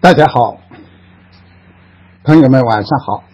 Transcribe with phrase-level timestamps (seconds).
[0.00, 0.60] 大家好，
[2.22, 3.24] 朋友们晚上好。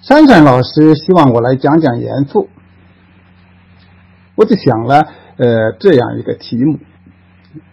[0.00, 2.48] 珊珊老师希望我来讲讲严复，
[4.36, 5.06] 我就想了
[5.36, 6.78] 呃这样一个题目：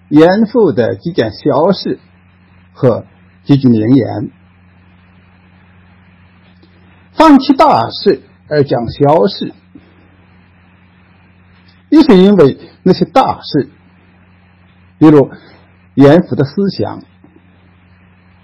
[0.09, 1.97] 严复的几件小事
[2.73, 3.05] 和
[3.45, 4.31] 几句名言。
[7.13, 9.53] 放弃大事而讲小事，
[11.87, 13.69] 一是因为那些大事。
[15.01, 15.31] 比如
[15.95, 17.01] 严复的思想、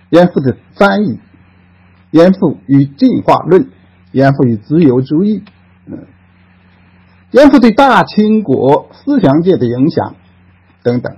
[0.09, 1.19] 严复的翻译、
[2.09, 3.69] 严复与进化论、
[4.11, 5.43] 严复与自由主义，
[5.85, 6.07] 嗯，
[7.29, 10.15] 严复对大清国思想界的影响
[10.81, 11.15] 等等，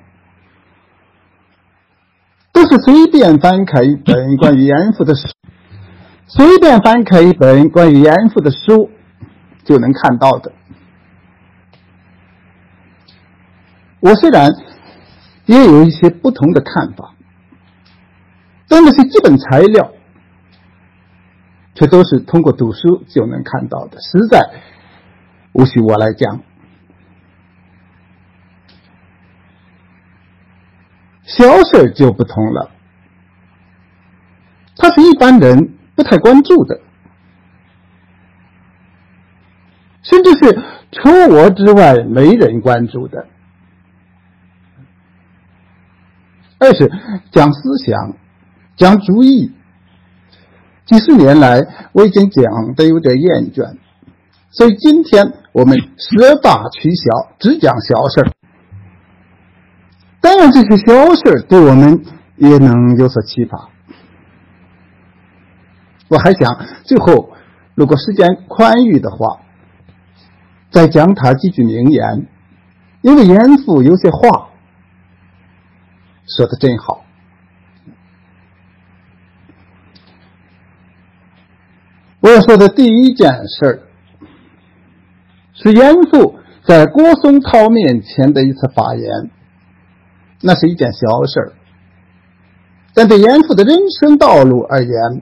[2.52, 5.26] 都是随便翻开一本关于严复的书，
[6.28, 8.90] 随便翻开一本关于严复的书
[9.64, 10.52] 就能看到的。
[14.02, 14.52] 我虽然。
[15.50, 17.16] 也有一些不同的看法，
[18.68, 19.92] 但那些基本材料
[21.74, 24.40] 却都是通过读书就能看到的，实在
[25.54, 26.42] 无需我来讲。
[31.24, 32.70] 小事就不同了，
[34.76, 36.80] 他是一般人不太关注的，
[40.04, 40.62] 甚至是
[40.92, 43.26] 除我之外没人关注的。
[46.60, 46.92] 二是
[47.32, 48.14] 讲思想，
[48.76, 49.54] 讲主义。
[50.86, 51.62] 几十年来，
[51.94, 53.78] 我已经讲的有点厌倦，
[54.50, 58.32] 所以今天我们舍大取小，只讲小事
[60.20, 62.04] 当然，这些小事对我们
[62.36, 63.70] 也能有所启发。
[66.10, 67.30] 我还想最后，
[67.76, 69.42] 如果时间宽裕的话，
[70.72, 72.28] 再讲他几句名言，
[73.02, 74.49] 因为严复有些话。
[76.36, 77.06] 说的真好。
[82.22, 83.80] 我要说的第一件事儿，
[85.54, 89.32] 是严复在郭松涛面前的一次发言。
[90.42, 91.54] 那是一件小事儿，
[92.94, 95.22] 但对严复的人生道路而言，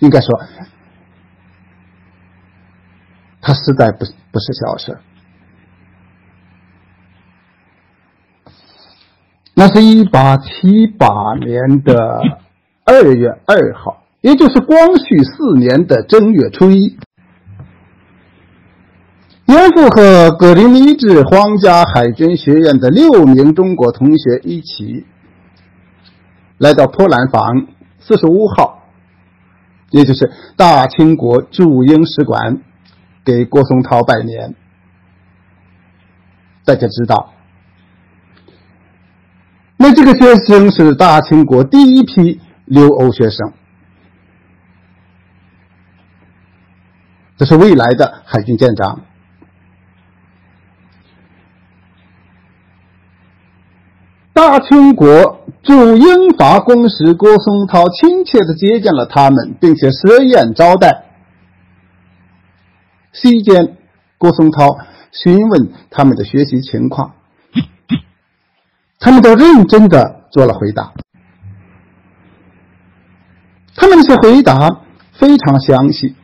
[0.00, 0.28] 应该说，
[3.40, 5.00] 他实在不不是小事儿。
[9.58, 12.20] 那是一八七八年的
[12.84, 16.96] 二月二号，也就是光绪四年的正月初一。
[19.46, 25.04] 严复和格林尼治皇家海军学院的六名中国同学一起
[26.58, 27.66] 来到波兰坊
[27.98, 28.84] 四十五号，
[29.90, 32.62] 也就是大清国驻英使馆，
[33.24, 34.54] 给郭松涛拜年。
[36.64, 37.32] 大家知道。
[39.80, 43.52] 那这个学生是大清国第一批留欧学生，
[47.36, 49.02] 这是未来的海军舰长。
[54.32, 61.04] 大清国驻英法公使郭松涛亲切的接见了他们，并且设宴招待。
[63.12, 63.76] 席间，
[64.16, 64.78] 郭松涛
[65.12, 67.14] 询问他们的学习情况。
[68.98, 70.92] 他们都认真的做了回答，
[73.76, 74.80] 他们那些回答
[75.12, 76.16] 非常详细，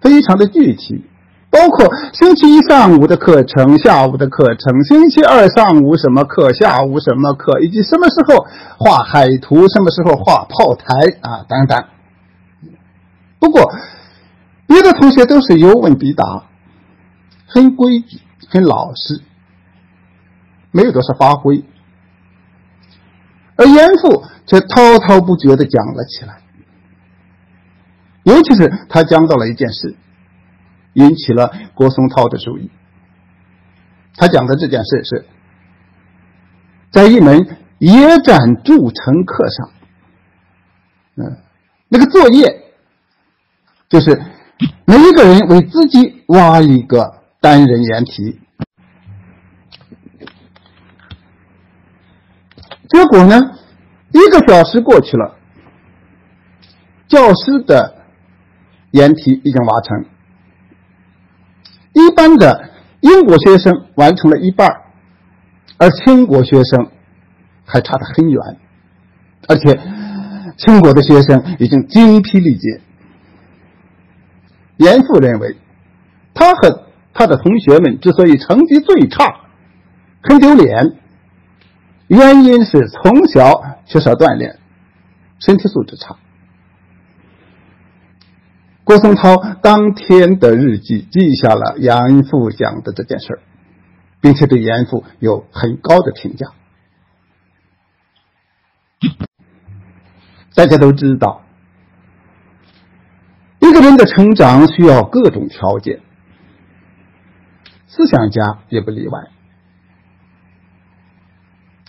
[0.00, 1.02] 非常的具体，
[1.50, 10.86] 包括星期一上午的课程、下午的课程，星期二上午什么课、下午什么课，以及什么时候画海图、什么时候画炮台
[11.22, 11.84] 啊等等。
[13.38, 13.72] 不过，
[14.66, 16.44] 别的同学都是有问必答，
[17.46, 18.20] 很规矩、
[18.50, 19.22] 很老实，
[20.70, 21.64] 没有多少发挥。
[23.56, 26.40] 而严复却滔滔不绝的讲了起来，
[28.24, 29.94] 尤其是他讲到了一件事，
[30.94, 32.70] 引起了郭松涛的注意。
[34.16, 35.26] 他讲的这件事是
[36.90, 37.46] 在一门
[37.78, 39.70] 野战筑城课上，
[41.16, 41.36] 嗯，
[41.88, 42.62] 那个作业
[43.88, 44.22] 就是
[44.84, 48.40] 每一个人为自己挖一个单人掩体。
[52.94, 53.50] 结果呢？
[54.12, 55.34] 一个小时过去了，
[57.08, 57.96] 教师的
[58.92, 60.04] 研题已经完成，
[61.92, 62.70] 一般的
[63.00, 64.82] 英国学生完成了一半，
[65.76, 66.86] 而清国学生
[67.64, 68.40] 还差得很远，
[69.48, 69.76] 而且
[70.56, 72.80] 清国的学生已经精疲力竭。
[74.76, 75.56] 严复认为，
[76.32, 79.34] 他和他的同学们之所以成绩最差，
[80.22, 80.98] 很丢脸。
[82.08, 84.58] 原因是从小缺少锻炼，
[85.38, 86.16] 身体素质差。
[88.84, 93.40] 郭松涛当天的日记记下了严复讲的这件事，
[94.20, 96.48] 并且对严复有很高的评价。
[100.54, 101.42] 大家都知道，
[103.60, 106.00] 一个人的成长需要各种条件，
[107.86, 109.30] 思想家也不例外。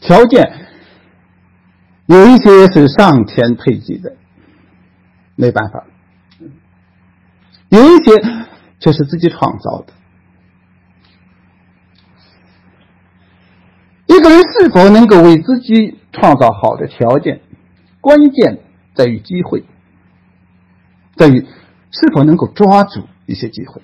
[0.06, 0.68] 条件
[2.06, 4.16] 有一些是上天配给的，
[5.36, 5.84] 没办法。
[7.69, 8.12] 有一些
[8.80, 9.94] 却是自己创造的。
[14.06, 17.42] 一个人是否能够为自己创造好的条件，
[18.00, 18.60] 关键
[18.94, 19.66] 在于机会，
[21.16, 21.48] 在于
[21.90, 23.81] 是否能够抓住一些机会。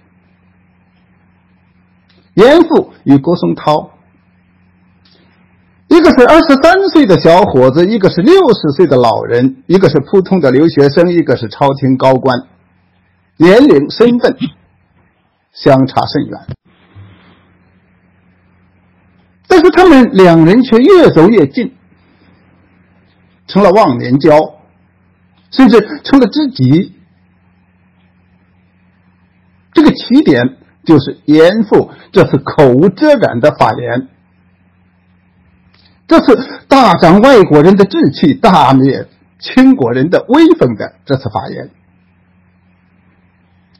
[2.35, 3.91] 严复与郭松涛，
[5.91, 12.47] 一个是二十三岁的小伙子，一个是六十岁的老人，一个是普通的留学生，一个是朝廷高官。
[13.35, 14.37] 年龄、身份
[15.51, 16.39] 相差甚远，
[19.49, 21.73] 但是他们两人却越走越近，
[23.47, 24.31] 成了忘年交，
[25.49, 26.93] 甚至成了知己。
[29.73, 30.55] 这个起点
[30.85, 34.07] 就是严复这次口无遮拦的发言，
[36.11, 36.35] 这次
[36.67, 39.07] 大涨外国人的志气、大灭
[39.39, 41.69] 清国人的威风的这次发言。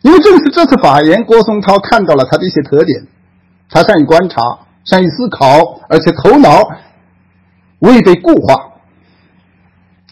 [0.01, 3.06] 因为正是这次发言，郭松涛看到了他的一些特点：
[3.69, 4.42] 他善于观察，
[4.86, 6.50] 善于思考，而且头脑
[7.80, 8.75] 未被固化，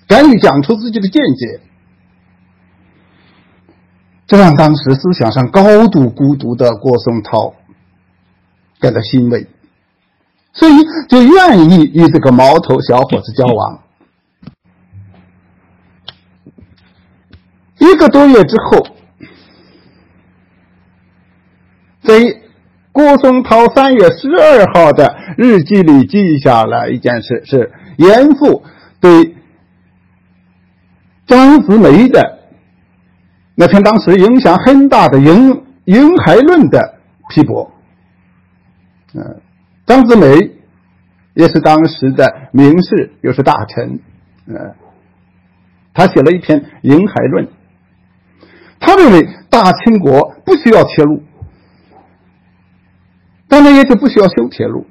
[0.06, 1.62] 敢于讲出自己的见解，
[4.28, 7.54] 这让当时思想上高度孤独的郭松涛
[8.82, 9.48] 感到欣慰，
[10.54, 10.74] 所以
[11.08, 13.80] 就愿意与这个毛头小伙子交往。
[17.78, 18.88] 一个多月之后。
[22.02, 22.16] 在
[22.92, 28.64] 郭松涛三月十二号的日记里记下了一件事：是严复
[29.00, 29.36] 对
[31.28, 32.40] 张子梅的
[33.54, 36.96] 那篇当时影响很大的《云云海论》的
[37.30, 37.72] 批驳。
[39.14, 39.40] 嗯，
[39.90, 40.52] 张子梅
[41.34, 44.00] 也是当时的名士，又是大臣。
[44.46, 44.76] 嗯，
[45.96, 47.46] 他写了一篇《瀛海论》，
[48.80, 51.24] 他认为大清国不需要铁路。
[53.48, 54.86] 当然也就不需要修铁路，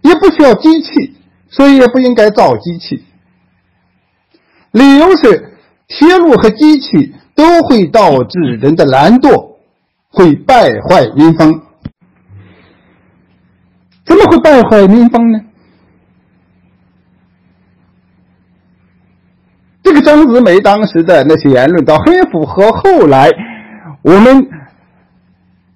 [0.00, 1.14] 也不需要机器，
[1.50, 3.04] 所以也不应该造机器。
[4.70, 5.58] 理由是，
[5.88, 9.56] 铁路和机器都会导致人的懒惰，
[10.08, 11.60] 会败坏民风。
[14.04, 15.40] 怎么会败坏民风呢？
[19.82, 23.30] 这个张子梅当时的那些言论，倒很符合后来
[24.02, 24.48] 我们。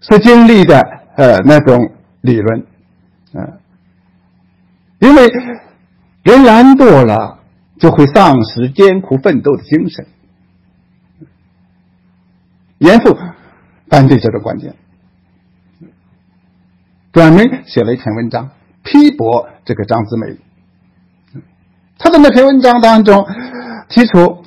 [0.00, 0.80] 所经历的
[1.16, 2.64] 呃那种理论，
[3.32, 3.58] 嗯，
[5.00, 5.28] 因为
[6.22, 7.40] 人懒惰了，
[7.80, 10.06] 就会丧失艰苦奋斗的精神。
[12.78, 13.19] 严复
[13.88, 14.72] 反对这个观点，
[17.19, 18.49] 专门写了一篇文章
[18.85, 20.38] 批驳这个张子梅。
[21.99, 23.26] 他的那篇文章当中
[23.88, 24.45] 提出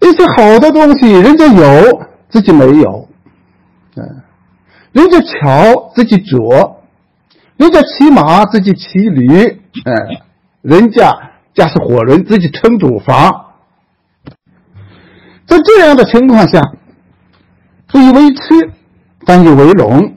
[0.00, 2.06] 一些好的东西，人家有。
[2.30, 3.08] 自己没有，
[3.94, 4.22] 嗯，
[4.90, 6.80] 人家桥自己着，
[7.56, 9.94] 人家骑马自己骑驴，嗯，
[10.62, 11.12] 人家
[11.54, 13.52] 驾驶火轮自己撑主房，
[15.46, 16.60] 在这样的情况下，
[17.86, 18.72] 不以为耻，
[19.24, 20.16] 反以为荣，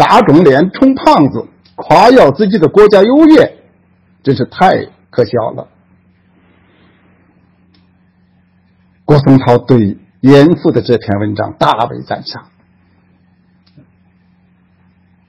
[0.00, 3.58] 打肿脸充胖子，夸耀自己的国家优越，
[4.22, 5.68] 真是太可笑了。
[9.04, 9.98] 郭松涛对。
[10.22, 12.50] 严复的这篇文章大为赞赏，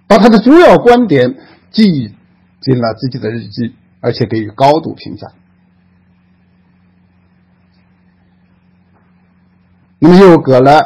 [0.06, 1.38] 把他的主要观点
[1.72, 2.14] 记
[2.60, 5.32] 进了自己的日记，而且给予高度评价。
[10.00, 10.84] 那么又隔了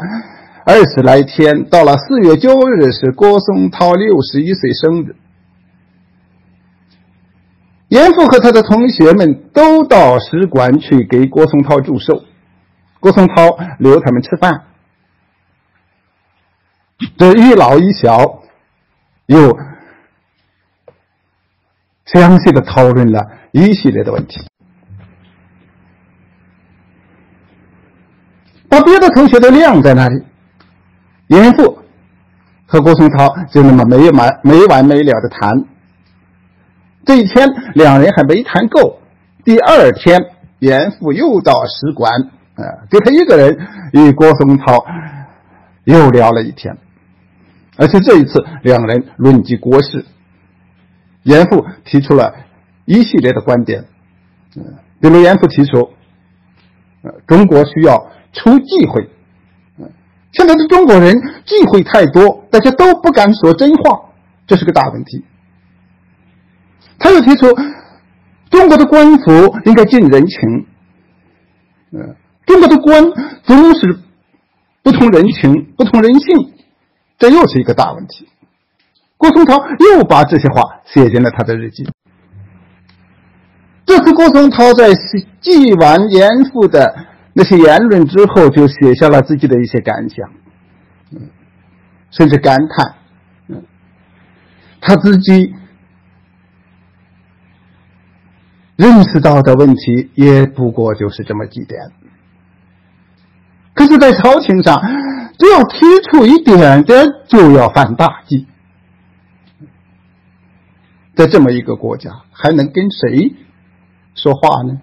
[0.67, 5.15] 二十来天，到了四月九日是郭松涛六十一岁生日，
[7.89, 12.25] 严复和他的同学们都到使馆去给郭松涛祝寿。
[12.99, 14.63] 郭松涛留他们吃饭，
[17.15, 18.41] 这一老一小
[19.27, 19.55] 又
[22.05, 24.41] 详细的讨论了一系列的问题，
[28.67, 30.25] 把别的同学都晾在那里。
[31.27, 31.79] 严复
[32.65, 35.65] 和郭松涛就那么没完没完没了的谈。
[37.05, 38.99] 这一天，两人还没谈够。
[39.43, 40.19] 第二天，
[40.59, 42.11] 严复又到使馆，
[42.55, 43.55] 呃，就他一个人
[43.93, 44.83] 与郭松涛
[45.83, 46.75] 又聊了一天，
[47.77, 50.03] 而且这一次两人论及国事，
[51.21, 52.33] 严复提出了
[52.85, 53.85] 一系列的观点，
[54.55, 54.63] 嗯，
[54.99, 55.91] 比如严复提出，
[57.03, 59.07] 呃，中国需要出忌讳，
[60.35, 61.15] 现在的中国人
[61.45, 64.09] 忌讳太多，大家都不敢说真话，
[64.45, 65.23] 这是个大问题。
[66.99, 67.47] 他又提出，
[68.49, 69.31] 中国的官府
[69.65, 70.65] 应该尽人情，
[71.91, 72.15] 嗯，
[72.45, 73.03] 中国的官
[73.43, 73.99] 总是
[74.83, 76.53] 不通人情、不通人性，
[77.17, 78.27] 这又是一个大问题。
[79.17, 81.87] 郭松涛又把这些话写进了他的日记。
[83.85, 84.93] 这次郭松涛在
[85.39, 86.93] 祭完严复的
[87.37, 90.31] 那些言论之后，就写下了自己的一些感想，
[91.11, 91.29] 嗯，
[92.09, 92.95] 甚至感叹，
[93.49, 93.63] 嗯，
[94.81, 95.53] 他自己。
[98.77, 101.79] 认识到的问题也不过就是这么几点，
[103.73, 104.81] 可是，在朝廷上，
[105.39, 105.79] 只要提
[106.11, 108.45] 出一点点，就要犯大忌。
[111.15, 113.33] 在这么一个国家，还能跟谁
[114.13, 114.81] 说话呢？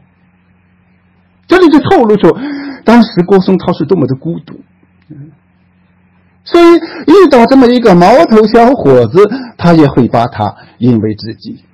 [1.46, 2.36] 这里就透露出
[2.84, 4.60] 当时郭松涛是多么的孤独。
[6.44, 11.64] 所以，遇到这么一个毛头小伙子，他也会把他引为知己。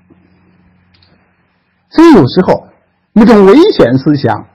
[1.89, 2.69] 所以有时候，
[3.15, 4.47] 那种危险思想，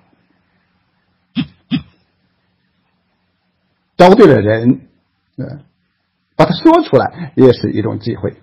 [3.98, 4.82] 找对了人，
[5.38, 5.62] 嗯，
[6.36, 8.42] 把它说出来也是一种机会。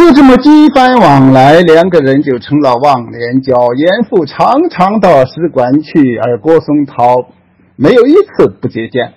[0.00, 3.52] 就这么几番往来，两个人就成了忘年交。
[3.74, 7.28] 严复常常到使馆去，而郭松涛
[7.76, 9.12] 没有一次不接见，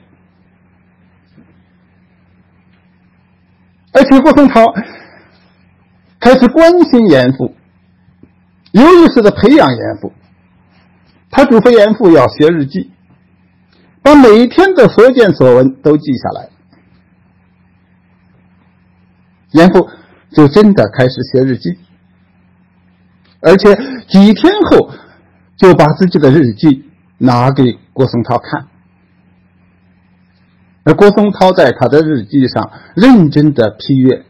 [3.94, 4.62] 而且郭松涛。
[6.20, 7.56] 开始关心严复，
[8.72, 10.12] 有意识的培养严复。
[11.32, 12.92] 他嘱咐严复要写日记，
[14.02, 16.50] 把每天的所见所闻都记下来。
[19.52, 19.90] 严复
[20.34, 21.78] 就真的开始写日记，
[23.40, 23.76] 而且
[24.08, 24.90] 几天后
[25.56, 26.86] 就把自己的日记
[27.18, 28.68] 拿给郭松涛看，
[30.84, 34.26] 而郭松涛在他的日记上认真的批阅，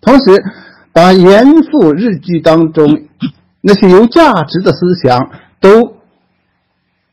[0.00, 0.42] 同时。
[0.94, 3.04] 把严复日记当中
[3.62, 5.96] 那些有价值的思想都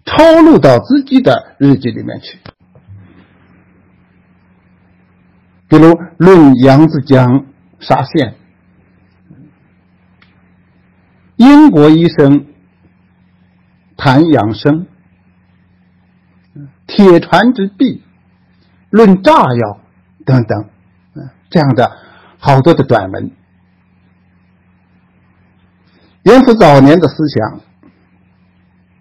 [0.03, 2.37] 抄录到自己的日记里面去，
[5.69, 7.45] 比如论扬子江
[7.79, 8.35] 沙县、
[11.37, 12.45] 英国医生
[13.95, 14.85] 谈养生、
[16.87, 18.01] 铁船之弊、
[18.89, 19.79] 论炸药
[20.25, 20.69] 等等，
[21.49, 21.97] 这样的
[22.37, 23.31] 好多的短文。
[26.23, 27.61] 严复早年的思想，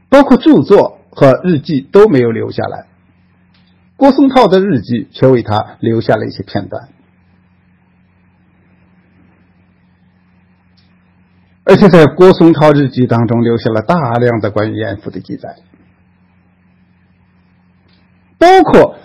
[0.09, 2.87] 包括著作和日记都没有留下来，
[3.97, 6.89] 郭松涛的日记却为他留下了一些片段，
[11.69, 15.57] 而且在郭松涛日记当中留下了大量的关于严复的记载，
[18.39, 18.97] 包括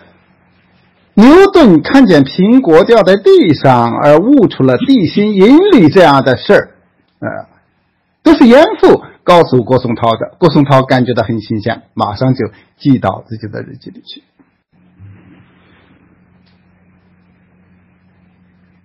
[1.13, 6.71] 牛顿看见苹果掉在地上而悟出了地心引力这样的事儿，
[7.19, 7.53] 呃。
[8.23, 14.23] 都是严复告诉郭松涛的，郭松涛感觉到很新鲜，马上就记到自己的日记里去。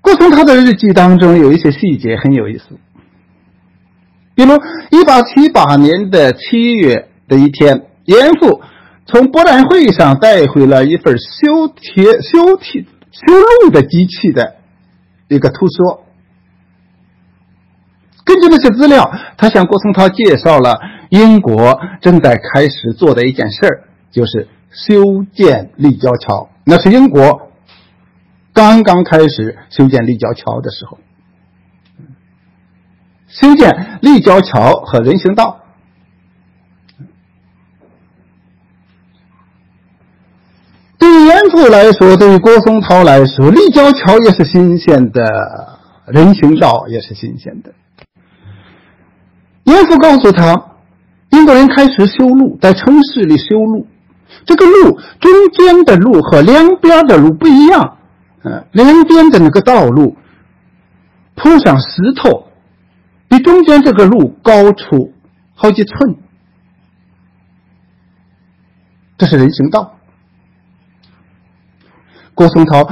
[0.01, 2.65] 郭松涛的日记当中有一些细节很有意思，
[4.39, 4.53] 比如
[4.93, 8.61] 一八七八年的七月的一天，严复
[9.05, 14.55] 从博览会上带回了一份修铁、修铁、修路的机器的
[15.27, 16.05] 一个图说。
[18.25, 20.79] 根据那些资料，他向郭松涛介绍了
[21.09, 26.49] 英国正在开始做的一件事儿，就是修建立交桥。
[26.63, 27.51] 那是英国
[28.53, 31.01] 刚刚开始修建立交桥的时候，
[33.29, 35.61] 修建立交桥和人行道。
[40.99, 47.73] 对于严复来说，对于郭松涛来说，立交桥也是新鲜的，人行道也是新鲜的。
[49.65, 50.61] 严复告诉他，
[51.31, 53.87] 英国人开始修路，在城市里修路。
[54.45, 57.99] 这个路中间的路和两边的路不一样，
[58.43, 60.17] 呃，两边的那个道路
[61.35, 62.48] 铺上石头，
[63.29, 65.13] 比中间这个路高出
[65.55, 66.17] 好几寸。
[69.17, 69.97] 这是人行道，
[72.35, 72.89] 郭松涛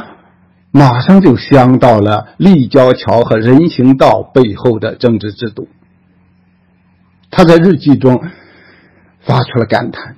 [0.73, 5.69] 马上就想到了立交桥和人行道背后的政治制度。
[7.31, 8.21] 他在日记中
[9.21, 10.17] 发出了感叹：“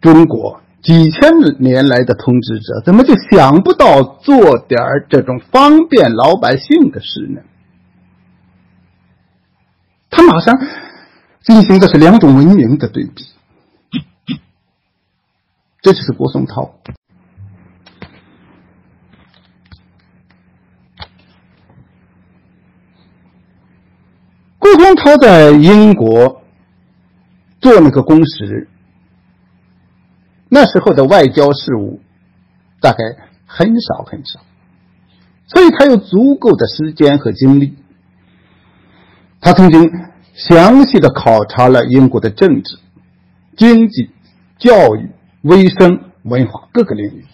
[0.00, 7.40] 中国几千年来的统治者，怎么就想不到做点这种方便老百姓的事呢？”
[10.12, 10.54] 他马上
[11.42, 13.24] 进行的是两种文明的对比。
[15.80, 16.74] 这就是郭松涛。
[24.58, 26.42] 郭松涛在英国
[27.60, 28.68] 做那个公使，
[30.48, 32.00] 那时候的外交事务
[32.80, 32.98] 大概
[33.46, 34.40] 很少很少，
[35.46, 37.76] 所以他有足够的时间和精力。
[39.42, 39.92] 他曾经
[40.32, 42.78] 详细的考察了英国的政治、
[43.58, 44.08] 经济、
[44.56, 45.10] 教育。
[45.42, 47.24] 卫生、文化各个领域，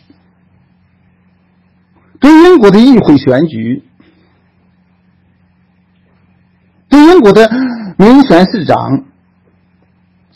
[2.19, 3.85] 对英国的议会选举，
[6.89, 7.51] 对英国的
[7.99, 9.05] 民选市长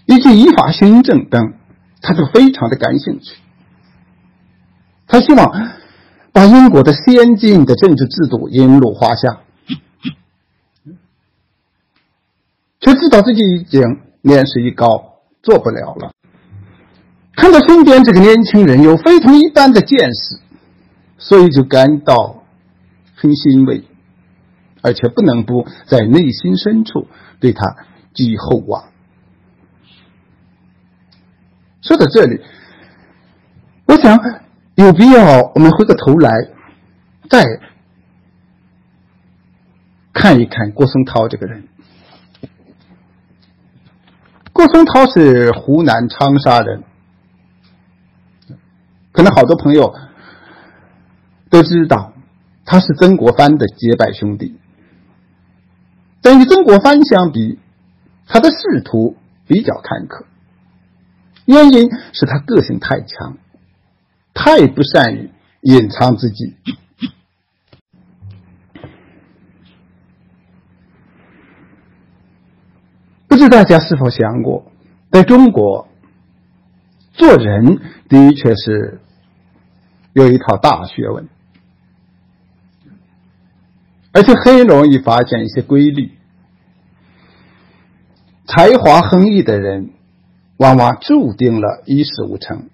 [0.05, 1.55] 以及依法行政等，
[2.03, 3.37] 他都非常的感兴趣。
[5.07, 5.51] 他希望
[6.31, 9.39] 把英国的先进的政治制度引入华夏，
[12.83, 13.81] 却知道自己已经
[14.23, 14.87] 年事已高，
[15.41, 16.13] 做不了了。
[17.37, 20.41] 看到身边这个年轻人有非同一般的见识，
[21.17, 22.43] 所以就感到
[23.15, 23.85] 很欣慰，
[24.83, 27.07] 而且不能不在内心深处
[27.39, 27.77] 对他
[28.13, 28.85] 寄厚望。
[31.83, 32.41] 说到这里，
[33.87, 34.19] 我想
[34.75, 36.31] 有必要我们回过头来
[37.31, 37.45] 再
[40.13, 41.69] 看一看郭松涛这个人。
[44.63, 46.85] 郭松涛是湖南长沙人。
[49.11, 49.93] 可能好多朋友
[51.51, 52.13] 都知道，
[52.65, 54.57] 他是曾国藩的结拜兄弟，
[56.21, 57.59] 但与曾国藩相比，
[58.29, 59.17] 他的仕途
[59.49, 60.27] 比较坎坷。
[61.45, 63.39] 原因是他个性太强，
[64.33, 66.55] 太不善于隐藏自己。
[73.43, 74.71] 知大家是否想过，
[75.11, 75.89] 在中国
[77.13, 79.01] 做人的确是。
[80.15, 81.27] 有一套大学问，
[84.13, 86.13] 而且很容易发现一些规律。
[88.47, 89.89] 才华横溢的人，
[90.59, 92.69] 往往注定了一事无成。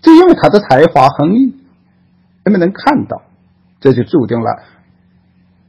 [0.00, 1.54] 就因为他的才华横溢，
[2.44, 3.20] 人们能看到，
[3.78, 4.62] 这就注定了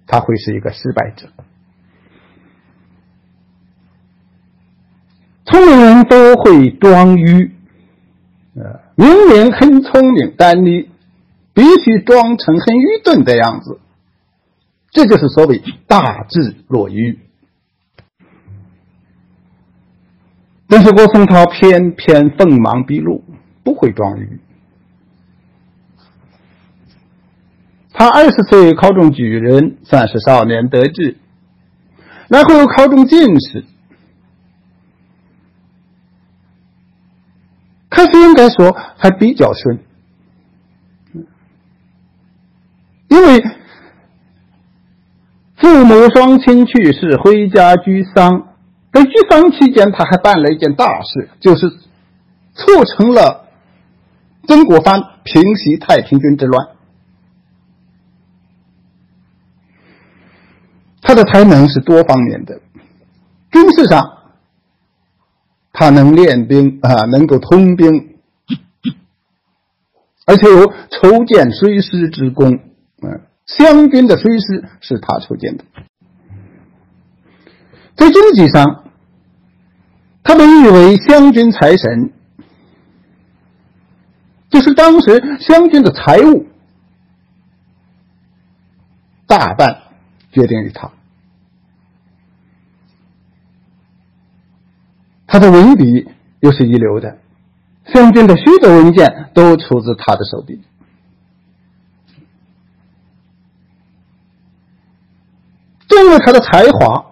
[0.07, 1.29] 他会是一个失败者。
[5.45, 7.51] 聪明人都会装愚。
[8.55, 10.89] 呃，明明很聪明，但你
[11.53, 13.79] 必须装成很愚钝的样子，
[14.91, 17.19] 这就是所谓大智若愚。
[20.67, 23.23] 但是郭松涛偏偏锋芒毕露，
[23.63, 24.39] 不会装愚。
[27.97, 31.17] 他二十岁考中举人，算是少年得志，
[32.27, 33.63] 然后又考中进士。
[37.89, 39.79] 开始应该说还比较顺，
[43.07, 43.41] 因为
[45.55, 48.49] 父母双亲去世，回家居丧。
[48.91, 51.69] 在居丧期间，他还办了一件大事，就是
[52.53, 53.47] 促成了
[54.47, 56.74] 曾国藩平息太平军之乱。
[61.05, 62.59] 他的才能是多方面的，
[63.51, 64.11] 军事上。
[65.77, 68.15] 他能练兵啊，能够通兵，
[70.25, 72.49] 而且有筹建水师之功。
[73.01, 75.65] 嗯，湘军的水师是他筹建的。
[77.97, 78.85] 在经济上，
[80.23, 82.13] 他被誉为湘军财神，
[84.49, 86.47] 就是当时湘军的财务
[89.27, 89.81] 大半
[90.31, 90.89] 决定于他。
[95.35, 96.07] 他的文笔
[96.39, 97.17] 又是一流的，
[97.93, 100.61] 湘军的许多文件都出自他的手笔。
[105.89, 107.05] 正因为他的才华，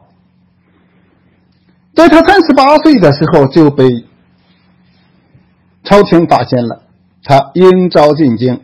[1.93, 3.89] 在他三十八岁的时候就被
[5.83, 6.83] 朝廷发现了，
[7.23, 8.61] 他应召进京，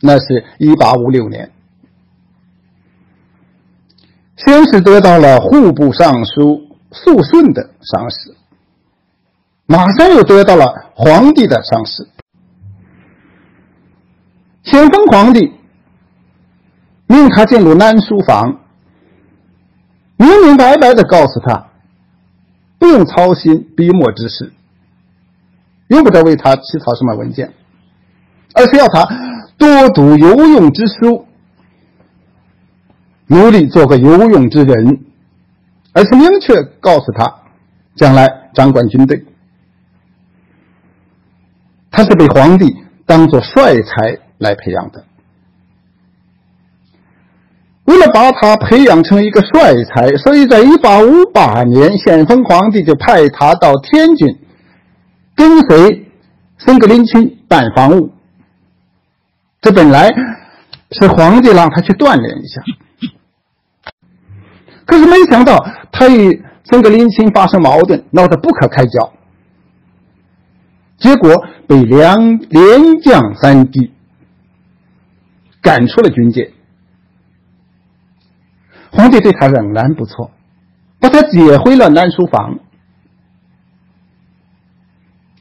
[0.00, 1.52] 那是一八五六年，
[4.34, 8.39] 先是得到了户部尚书肃顺的赏识。
[9.70, 12.08] 马上又得到了皇帝的赏识。
[14.64, 15.52] 咸丰皇帝
[17.06, 18.58] 命他进入南书房，
[20.16, 21.68] 明明白白的告诉他，
[22.80, 24.52] 不用操心笔墨之事，
[25.86, 27.52] 用不着为他起草什么文件，
[28.54, 29.06] 而是要他
[29.56, 31.28] 多读有用之书，
[33.28, 35.04] 努力做个有用之人，
[35.92, 37.32] 而且明确告诉他，
[37.94, 39.24] 将来掌管军队。
[41.90, 45.04] 他是被皇帝当做帅才来培养的。
[47.84, 54.38] 为了把他培养成一个帅才，所以在一八五八年，咸丰皇帝就派他到天津，
[55.34, 56.06] 跟随
[56.58, 58.12] 森格林钦办防务。
[59.60, 60.08] 这本来
[60.92, 62.62] 是皇帝让他去锻炼一下，
[64.86, 65.58] 可是没想到
[65.90, 69.12] 他与森格林钦发生矛盾，闹得不可开交。
[71.00, 73.90] 结果被两连降三级，
[75.62, 76.52] 赶出了军界。
[78.92, 80.30] 皇帝对他仍然不错，
[80.98, 82.58] 把他接回了南书房，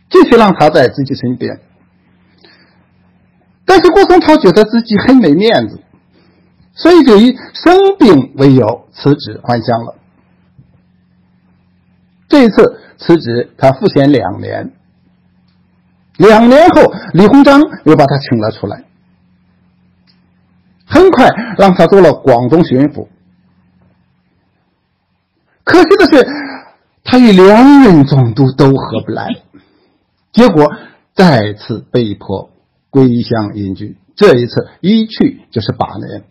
[0.10, 1.60] 继续让他在自己身边。
[3.65, 5.82] 但是郭松涛觉得自己很没面子，
[6.74, 9.95] 所以就以生病为由辞职还乡了。
[12.30, 14.72] 这一次辞职，他赋闲两年。
[16.19, 18.84] 两年后，李鸿章又把他请了出来，
[20.86, 23.08] 很快让他做了广东巡抚。
[25.63, 26.27] 可惜的是，
[27.05, 29.29] 他与两任总督都合不来，
[30.34, 30.73] 结果
[31.13, 32.49] 再次被迫
[32.89, 33.95] 归乡隐居。
[34.17, 36.25] 这一次一去就是八年。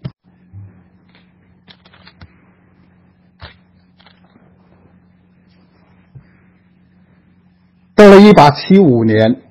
[7.95, 9.48] 到了一八七五年。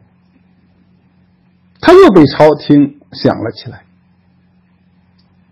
[1.79, 3.83] 他又被朝廷想了起来，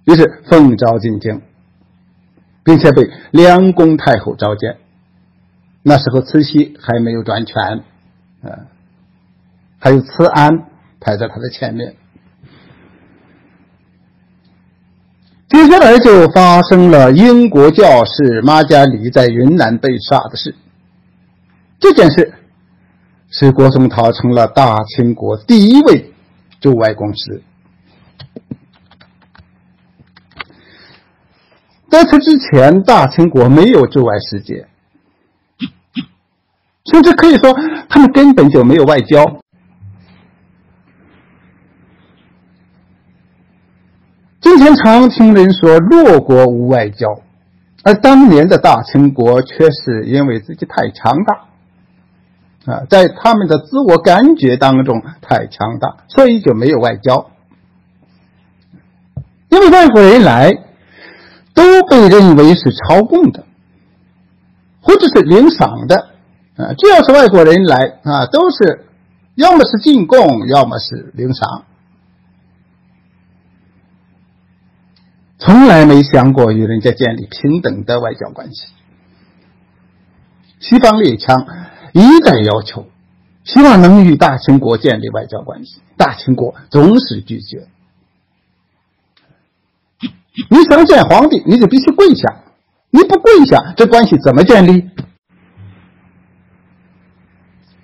[0.05, 1.41] 于是奉诏进京，
[2.63, 4.77] 并且被梁公太后召见。
[5.83, 7.55] 那时候慈禧还没有专权，
[8.41, 8.65] 啊，
[9.77, 10.65] 还有慈安
[10.99, 11.95] 排在他的前面。
[15.47, 20.55] 接下来就发生了英国教士马加里在云南被杀的事。
[21.79, 22.33] 这件事
[23.29, 26.13] 使郭松涛成了大清国第一位。
[26.59, 27.43] 驻外公司，
[31.89, 34.67] 在此之前，大清国没有驻外使节，
[36.85, 37.53] 甚至可以说，
[37.87, 39.39] 他们根本就没有外交。
[44.41, 47.21] 今天常听人说弱国无外交，
[47.83, 51.45] 而当年的大清国却是因为自己太强大。
[52.65, 57.30] 啊，在他们的自我感觉当中太强大，所以就没有外交。
[59.49, 60.51] 因为外国人来，
[61.54, 63.45] 都被认为是朝贡的，
[64.82, 66.10] 或者是领赏的。
[66.58, 68.86] 啊，只要是外国人来啊，都是
[69.36, 71.65] 要么是进贡，要么是领赏，
[75.38, 78.67] 从来没想过与人家建立平等的外交关系。
[80.60, 81.45] 西方列强。
[81.97, 82.86] 一再要求，
[83.45, 87.69] 希望能与大清国建立外交关系，大清国总是拒绝。
[90.49, 92.41] 你想见皇帝，你就必须跪下，
[92.89, 94.89] 你不跪下，这关系怎么建立？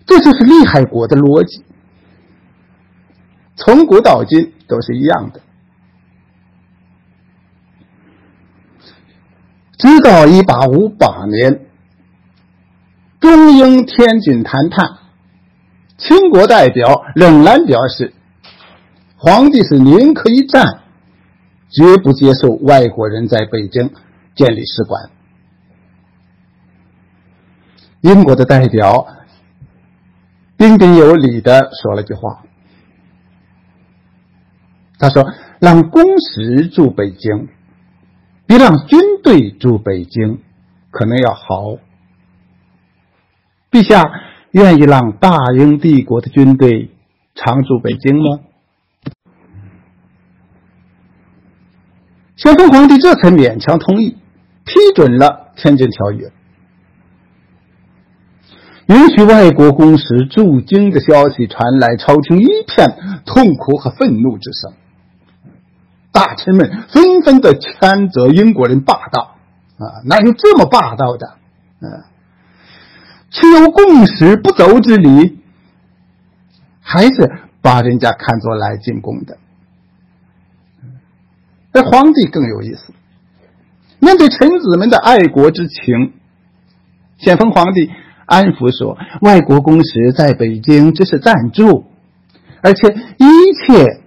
[0.05, 1.63] 这就是厉害国的逻辑，
[3.55, 5.39] 从古到今都是一样的。
[9.77, 11.70] 直到一八五八年。
[13.21, 14.97] 中英天津谈判，
[15.95, 18.13] 清国代表仍然表示，
[19.15, 20.81] 皇帝是宁可一战，
[21.69, 23.91] 绝不接受外国人在北京
[24.33, 25.11] 建立使馆。
[28.01, 29.05] 英国的代表
[30.57, 32.43] 彬彬有礼的说了句话，
[34.97, 35.31] 他说
[35.61, 37.49] ：“让公使驻北京，
[38.47, 40.41] 比让军队驻北京
[40.89, 41.77] 可能要好。”
[43.71, 44.03] 陛下
[44.51, 46.91] 愿意让大英帝国的军队
[47.35, 48.39] 常驻北京吗？
[52.35, 54.17] 咸丰皇帝这才勉强同意，
[54.65, 56.27] 批准了《天津条约》，
[58.93, 64.73] 允许外国公使驻京的消息传来，朝廷一片痛苦和愤怒之声。
[66.11, 69.37] 大臣们纷纷的谴责英国人霸道
[69.77, 70.03] 啊！
[70.05, 71.37] 哪有这么霸道的？
[71.79, 72.03] 嗯。
[73.31, 75.39] 岂有共识不走之理，
[76.81, 79.37] 还是把人家看作来进贡的。
[81.71, 82.93] 而皇帝更有意思，
[83.99, 86.11] 面对臣子们的爱国之情，
[87.17, 87.89] 咸丰皇帝
[88.25, 91.85] 安抚说：“外国公使在北京只是暂住，
[92.61, 93.25] 而且一
[93.65, 94.01] 切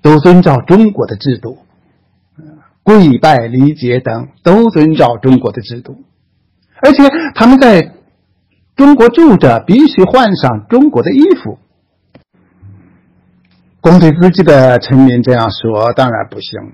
[0.00, 1.58] 都遵照中国的制度，
[2.82, 6.02] 跪拜礼节等都遵照中国的制度，
[6.80, 7.02] 而且
[7.34, 7.92] 他们在
[8.76, 11.58] 中国住着，必须换上中国的衣服。”
[13.80, 16.72] 光对自己的臣民这样说，当然不行。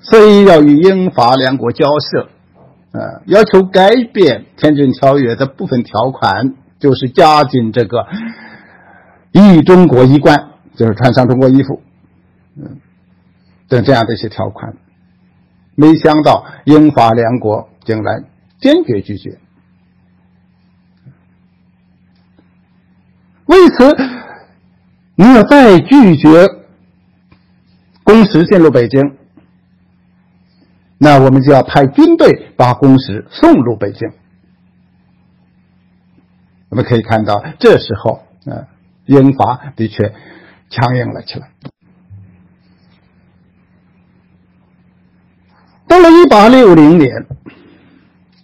[0.00, 2.28] 所以要与英法两国交涉，
[2.92, 8.06] 呃，要求改变《天津条约》的部分条款，就是加进这个
[9.32, 11.82] “一中国一贯”，就是穿上中国衣服，
[12.56, 12.78] 嗯，
[13.68, 14.76] 等这样的一些条款。
[15.74, 18.24] 没想到英法两国竟然
[18.58, 19.38] 坚决拒绝。
[23.46, 23.96] 为此，
[25.14, 26.48] 你要再拒绝
[28.04, 29.16] 公使进入北京。
[30.98, 34.10] 那我们就要派军队把公使送入北京。
[36.68, 38.66] 我们可以看到，这时候，呃，
[39.04, 40.12] 英法的确
[40.68, 41.50] 强硬了起来。
[45.86, 47.26] 到了一八六零年，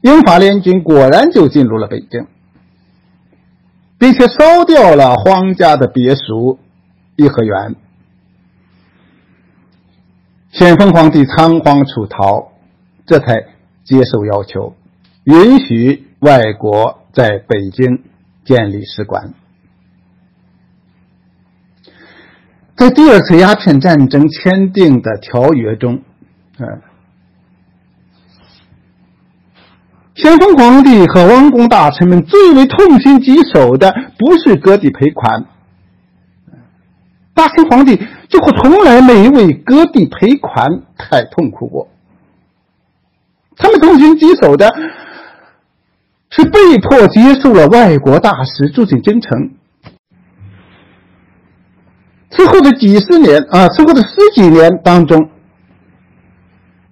[0.02, 2.26] 英法联军果然就进入了北京，
[4.02, 6.58] 并且烧掉了皇家的别墅
[7.14, 7.76] 颐和园。
[10.50, 12.50] 咸丰皇帝仓皇出逃，
[13.06, 13.46] 这才
[13.84, 14.74] 接受要求，
[15.22, 18.02] 允许外国在北京
[18.44, 19.34] 建立使馆。
[22.74, 26.02] 在第二次鸦片战争签订的条约中，
[26.58, 26.82] 嗯，
[30.14, 35.46] 咸丰皇帝和王公大臣们最为痛心疾首的，不是割地赔款。
[37.34, 41.88] 大清皇帝几乎从来没为割地赔款太痛苦过。
[43.56, 44.70] 他们痛心疾首的
[46.28, 49.50] 是被迫接受了外国大使住进京城。
[52.30, 55.30] 之后的几十年啊，之后的十几年当中，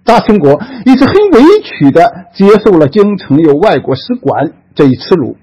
[0.03, 5.37] 大清国一直很委屈的接受了京城有外国使馆这一耻辱。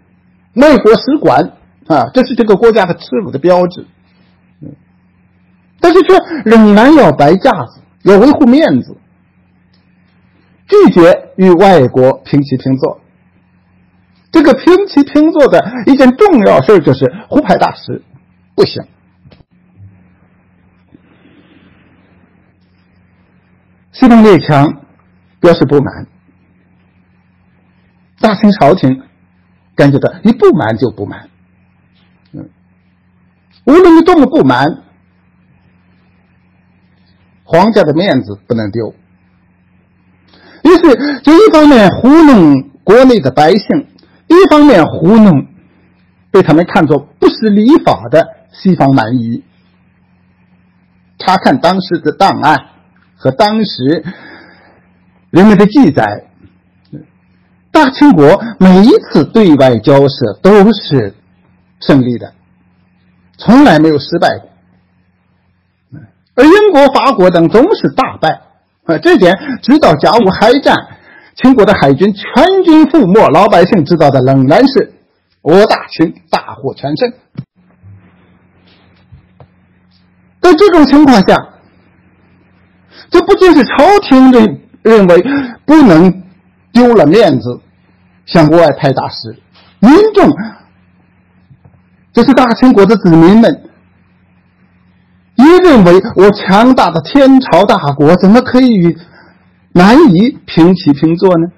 [0.55, 1.53] 外国使馆
[1.87, 3.87] 啊，这是这个国家的耻辱的标志。
[5.81, 8.97] 但是却仍然要摆架子，要维护面子，
[10.66, 13.01] 拒绝与外国平起平坐。
[14.33, 18.03] 这个平起平坐的一件重要事就是胡派大使
[18.57, 18.83] 不行。
[23.99, 24.81] 西方列强
[25.41, 26.07] 表示不满，
[28.21, 29.03] 大清朝廷
[29.75, 31.29] 感觉到你不满就不满，
[32.31, 32.49] 嗯，
[33.65, 34.85] 无论你多么不满。
[37.43, 38.95] 皇家的面子不能丢，
[40.63, 43.89] 于是就一方面糊弄国内的百姓，
[44.29, 45.49] 一方面糊弄
[46.31, 49.43] 被他们看作不识礼法的西方蛮夷。
[51.19, 52.67] 查看当时的档案
[53.19, 54.05] 和当时
[55.31, 56.25] 人们的记载，
[57.73, 61.15] 大清国每一次对外交涉都是
[61.81, 62.33] 胜利的，
[63.37, 64.49] 从来没有失败过。
[66.37, 68.41] 而英国、法国等总是大败，
[68.85, 70.77] 啊，这点直到甲午海战，
[71.35, 74.93] 清国的海军全军覆没，老百姓知道的仍然是
[75.43, 77.13] 我大清大获全胜。
[80.41, 81.49] 在这种情况下，
[83.11, 85.25] 这不仅是朝廷认认为
[85.64, 86.23] 不能
[86.73, 87.61] 丢了面子，
[88.27, 89.37] 向国外派大使，
[89.81, 90.31] 民众，
[92.12, 93.64] 这是大清国的子民们。
[95.37, 98.99] 也认为我强大的天朝大国怎么可以与
[99.73, 101.49] 南夷平起平坐呢？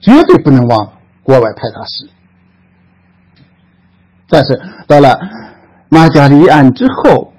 [0.00, 2.08] 绝对不能往国外派大使。
[4.28, 5.18] 但是到了
[5.90, 7.32] 马加离案之后，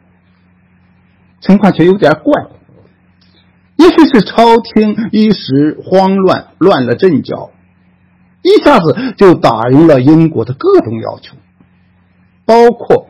[1.42, 2.59] 情况却有点怪。
[3.80, 7.50] 也许是朝廷一时慌乱，乱了阵脚，
[8.44, 11.36] 一下子就答应了英国的各种要求，
[12.46, 13.08] 包括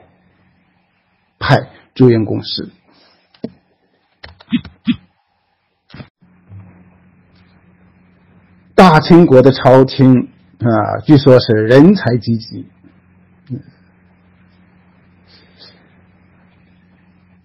[1.38, 1.70] 派。
[1.96, 2.70] 驻英公使，
[8.74, 10.30] 大清国的朝廷
[10.60, 12.66] 啊，据说是人才济济。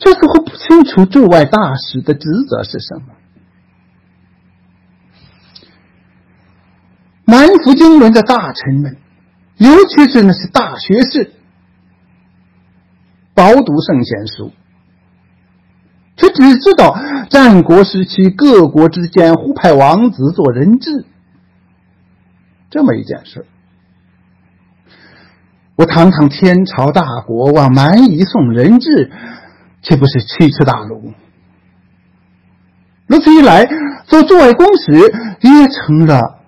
[0.04, 3.06] 这时候不清楚驻外大使的职责是什么。
[7.24, 8.98] 满腹经纶的大臣们
[9.56, 11.32] 尤其是那些大学士，
[13.32, 14.52] 饱读圣贤书，
[16.18, 16.94] 却只知道
[17.30, 21.06] 战国时期各国之间互派王子做人质，
[22.68, 23.46] 这么一件事。
[25.76, 29.10] 我堂堂天朝大国往蛮夷送人质，
[29.84, 31.12] 岂不是奇耻大辱？
[33.06, 33.64] 如此一来，
[34.06, 36.40] 做驻外公使也成了。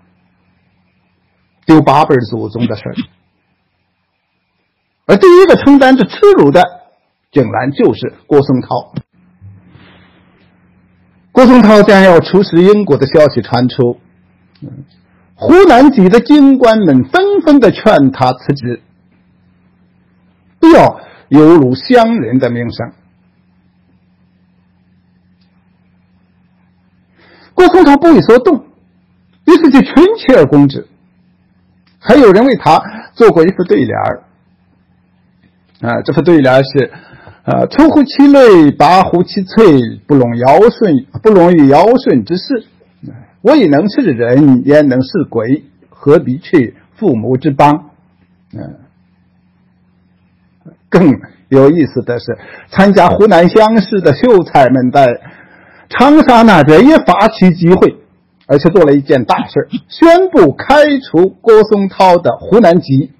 [1.66, 2.94] 丢八辈祖宗的事儿，
[5.06, 6.62] 而第一个承担着耻辱的，
[7.32, 8.94] 竟然就是郭松涛。
[11.32, 14.00] 郭松涛将要出使英国的消息传出，
[15.34, 18.80] 湖南籍的京官们纷纷的劝他辞职，
[20.60, 22.92] 不要有辱乡人的名声。
[27.56, 28.66] 郭松涛不为所动，
[29.46, 30.86] 于是就群起而攻之。
[31.98, 32.80] 还有人为他
[33.14, 34.22] 做过一副对联儿，
[35.80, 36.92] 啊，这副对联是：
[37.44, 42.66] 啊，出乎其类，拔乎其萃，不容尧舜，不容于尧舜之事。
[43.40, 47.90] 我也能是人，焉能是鬼，何必去父母之邦？
[48.52, 48.76] 嗯，
[50.88, 52.38] 更有意思的是，
[52.70, 55.20] 参加湖南乡试的秀才们在
[55.88, 58.02] 长沙那边也发起集会。
[58.48, 63.10] 而且做了一件大事宣布开除郭松涛的湖南籍。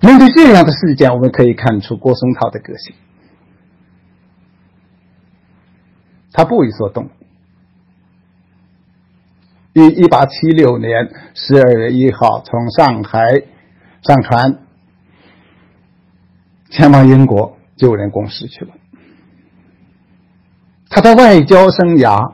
[0.00, 2.96] 面对这样的事件，我们可以看出郭松涛的个性，
[6.32, 7.08] 他不为所动。
[9.74, 13.20] 于一八七六年十二月一号从上海
[14.02, 14.58] 上船，
[16.70, 18.70] 前往英国救人公使去了。
[20.88, 22.32] 他的外交生涯，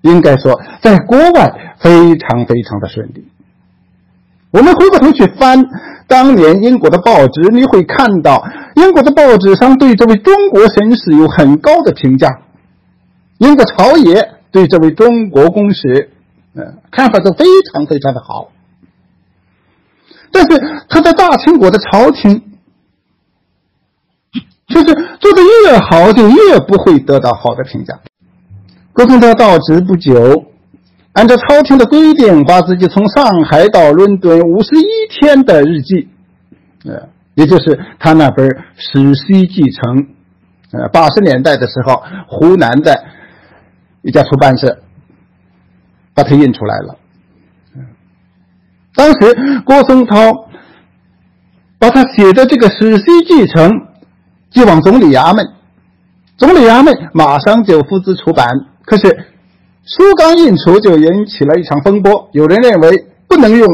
[0.00, 3.28] 应该说在国外非常非常的顺利。
[4.50, 5.62] 我们回过头去翻
[6.06, 8.42] 当年英国的报纸，你会看到
[8.76, 12.28] 英国的报纸上对这位中国绅士有很高的评价。
[13.38, 16.10] 英国朝野对这位中国公使，
[16.54, 18.52] 呃，看法都非常非常的好。
[20.30, 20.58] 但是
[20.88, 22.51] 他在大清国的朝廷。
[24.72, 24.86] 就是
[25.20, 27.98] 做的越好，就越不会得到好的评价。
[28.92, 30.46] 郭松涛到职不久，
[31.12, 36.08] 按照朝廷的规定，把自己从上海到伦敦五十一天的日记，
[36.84, 39.96] 呃，也就是他那本《史西继承》，
[40.72, 43.04] 呃，八十年代的时候，湖南的
[44.02, 44.78] 一家出版社
[46.14, 46.96] 把它印出来了。
[48.94, 50.16] 当时郭松涛
[51.78, 53.70] 把他写的这个《史西继承》。
[54.52, 55.48] 寄往总理衙门，
[56.36, 58.46] 总理衙门马上就付资出版。
[58.84, 59.08] 可是
[59.84, 62.28] 书刚印出，就引起了一场风波。
[62.32, 63.66] 有人认为不能用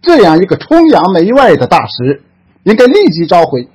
[0.00, 2.22] 这样一个崇洋媚外的大使，
[2.62, 3.68] 应该立即召回。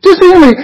[0.00, 0.58] 这是因为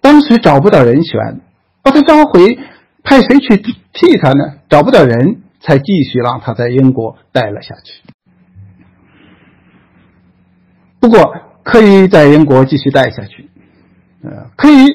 [0.00, 1.40] 当时找不到人选，
[1.82, 2.58] 把他召回，
[3.02, 4.44] 派谁去替他呢？
[4.68, 8.13] 找不到人，才继续让他在英国待了下去。
[11.04, 13.50] 不过可以在英国继续待下去，
[14.22, 14.86] 呃，可以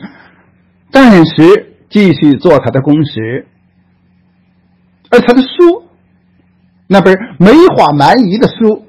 [0.91, 3.45] 暂时继续做他的公使，
[5.11, 5.83] 而他的书，
[6.87, 8.87] 那本美化蛮夷的书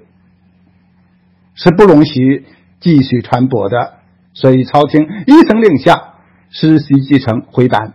[1.53, 2.47] 是不容许
[2.81, 3.99] 继续传播的，
[4.33, 6.15] 所以朝廷一声令下，
[6.49, 7.93] 实习继承回版，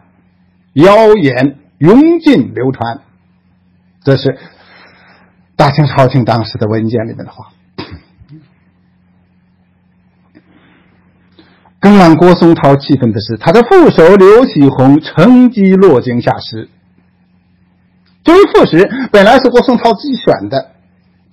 [0.73, 3.01] 谣言永尽流传，
[4.03, 4.37] 这是
[5.55, 7.54] 大清朝廷当时的文件里面的话。
[11.85, 16.67] 更让郭松涛气愤的是，他的副手刘喜红乘机落井下石。
[18.23, 20.71] 这位副使本来是郭松涛自己选的，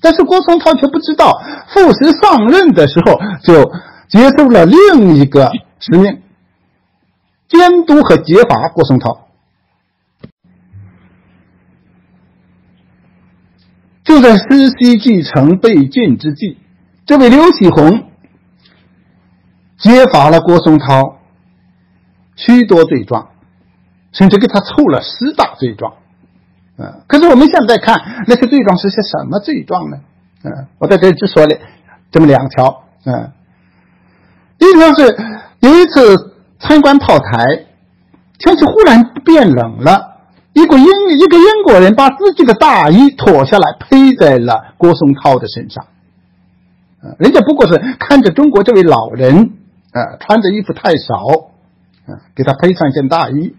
[0.02, 3.72] 但是郭松涛却不知道，副使上任的时候就
[4.10, 6.20] 接受了另一个使命，
[7.48, 9.28] 监督和揭发郭松涛。
[14.04, 16.58] 就在实习继承被禁之际，
[17.06, 18.11] 这位刘喜红。
[19.82, 21.18] 揭发了郭松涛
[22.36, 23.28] 许多罪状，
[24.12, 25.92] 甚至给他凑了十大罪状。
[26.78, 29.98] 嗯，可是我们现在看那些罪状是些什么罪状呢？
[30.44, 31.56] 嗯，我在这里只说了
[32.10, 32.84] 这么两条。
[33.04, 33.32] 嗯，
[34.56, 35.16] 第一条是
[35.60, 37.66] 有一次参观炮台，
[38.38, 40.16] 天气忽然变冷了，
[40.52, 40.86] 一个英
[41.18, 45.84] 一个英国人把自己的大衣脱下来披在了郭松涛的身上。
[47.18, 49.58] 人家不过是看着中国这位老人。
[49.92, 51.16] 啊，穿的衣服太少，
[52.06, 53.54] 啊，给他配上一件大衣。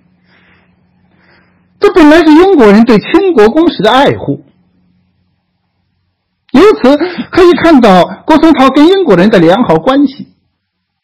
[1.80, 4.44] 这本来是英国人对清国公使的爱护。
[6.52, 6.98] 由此
[7.32, 10.28] 可以看到郭松涛跟英国人的良好关系，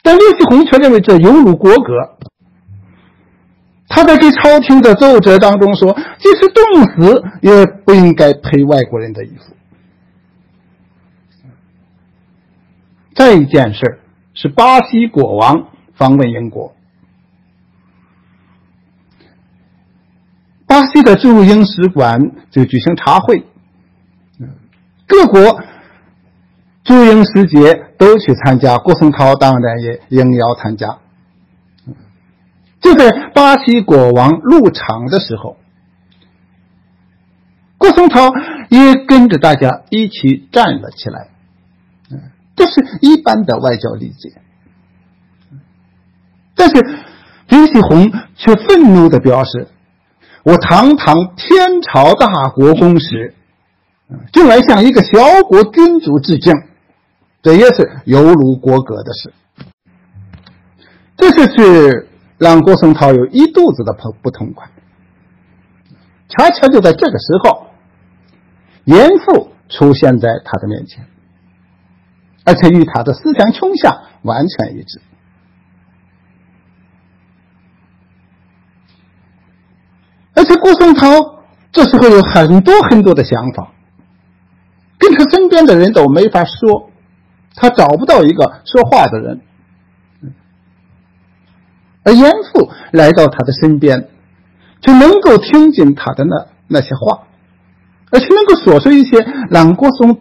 [0.04, 2.18] 但刘锡鸿却认为这有辱国格。
[3.88, 9.56] 他在给朝廷的奏折当中说：“即使冻死，也不应该配外国人的衣服。”
[13.16, 14.00] 这一件事
[14.42, 16.74] 是巴西国王访问英国，
[20.66, 23.46] 巴西的驻英使馆就举行茶会。
[25.06, 25.62] 各国
[26.86, 31.00] 驻英使节都去参加，郭松涛当然也应邀参加。
[32.80, 35.58] 就在巴西国王入场的时候，
[37.78, 38.32] 郭松涛
[38.70, 41.28] 也跟着大家一起站了起来。
[42.60, 44.34] 这是一般的外交礼节。
[46.56, 46.76] 但是
[47.48, 49.70] 刘锡鸿却愤怒的表示
[50.44, 53.34] ：“我堂堂天朝大国公使。”
[54.34, 56.54] 竟然向一个小国君主致敬，
[57.42, 59.34] 这也是有辱国格的事。
[61.16, 64.70] 这就是让郭松涛有一肚子的不不痛快。
[66.28, 67.68] 恰恰就在这个时候，
[68.84, 71.06] 严复出现在他的面前，
[72.50, 75.00] 而且与他的思想倾向完全一致。
[80.34, 81.06] 而且郭松涛
[81.72, 83.72] 这时候有很多很多的想法。
[84.98, 86.90] 跟他身边的人都没法说，
[87.54, 89.42] 他找不到一个说话的人。
[92.04, 94.10] 而严复来到他的身边，
[94.82, 97.28] 就能够听进他的那那些话，
[98.10, 99.20] 而且能够说出一些
[99.52, 100.20] 让郭松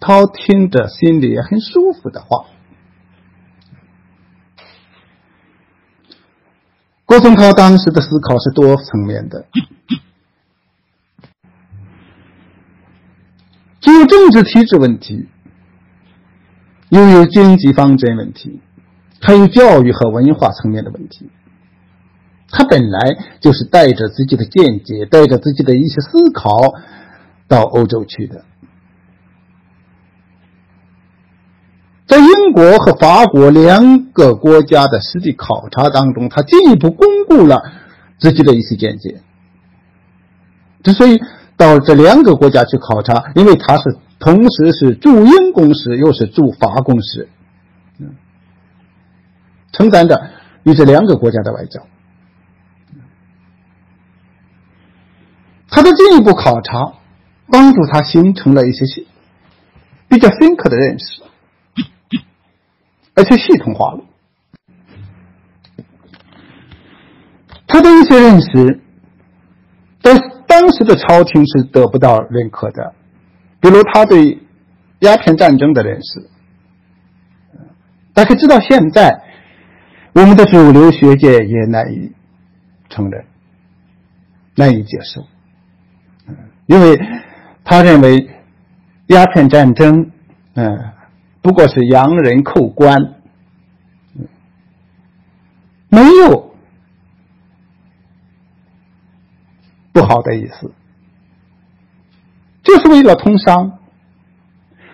[0.00, 2.46] 涛听着心里也很舒服的话。
[7.04, 9.46] 郭松涛当时的思考是多层面的。
[13.80, 15.28] 既有政治体制问题，
[16.90, 18.60] 又有经济方针问题，
[19.20, 21.28] 还有教育和文化层面的问题。
[22.48, 26.50] 他本来就是带着自己的见解，带着自己的一些思考
[27.48, 28.44] 到欧洲去的。
[32.10, 37.62] 在英国和法国两个国家的实地考察当中，他进一步巩固了
[38.18, 39.20] 自己的一些见解。
[40.82, 41.18] 之所以。
[41.60, 43.82] 到这两个国家去考察，因为他是
[44.18, 47.28] 同时是驻英公使，又是驻法公使，
[49.70, 50.30] 承担着
[50.62, 51.82] 与这两个国家的外交。
[55.68, 56.94] 他的进一步考察，
[57.50, 59.04] 帮助他形成了一些
[60.08, 61.20] 比较深刻的认识，
[63.20, 64.00] 而且系统化了。
[67.66, 68.80] 他的一些认识，
[70.00, 70.18] 在。
[70.50, 72.92] 当时的朝廷是得不到认可的，
[73.60, 74.36] 比如他对
[74.98, 76.28] 鸦片战争的认识，
[78.12, 79.22] 但是直到现在，
[80.12, 82.10] 我们的主流学界也难以
[82.88, 83.24] 承认、
[84.56, 85.24] 难以接受，
[86.66, 87.00] 因为
[87.62, 88.28] 他认为
[89.06, 90.10] 鸦片战争，
[90.54, 90.92] 嗯，
[91.42, 93.14] 不过是洋人扣关，
[95.88, 96.54] 没有。
[99.92, 100.72] 不好的意思，
[102.62, 103.78] 就是为了通商，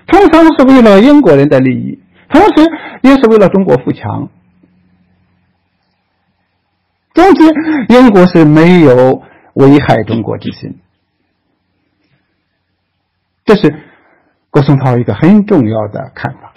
[0.07, 2.67] 通商是为了英国人的利益，同时
[3.03, 4.29] 也是为了中国富强。
[7.13, 7.45] 总之，
[7.91, 9.23] 英国是没有
[9.53, 10.79] 危害中国之心，
[13.45, 13.86] 这是
[14.51, 16.53] 郭松涛一个很重要的看法。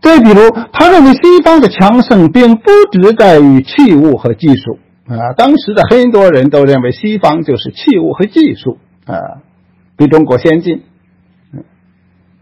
[0.00, 4.78] 再比如，他认为西方的强盛并不只在于器物和技术。
[5.06, 9.40] 啊，当时的很多人都认为西方就是器物和技术啊，
[9.96, 10.82] 比中国先进。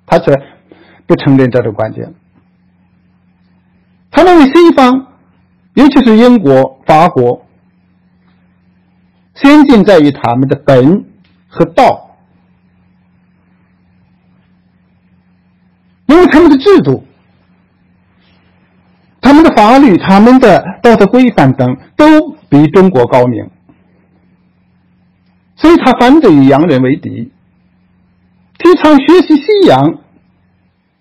[0.07, 0.33] 他却
[1.07, 2.15] 不承认这种观点。
[4.11, 5.07] 他认为西方，
[5.75, 7.47] 尤其是英国、法国，
[9.35, 11.05] 先进在于他们的本
[11.49, 12.12] 和道，
[16.13, 17.05] 因为他们的制度、
[19.23, 22.37] 他们的法律、他们的道德规范等都。
[22.53, 23.49] 比中国高明，
[25.57, 27.33] 所以他反对与洋人为敌，
[28.59, 30.01] 提倡学习西洋，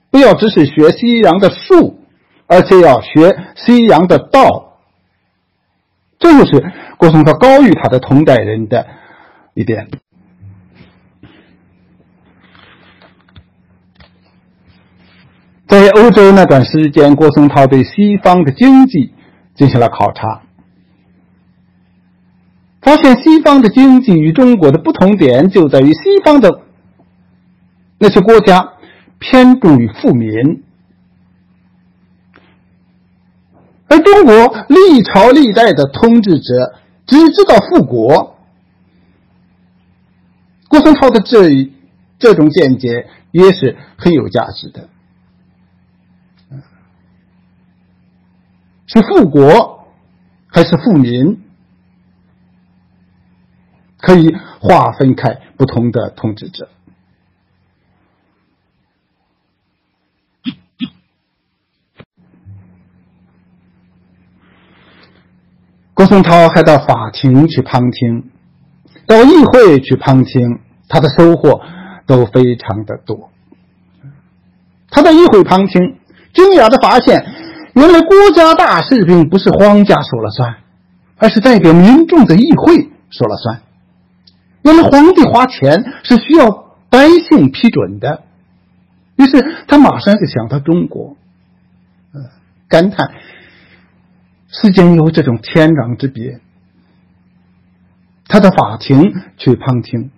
[0.09, 1.99] 不要只是学西洋的术，
[2.47, 4.77] 而且要学西洋的道。
[6.19, 8.87] 这就是郭松涛高于他的同代人的
[9.53, 9.89] 一点。
[15.71, 19.13] 在欧洲那段时间，郭松涛对西方的经济
[19.55, 20.41] 进行了考察。
[22.81, 26.63] 发现西方的经济与中国的不同点就在于西方的
[27.99, 28.73] 那些国家
[29.17, 30.61] 偏重于富民，
[33.87, 34.33] 而中国
[34.67, 36.75] 历朝历代的统治者
[37.07, 38.35] 只知道富国。
[40.67, 41.71] 郭松涛的这
[42.19, 44.89] 这种见解也是很有价值的，
[48.93, 49.87] 是富国
[50.47, 51.39] 还是富民？
[53.97, 56.67] 可以划分开不同的统治者。
[65.93, 68.29] 郭松涛还到法庭去旁听，
[69.05, 71.61] 到议会去旁听，他的收获
[72.05, 73.31] 都非常的多。
[74.89, 75.99] 他在议会旁听，
[76.33, 77.23] 惊讶的发现，
[77.73, 80.57] 原来国家大事并不是皇家说了算，
[81.17, 83.61] 而是代表民众的议会说了算。
[84.63, 88.23] 原来皇帝花钱是需要百姓批准的，
[89.15, 91.15] 于是他马上就想到中国，
[92.13, 92.21] 呃，
[92.67, 93.11] 感叹
[94.49, 96.41] 世间有这种天壤之别。
[98.27, 100.11] 他到法庭去旁听，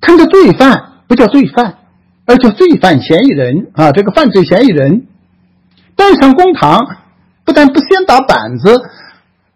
[0.00, 1.78] 看着罪犯不叫罪犯，
[2.26, 5.06] 而叫罪犯嫌疑人啊，这个犯罪嫌疑人
[5.98, 6.78] 带上公堂，
[7.44, 8.80] 不但不先打板子，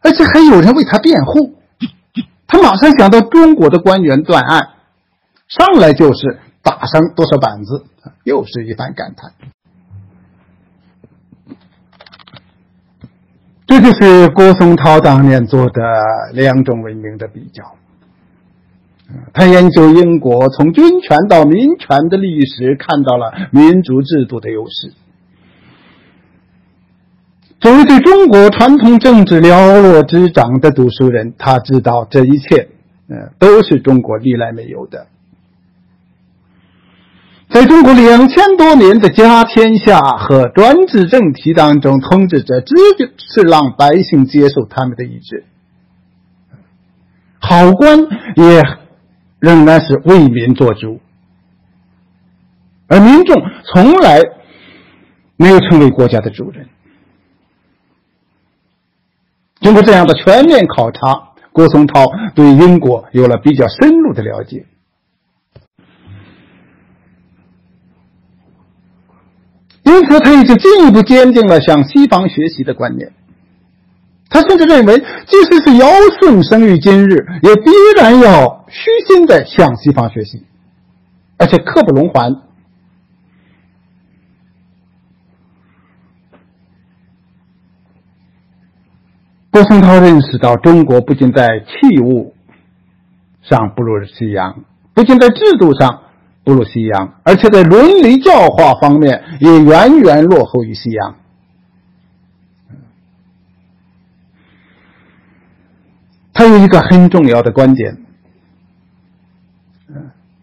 [0.00, 1.54] 而且还有人为他辩护。
[2.48, 4.70] 他马上想到中国的官员断案，
[5.46, 7.84] 上来就是打上多少板子，
[8.24, 9.30] 又是一番感叹。
[13.66, 15.80] 这就是郭松涛当年做的
[16.34, 17.62] 两种文明的比较。
[19.32, 24.92] 他研究英国从军权到民权的历史，看到了民主制度的优势。
[27.62, 32.70] 作为对中国传统政治了若指掌的读书人，他知道这一切，
[33.08, 35.06] 呃，都是中国历来没有的。
[37.48, 42.74] 在中国两千多年的家天下和专制政体当中，统治者只
[43.18, 45.44] 是让百姓接受他们的意志，
[47.38, 48.00] 好官
[48.34, 48.60] 也
[49.38, 50.98] 仍然是为民做主，
[52.88, 53.40] 而民众
[53.72, 54.20] 从来
[55.36, 56.66] 没有成为国家的主人。
[59.62, 62.04] 经过这样的全面考察，郭松涛
[62.34, 64.66] 对英国有了比较深入的了解，
[69.84, 73.12] 因此他也就进一步坚定了向西方学习的观念。
[74.28, 75.86] 他甚至认为，即使是尧
[76.20, 80.44] 舜生于今日，也必然要虚心的向西方学习，
[81.36, 82.34] 而且刻不容缓。
[89.52, 92.34] 郭松涛认识到，中国不仅在器物
[93.42, 96.04] 上不如西洋，不仅在制度上
[96.42, 101.16] 不如西洋，而且在伦理教化方面也远远落后于西洋。
[106.32, 107.98] 他有一个很重要的观点，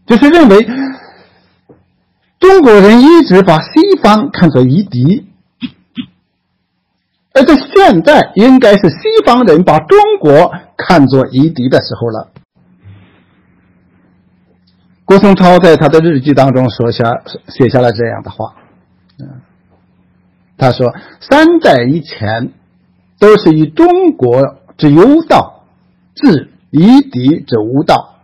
[0.06, 0.70] 就是认为
[2.40, 5.29] 中国人一直把西方看作夷狄。
[7.40, 12.32] 而在现在，应该是西方人把中国看作夷狄的时候了。
[15.06, 17.06] 郭松涛在他的日记当中说下
[17.48, 18.56] 写下了这样的话，
[19.20, 19.40] 嗯，
[20.58, 22.52] 他说：“三代以前，
[23.20, 25.64] 都是以中国之有道
[26.16, 28.20] 治夷狄之无道；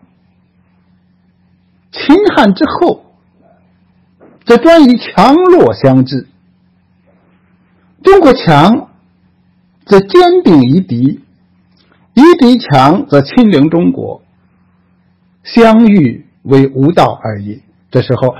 [1.91, 3.05] 秦汉之后，
[4.45, 6.27] 则专以强弱相治。
[8.03, 8.89] 中国强。”
[9.85, 11.21] 则坚定夷狄，
[12.13, 14.23] 夷狄强则亲临中国，
[15.43, 17.61] 相遇为无道而已。
[17.91, 18.35] 这时候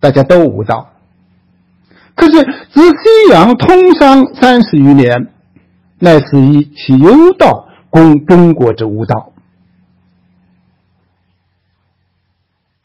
[0.00, 0.90] 大家都无道。
[2.16, 5.28] 可是自西洋通商三十余年，
[6.00, 9.32] 乃是以其有道攻中国之无道。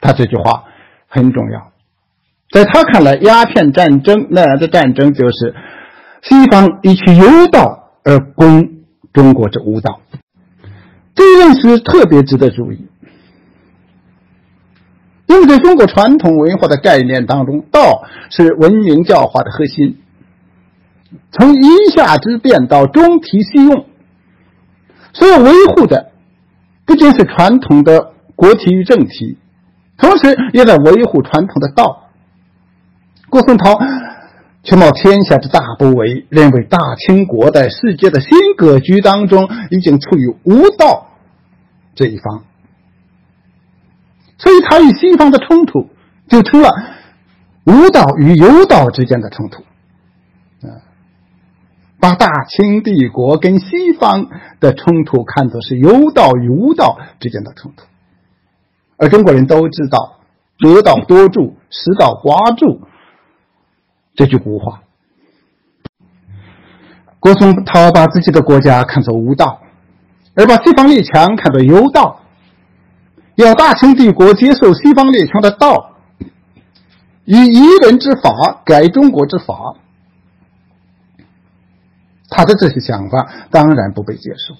[0.00, 0.64] 他这句话
[1.08, 1.72] 很重要，
[2.50, 5.54] 在他看来，鸦片战争那样的战争就是
[6.22, 7.85] 西方以其有道。
[8.06, 8.70] 而攻
[9.12, 10.00] 中国之无道，
[11.12, 12.86] 这一认识特别值得注意。
[15.26, 19.98] 因为在中国传统文化的概念当中，道是文明教化的核心。
[21.32, 23.86] 从一下之变到中体西用，
[25.12, 26.12] 所维护的
[26.84, 29.36] 不仅是传统的国体与政体，
[29.98, 32.10] 同时也在维护传统的道。
[33.28, 33.76] 郭松涛。
[34.66, 41.06] 却冒天下之大不韪，认为大清国在世界的新格局当中已经处于无道
[41.94, 42.42] 这一方，
[44.38, 45.88] 所以他与西方的冲突
[46.28, 46.68] 就成了
[47.64, 49.62] 无道与有道之间的冲突，
[50.66, 50.82] 啊，
[52.00, 54.26] 把大清帝国跟西方
[54.58, 57.84] 的冲突看作是有道与无道之间的冲突，
[58.96, 60.18] 而中国人都知道
[60.58, 62.80] “得道多助，失道寡助”
[64.16, 64.82] 这句古话。
[67.20, 69.60] 郭松涛把自己的国家看作无道，
[70.34, 72.20] 而把西方列强看作有道，
[73.34, 75.96] 要大清帝国接受西方列强的道，
[77.24, 79.76] 以夷人之法改中国之法。
[82.28, 84.54] 他的这些想法当然不被接受，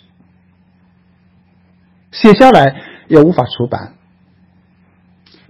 [2.10, 2.74] 写下来
[3.08, 3.94] 也无法出版，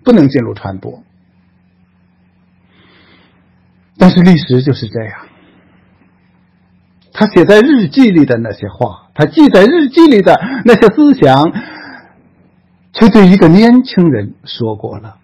[0.04, 1.02] 不能进入传播。
[3.98, 5.26] 但是历史就是这样。
[7.12, 11.50] 他写在日记里的那些话，他记在日记里的那些思想，
[12.92, 15.16] 却对一个年轻人说过了。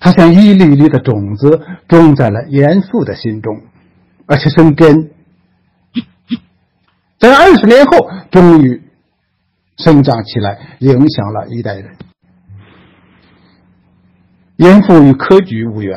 [0.00, 3.62] 他像一粒粒的种子种在了严复的心中，
[4.26, 5.10] 而且生根，
[7.18, 8.82] 在二十年后终于
[9.76, 11.96] 生长起来，影响了一代人。
[14.60, 15.96] 严复与科举无缘。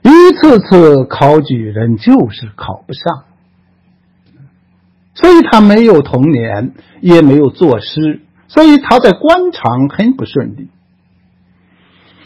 [0.00, 3.24] 一次次考举人就是考不上，
[5.12, 6.72] 所以他没有童年，
[7.02, 10.70] 也没有作诗，所以他在官场很不顺利。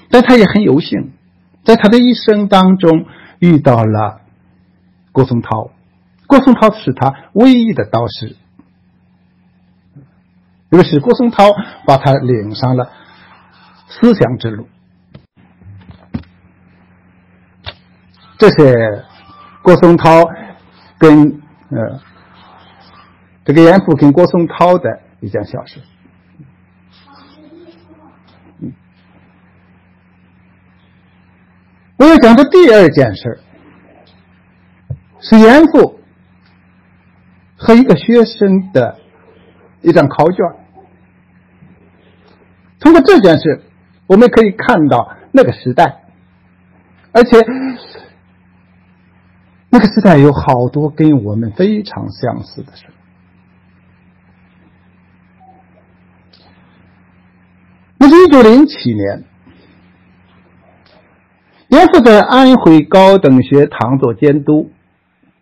[0.08, 1.10] 但他也很有幸，
[1.64, 3.06] 在他的一生当中
[3.40, 4.20] 遇到了
[5.10, 5.72] 郭松涛，
[6.28, 8.36] 郭松涛是他唯一的导师，
[10.70, 11.50] 于是郭松涛
[11.84, 12.92] 把他领上了
[13.90, 14.68] 思想之路。
[18.38, 19.04] 这是
[19.62, 20.24] 郭松涛
[20.98, 22.00] 跟呃
[23.44, 25.80] 这个严复跟郭松涛的一件小事。
[31.96, 33.40] 我要讲的第二件事
[35.20, 36.00] 是严复
[37.58, 38.98] 和一个学生的
[39.82, 40.38] 一张考卷。
[42.78, 43.62] 通过这件事，
[44.10, 46.02] 我们可以看到那个时代，
[47.12, 47.38] 而且。
[49.72, 52.86] 那个时代有好多跟我们非常相似的事。
[57.98, 59.22] 那是一九零七年，
[61.68, 64.72] 严复在安徽高等学堂做监督，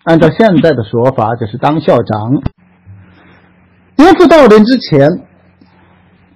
[0.05, 2.43] 按照现在的说法就是当校长。
[3.97, 5.09] 严复到任之前，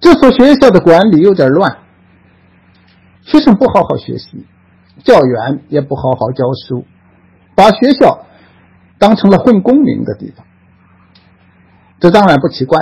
[0.01, 1.76] 这所学校的管理有点乱，
[3.24, 4.46] 学生不好好学习，
[5.04, 6.84] 教员也不好好教书。
[7.54, 8.26] 把学校
[8.98, 10.46] 当成了混功名的地方，
[12.00, 12.78] 这当然不奇怪。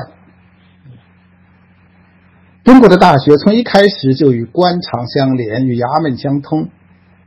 [2.62, 6.68] 中国的大学从一开始就与官场相连，与衙门相通，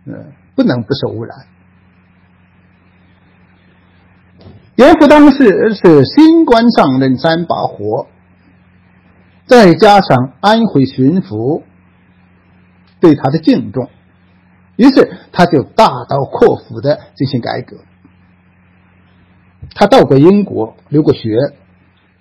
[0.05, 1.37] 嗯，不能不受污染。
[4.75, 8.07] 严复当时是新官上任三把火，
[9.45, 11.61] 再加上安徽巡抚
[13.03, 13.89] 对他的敬重。
[14.77, 17.75] 于是他就大刀阔斧的进行改革。
[19.75, 21.35] 他到过英国留过学，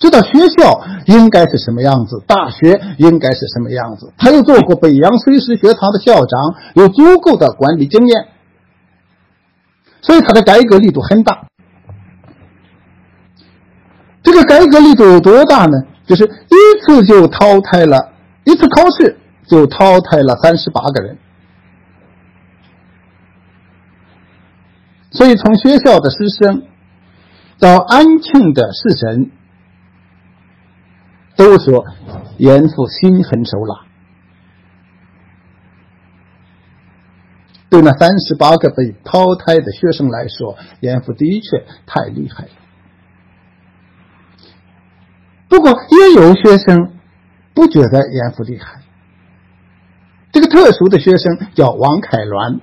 [0.00, 4.12] 知道学校应该是什么样子，大学应该是什么样子。
[4.18, 8.26] 他又做过北洋随师学堂的校长，有足够的管理经验，
[10.00, 11.46] 所以他的改革力度很大。
[14.24, 15.78] 这个改革力度有多大呢？
[16.06, 18.12] 就是一次就淘汰了，
[18.44, 19.16] 一次考试
[19.46, 21.18] 就淘汰了三十八个人。
[25.10, 26.66] 所以，从学校的师生
[27.58, 29.30] 到安庆的士神，
[31.36, 31.84] 都说
[32.38, 33.86] 严复心狠手辣。
[37.68, 42.50] 对那三十八个被淘汰的学生来说，严复的确太厉害了。
[45.48, 46.98] 不过，也有学生
[47.54, 48.81] 不觉得严复厉害。
[50.32, 52.60] 这个特殊的学生叫王凯鸾。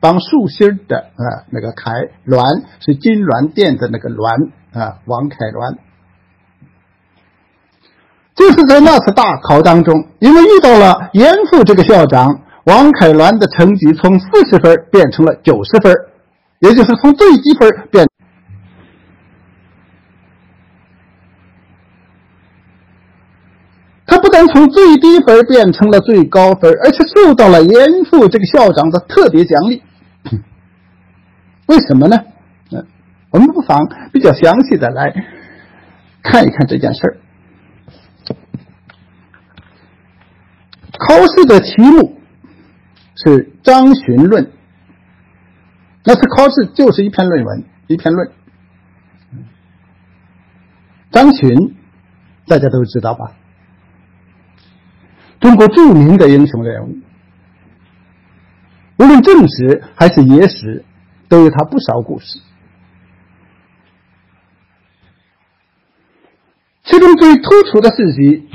[0.00, 1.90] 帮竖心的啊，那个凯
[2.26, 5.78] 鸾是金銮殿的那个鸾啊，王凯鸾，
[8.34, 15.96] 就是在那次大考当中，因为遇到了严复这个校长，王凯鸾的成绩从四十分变成了九十分，
[16.58, 18.06] 也就是从最低分变，
[24.14, 29.82] 他不但从最低分变成了最高分，而且受到了严复这个校长的特别奖励。
[31.66, 32.16] 为什么呢？
[33.30, 33.76] 我们不妨
[34.12, 35.12] 比较详细的来
[36.22, 37.16] 看一看这件事儿。
[40.96, 42.16] 考试的题目
[43.16, 43.30] 是
[43.64, 44.44] 《张巡论》，
[46.04, 48.30] 那次考试就是一篇论文，一篇论。
[51.10, 51.74] 张巡
[52.46, 53.32] 大家都知道吧？
[55.44, 56.96] 中国著名的英雄人物，
[58.96, 60.82] 无论正史还是野史，
[61.28, 62.38] 都有他不少故事。
[66.84, 68.48] 其中最突出的事迹，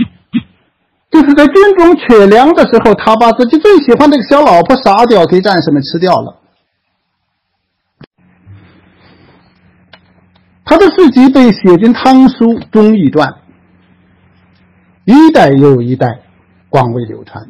[1.12, 6.40] 就是在军中缺粮的时候，他把自己最喜欢的小老婆杀掉，给战士们吃掉了。
[10.66, 13.32] 他的事迹被写进《汤书·忠义传》，
[15.06, 16.22] 一代又一代，
[16.70, 17.50] 广为流传。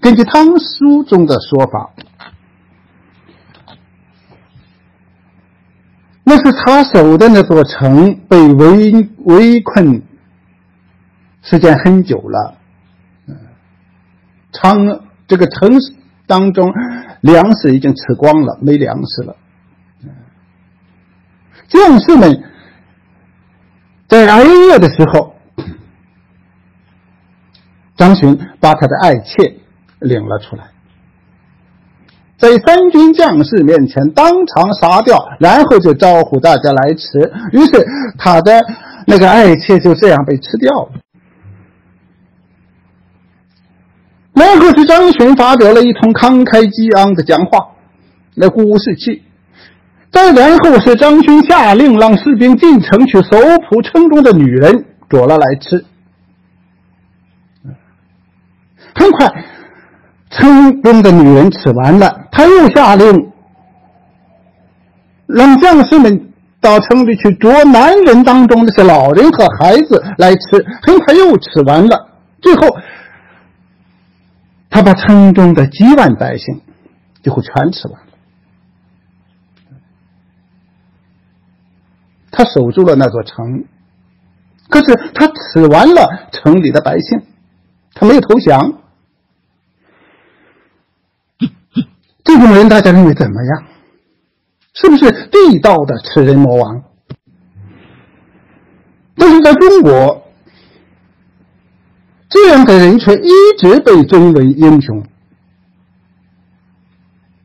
[0.00, 1.90] 根据《唐书》中的说法。
[6.26, 10.02] 那是他守的那座城被围围困，
[11.42, 12.56] 时间很久了。
[14.50, 15.94] 城这个城市
[16.26, 16.72] 当中，
[17.20, 19.36] 粮食已经吃光了，没粮食了。
[21.68, 22.42] 将士们
[24.08, 25.33] 在挨饿的时候，
[27.96, 29.56] 张巡把他的爱妾
[30.00, 30.64] 领了出来。
[32.36, 37.32] 在三军将士面前当场杀掉，然后就招呼大家来吃。
[37.52, 37.86] 于是
[38.18, 38.60] 他的
[39.06, 40.90] 那个爱妾就这样被吃掉了。
[44.34, 47.68] 然后是张巡发表了一通慷慨激昂的讲话，
[48.34, 49.22] 来鼓舞士气。
[50.10, 53.38] 再然后是张巡下令让士兵进城去搜
[53.70, 55.84] 捕城中的女人，捉了来吃。
[58.94, 59.44] 很快。
[60.30, 63.32] 城中的女人吃完了，他又下令
[65.26, 70.66] 让将士们到城里去捉男人当中那些老人和孩子来吃。
[70.82, 72.08] 很快又吃完了，
[72.42, 72.62] 最后
[74.70, 76.60] 他把城中的几万百姓
[77.22, 78.06] 几乎全吃完了。
[82.32, 83.64] 他守住了那座城，
[84.68, 87.22] 可是他吃完了城里的百姓，
[87.94, 88.80] 他没有投降。
[92.24, 93.64] 这种人，大家认为怎么样？
[94.72, 96.82] 是不是地道的吃人魔王？
[99.14, 100.26] 但是在中国，
[102.28, 105.04] 这样的人却一直被尊为英雄，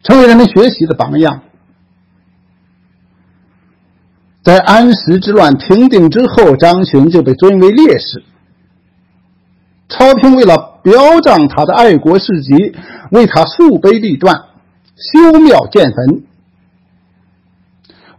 [0.01, 1.43] 成为人们学习的榜样。
[4.41, 8.23] 在安史之乱平定之后，张巡就被尊为烈士。
[9.89, 12.73] 朝廷为了表彰他的爱国事迹，
[13.11, 14.48] 为他树碑立传。
[14.99, 16.23] 修庙建坟，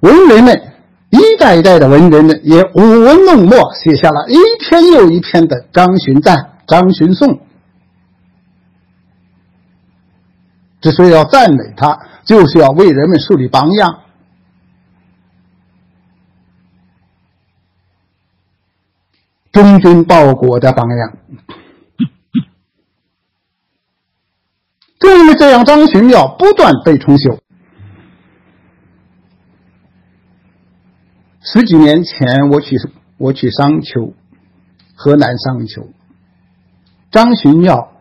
[0.01, 0.73] 文人们
[1.11, 7.41] 一代一代的文人们也舞文弄墨，写下了一篇又一篇的张巡赞、张巡颂。
[10.81, 14.01] 之所以要赞美他，就是要为人们树立榜样，
[19.53, 21.20] 忠君报国的榜样。
[25.01, 27.41] 正因为这样，张巡庙不断被重修。
[31.41, 32.77] 十几年前，我去
[33.17, 34.13] 我去商丘，
[34.95, 35.89] 河南商丘，
[37.11, 37.93] 张巡庙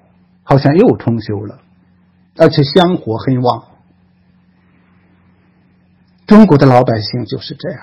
[0.43, 1.61] 好像又重修了，
[2.35, 3.63] 而且香火很旺。
[6.27, 7.81] 中国的老百姓就是这样，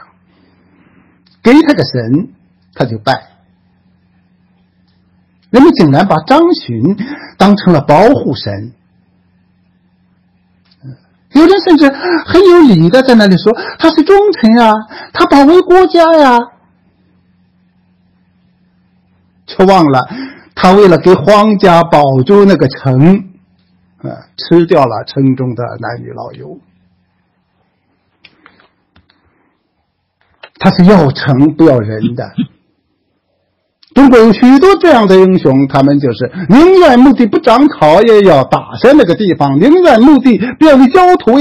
[1.42, 2.34] 给他个神，
[2.74, 3.30] 他就拜。
[5.48, 6.96] 人们竟然把张巡
[7.38, 8.74] 当成了保护神。
[11.32, 11.88] 有人甚至
[12.24, 14.72] 很有理的在那里说他是忠臣啊，
[15.12, 16.38] 他保卫国家呀，
[19.46, 20.08] 却忘了
[20.54, 23.30] 他为了给皇家保住那个城，
[23.98, 26.58] 啊，吃掉了城中的男女老幼。
[30.58, 32.32] 他是要城不要人的。
[33.96, 41.40] 中国有许多这样的英雄，他们就是宁愿墓地不长草，也要打下那个地方；宁愿墓地变为焦土，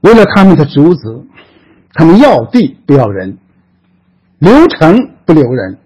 [0.00, 1.24] 为了他们的主子，
[1.94, 3.38] 他们要地不要人，
[4.40, 5.78] 留城不留人。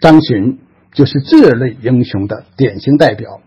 [0.00, 0.58] 张巡
[0.94, 3.40] 就是这类英雄的典型代表。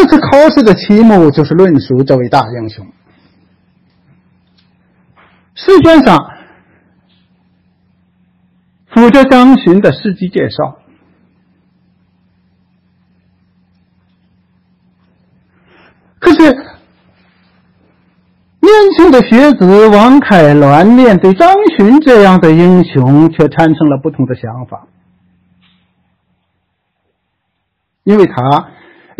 [0.00, 2.90] 这次考试的题目就是论述这位大英雄。
[5.54, 6.38] 试卷上
[8.86, 10.78] 附着张巡的事迹介绍。
[16.18, 16.50] 可是，
[18.60, 24.86] 年轻的学子王凯鸾面对张巡这样的英雄，却产生了不同的想法，
[28.04, 28.70] 因为他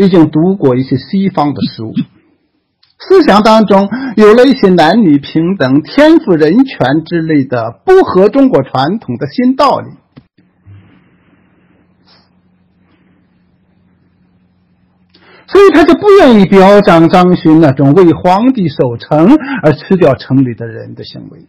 [0.01, 1.93] 已经读过一些西方的书，
[2.99, 3.87] 思想当中
[4.17, 9.91] 有了一些男女平等、天赋人权之类的不合中国传统的新道理。
[15.47, 21.41] 所以他就不愿意表彰张勋那种为皇帝守城而吃掉城里的人的行为，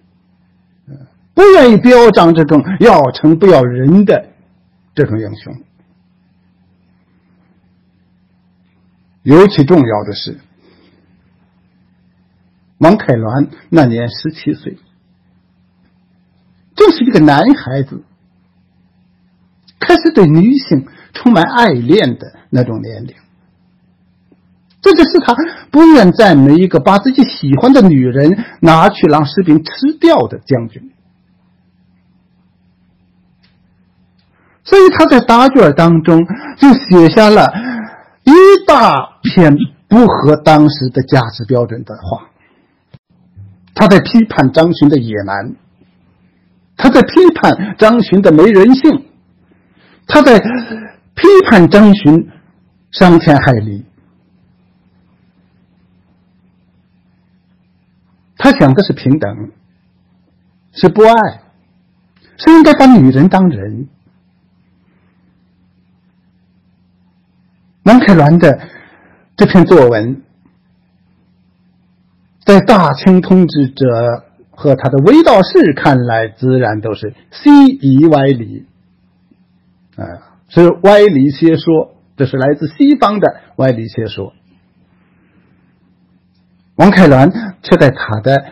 [1.34, 4.26] 不愿意表彰这种要城不要人的
[4.94, 5.54] 这种英雄。
[9.24, 10.40] 尤其重要的是，
[12.80, 14.78] 王凯鸾那年十七岁，
[16.76, 18.04] 正是一个男孩子
[19.80, 23.16] 开始对女性充满爱恋的那种年龄。
[24.82, 25.36] 这就是他
[25.70, 30.92] 不愿赞美一个把自己喜欢的女人拿去让士兵吃掉的将军，
[34.64, 36.26] 所以他在答卷当中
[36.58, 37.54] 就写下了
[38.24, 38.34] 一
[38.66, 39.56] 大篇
[39.88, 42.30] 不合当时的价值标准的话。
[43.74, 45.56] 他在批判张巡的野蛮，
[46.78, 49.06] 他在批判张巡的没人性，
[50.08, 52.30] 他在批判张巡
[52.92, 53.86] 伤天害理。
[58.38, 59.52] 他想的是平等，
[60.74, 61.14] 是不爱，
[62.38, 63.88] 是应该把女人当人。
[67.84, 68.60] 王凯鸾的
[69.42, 70.22] 这篇作文，
[72.46, 78.68] 在大清统治者和他的卫道士看来，自然都是西夷歪理，
[79.96, 84.34] 啊，是歪理邪说，这是来自西方的歪理邪说。
[86.76, 87.32] 王凯鸾
[87.64, 88.46] 却在他的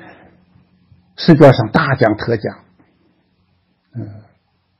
[1.18, 2.58] 试卷上大讲特讲，
[3.94, 4.10] 嗯，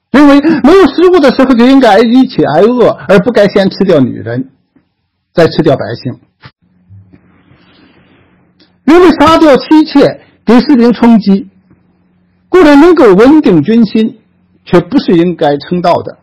[0.10, 4.50] 认为没有食物的时候就应该一起挨饿，而不该先吃掉女人，
[5.34, 6.20] 再吃掉百姓。
[8.86, 11.48] 因为杀掉妻妾给士兵充饥，
[12.50, 14.20] 固然能够稳定军心，
[14.66, 16.18] 却不是应该称道的。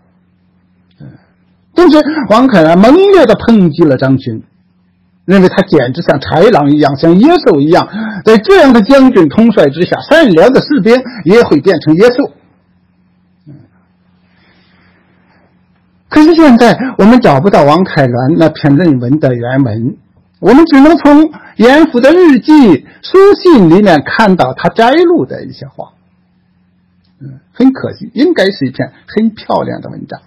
[1.01, 1.07] 嗯，
[1.75, 4.43] 同时，王凯鸾猛烈的抨击了张勋。
[5.27, 7.89] 认为他简直像豺狼一样，像野兽一样，
[8.25, 10.95] 在这样的将军统帅之下，善良的士兵
[11.25, 12.31] 也会变成野兽。
[16.17, 19.99] 可是现在我们找不到王凯鸾那篇论文的原文，
[20.41, 25.93] 我们只能从严复的日记、书信里面看到他摘录的一些话。
[27.21, 30.23] 嗯，很可惜，应该是一篇很漂亮的文章。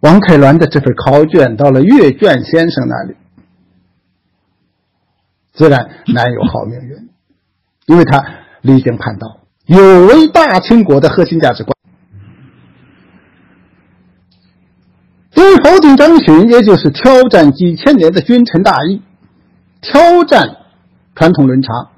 [0.00, 3.16] 王凯鸾的这份考卷到了阅卷先生那里，
[5.54, 7.08] 自然难有好命运，
[7.86, 8.22] 因为他
[8.60, 9.38] 离经叛道，
[9.68, 11.76] 有违大清国的核心价值观。
[15.34, 19.02] 因为否定张巡，也就是挑战几千年的君臣大义，
[19.80, 20.56] 挑战
[21.14, 21.90] 传统伦常，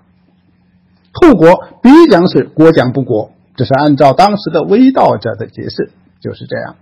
[1.12, 3.32] 后果必将是国将不国。
[3.56, 6.76] 这是按照当时的威道者的解释，就是这样。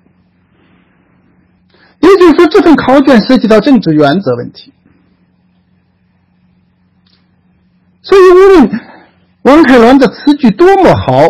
[2.01, 4.72] 也就是说，这份考卷涉及到政治原则问题，
[8.03, 8.80] 所以无论
[9.49, 11.24] 王凯伦的词句多么好，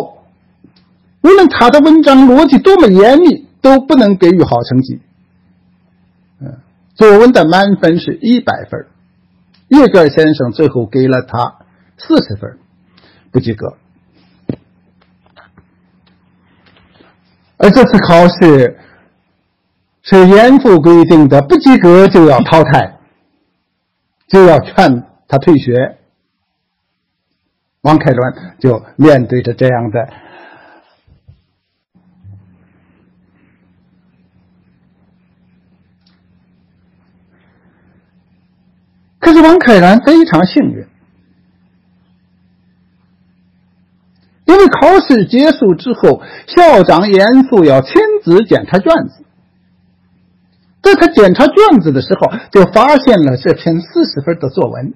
[1.21, 4.99] 无论他的文章逻辑多么严密，都不能给予好成绩。
[6.41, 6.57] 嗯，
[6.95, 8.87] 作文的满分是一百分，
[9.69, 11.59] 叶卷先生最后给了他
[11.97, 12.57] 四十分，
[13.31, 13.77] 不及格。
[17.57, 18.77] 而这次考试。
[20.01, 22.97] 是严复规定的，不及格就要淘汰，
[24.27, 25.98] 就要劝他退学。
[27.89, 30.07] 王凯伦就面对着这样的，
[39.17, 40.85] 可是王凯伦非常幸运，
[44.45, 49.25] 因为考试结束之后，校长严肃要亲自检查卷子。
[50.83, 54.93] 在他检查卷子的时候，就发现了这篇四十分的作文。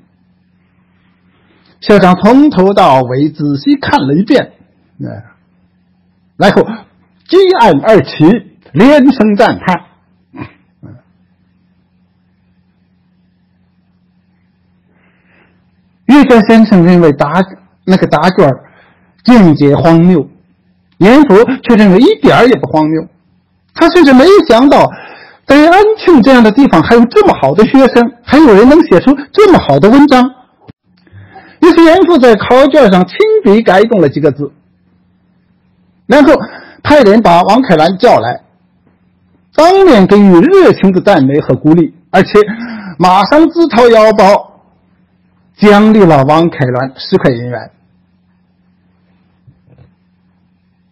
[1.85, 4.53] 校长从头到尾仔细看了一遍，
[5.01, 5.35] 啊，
[6.37, 6.63] 然后
[7.27, 8.23] 击案而起，
[8.71, 9.83] 连声赞叹。
[16.05, 17.33] 岳飞先生认为答
[17.85, 18.49] 那个答卷
[19.25, 20.25] 见解荒谬，
[20.99, 23.07] 严复却认为一点也不荒谬。
[23.73, 24.89] 他甚至没有想到。
[25.45, 30.23] 在安庆这样的地方还有这么好的学生，还有人能写出这么好的文章。
[31.63, 34.51] 于是严复在考卷上亲笔改动了几个字，
[36.05, 36.33] 然后
[36.83, 38.43] 派人把王凯兰叫来，
[39.55, 42.29] 当面给予热情的赞美和鼓励，而且
[42.99, 44.59] 马上自掏腰包
[45.55, 47.71] 奖励了王凯兰十块银元。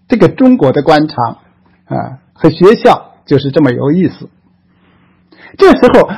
[0.08, 1.38] 这个中国的官场
[1.86, 4.30] 啊和学校就是这么有意思。
[5.58, 6.10] 这时候，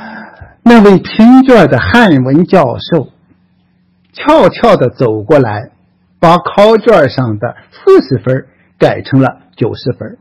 [0.62, 3.08] 那位评卷的汉文教授
[4.14, 5.70] 悄悄的走过来，
[6.18, 8.46] 把考卷上的四十分
[8.78, 10.16] 改成了九十分。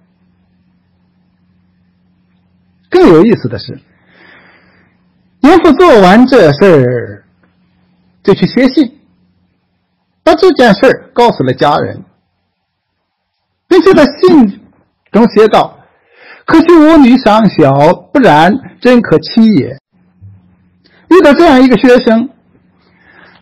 [2.89, 3.79] 更有意思的是，
[5.41, 7.23] 严复做完这事儿，
[8.23, 8.99] 就去写信，
[10.23, 12.03] 把这件事儿告诉了家人，
[13.67, 14.61] 并且在信
[15.11, 15.79] 中写道。
[16.45, 19.77] 可惜我女尚小，不然真可期也。
[21.09, 22.29] 遇到这样一个学生，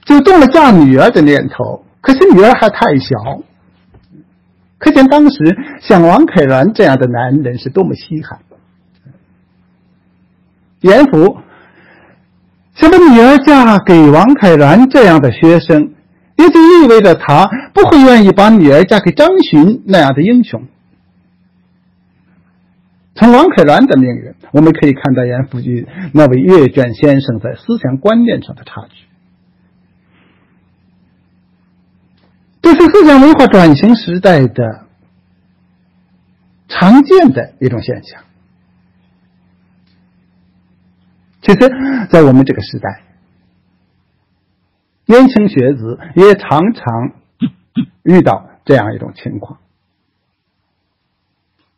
[0.06, 1.86] 就动了嫁女儿的念头。
[2.02, 3.42] 可是女儿还太小，
[4.80, 5.38] 可见当时
[5.82, 8.40] 像王凯然这样的男人是多么稀罕。
[10.80, 11.38] 严复
[12.74, 15.94] 想把女儿嫁给王凯然这样的学生，
[16.38, 20.64] 也就意味着他不会愿意把女儿嫁给张巡那样的英雄。
[23.14, 29.06] 从王凯然的命运，我们可以看到严复与那位阅卷先生在思想观念上的差距。
[32.62, 34.86] 这是思想文化转型时代的
[36.68, 38.24] 常见的一种现象。
[41.42, 43.04] 其实，在我们这个时代，
[45.06, 47.12] 年轻学子也常常
[48.04, 49.60] 遇到这样一种情况。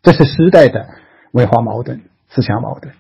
[0.02, 1.02] 这是时代的。
[1.34, 2.94] 文化矛盾、思想矛盾。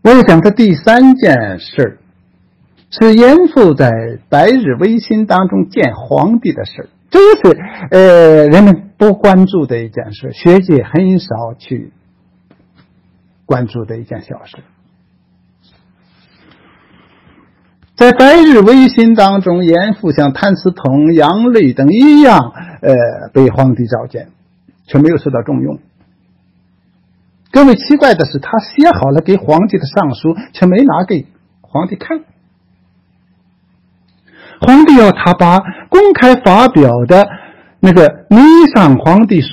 [0.00, 1.98] 我要讲的第三件事
[2.98, 3.90] 是严复在
[4.28, 11.92] 白日维新当中见皇帝的事这也是呃人们不关注的一件事，学界很少去
[13.44, 14.56] 关注的一件小事。
[17.96, 24.28] 在白日维新当中，严复像谭嗣同、杨锐等一样，呃，被皇帝召见。
[24.88, 25.80] 却没有受到重用。
[27.50, 31.26] 更为奇怪的是，他写好了给皇帝的上书，却没拿给
[31.60, 32.20] 皇帝看。
[34.60, 37.28] 皇帝要他把公开发表的
[37.80, 38.40] 那个《弥
[38.74, 39.48] 上皇帝书》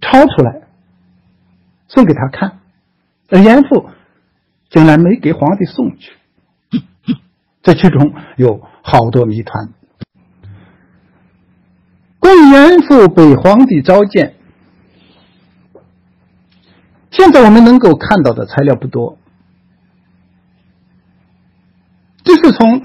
[0.00, 0.62] 抄出来，
[1.88, 2.58] 送给他看，
[3.30, 3.90] 而严复
[4.70, 6.12] 竟然没给皇帝送去。
[7.62, 9.72] 这其中有好多谜团。
[12.50, 14.34] 严复被皇帝召见，
[17.10, 19.18] 现在我们能够看到的材料不多，
[22.24, 22.80] 就是从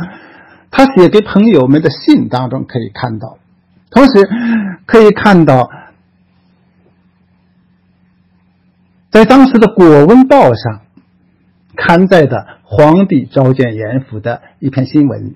[0.76, 3.38] 他写给朋友们的信当中可以看到，
[3.92, 4.28] 同时
[4.88, 5.70] 可以看到，
[9.12, 10.82] 在当时的《果文报》上
[11.76, 15.36] 刊载的皇帝召见严复的一篇新闻，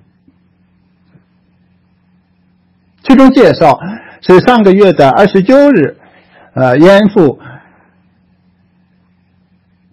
[3.04, 3.80] 其中介绍。
[4.20, 5.96] 是上个月的二十九日，
[6.56, 7.40] 呃，严复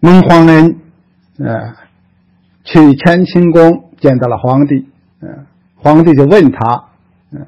[0.00, 0.80] 蒙皇恩，
[1.38, 1.74] 呃，
[2.64, 4.88] 去乾清宫见到了皇帝，
[5.26, 5.46] 嗯，
[5.76, 6.84] 皇帝就问他，
[7.30, 7.46] 嗯，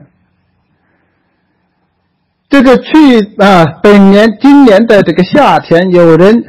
[2.48, 6.42] 这个去啊，本年今年的这个夏天，有人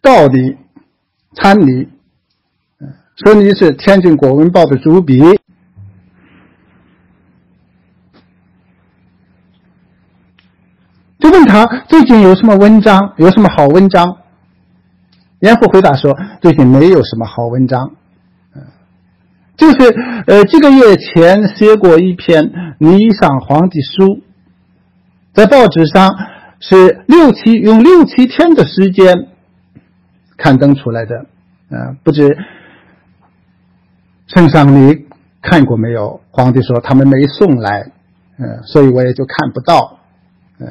[0.00, 0.56] 到你
[1.36, 1.88] 参你，
[3.24, 5.22] 说你是《天津国文报》的主笔。
[11.20, 14.16] 就问他最近有什么文章，有什么好文章？
[15.40, 17.96] 严复回答说：“最近没有什么好文章，
[19.56, 19.94] 就是
[20.26, 22.44] 呃几个月前写过一篇
[22.78, 24.04] 《霓裳皇帝书》，
[25.32, 26.10] 在报纸上
[26.60, 29.28] 是六七用六七天的时间
[30.36, 31.26] 刊登出来的，
[31.70, 32.36] 嗯，不知
[34.26, 35.06] 圣上你
[35.42, 37.92] 看过没有？”皇帝说：“他们没送来，
[38.38, 39.98] 嗯，所以我也就看不到，
[40.58, 40.66] 嗯。”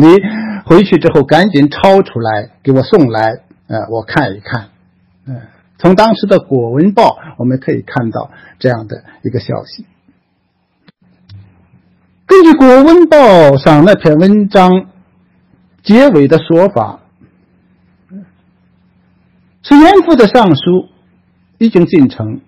[0.00, 0.06] 你
[0.64, 4.68] 回去之后赶紧抄出来给我送来，呃，我看一看。
[5.26, 5.40] 嗯，
[5.78, 7.04] 从当时的《果文报》
[7.38, 9.86] 我们可以看到这样的一个消息。
[12.26, 13.16] 根据《果文报》
[13.58, 14.90] 上那篇文章
[15.82, 17.00] 结尾的说法，
[19.62, 20.88] 是严复的上书
[21.58, 22.40] 已经进城，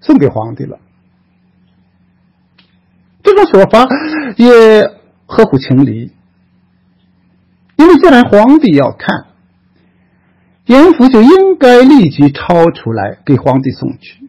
[0.00, 0.78] 送给皇帝了。
[3.22, 3.88] 这种说法
[4.36, 5.02] 也。
[5.26, 6.12] 合乎情理。
[7.76, 9.24] 因为既然皇帝要看，
[10.66, 14.28] 严复就应该立即抄出来给皇帝送去，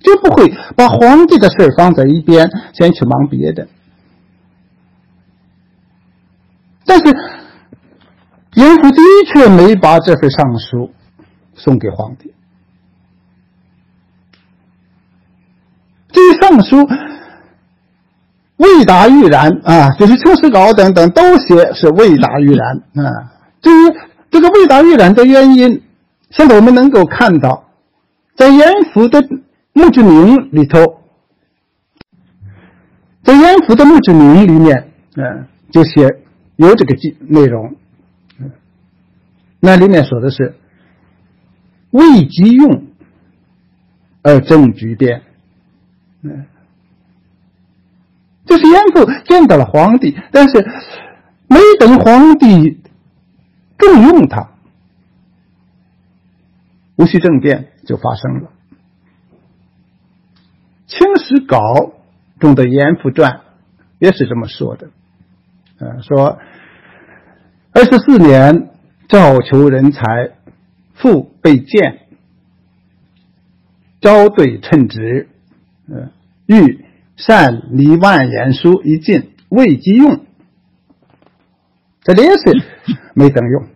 [0.00, 3.66] 就不会把皇帝的事放在一边，先去忙别的。
[6.84, 7.04] 但是
[8.54, 9.00] 严复的
[9.32, 10.92] 确没把这份上书
[11.54, 12.34] 送给皇帝。
[16.12, 16.76] 这上书
[18.56, 23.32] 未达预然啊，就是《清史稿》等等都写是未达预然啊。
[23.62, 23.96] 至于
[24.30, 25.82] 这个未达预览的原因，
[26.30, 27.68] 现在我们能够看到，
[28.36, 28.60] 在严
[28.92, 29.22] 复的
[29.72, 31.02] 墓志铭里头，
[33.22, 36.20] 在严复的墓志铭里面，嗯，就写
[36.56, 37.74] 有这个记内容，
[38.38, 38.52] 嗯，
[39.58, 40.54] 那里面说的是
[41.90, 42.84] 未及用
[44.22, 45.22] 而政局变。
[46.22, 46.44] 嗯，
[48.44, 50.64] 就是严复见到了皇帝，但是
[51.48, 52.78] 没等皇帝
[53.80, 54.50] 重用他，
[56.96, 58.50] 戊戌政变就发生了。
[60.92, 61.58] 《清史稿》
[62.38, 63.32] 中的《严复传》
[63.98, 64.90] 也是这么说的，
[65.78, 66.38] 呃，说
[67.72, 68.70] 二十四年
[69.08, 70.02] 召求人才，
[70.94, 72.00] 复被谏，
[74.00, 75.28] 招对称职。
[75.88, 76.10] 嗯，
[76.46, 76.84] 欲
[77.16, 80.24] 善离万言书一尽未及用，
[82.02, 82.62] 这也是
[83.14, 83.66] 没等用。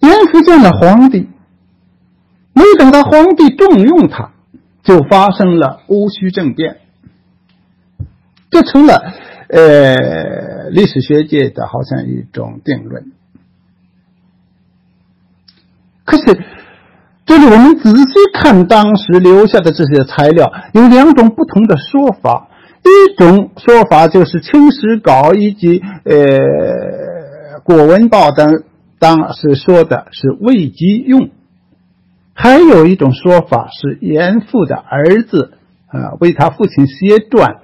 [0.00, 1.28] 严复见了皇帝，
[2.52, 4.32] 没等到皇帝重用他，
[4.82, 6.78] 就发生了戊戌政变，
[8.50, 9.12] 这成了
[9.48, 13.12] 呃历史学界的好像一种定论。
[16.04, 16.44] 可是。
[17.28, 22.48] 这里我们仔细看当时留下的这些材料，有两种不同的说法。
[22.88, 26.14] 一种说法就是《清史稿》以及呃
[27.62, 28.64] 《国文报》等
[28.98, 31.30] 当时说的是未及用，
[32.32, 35.58] 还有一种说法是严复的儿子
[35.88, 37.60] 啊为他父亲写传，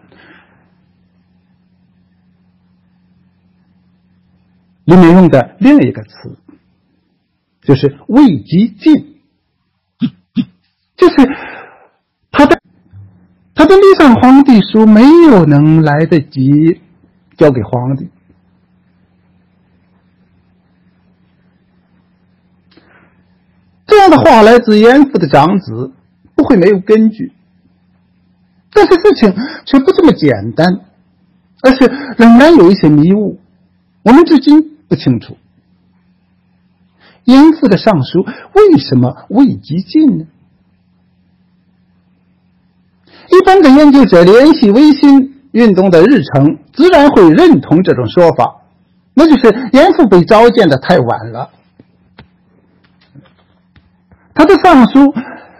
[4.84, 6.36] 里面用的另一个词
[7.62, 9.12] 就是未及尽。
[10.94, 11.14] 就是
[13.54, 16.80] 他的《历上皇帝书》没有能来得及
[17.36, 18.08] 交给皇帝，
[23.86, 25.92] 这样的话来自严复的长子，
[26.34, 27.32] 不会没有根据。
[28.72, 29.34] 但是事情
[29.66, 30.80] 却不这么简单，
[31.60, 33.38] 而是仍然有一些迷雾，
[34.02, 35.36] 我们至今不清楚
[37.24, 38.24] 严复的上书
[38.54, 40.26] 为什么未及尽呢？
[43.32, 48.62] 一般的研究者联系维新运动的日程，自然会认同这种说法，
[49.14, 51.50] 那就是严复被召见的太晚了，
[54.34, 55.14] 他的上书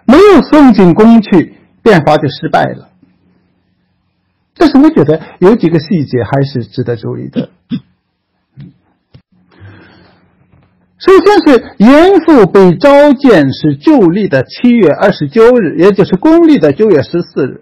[0.05, 2.91] 没有送进宫去，变法就失败了。
[4.55, 7.49] 但是我觉得有几个细节还是值得注意的。
[10.99, 17.61] 首先是严复被召见是旧历的七月二十九日，也就是公历的九月十四日，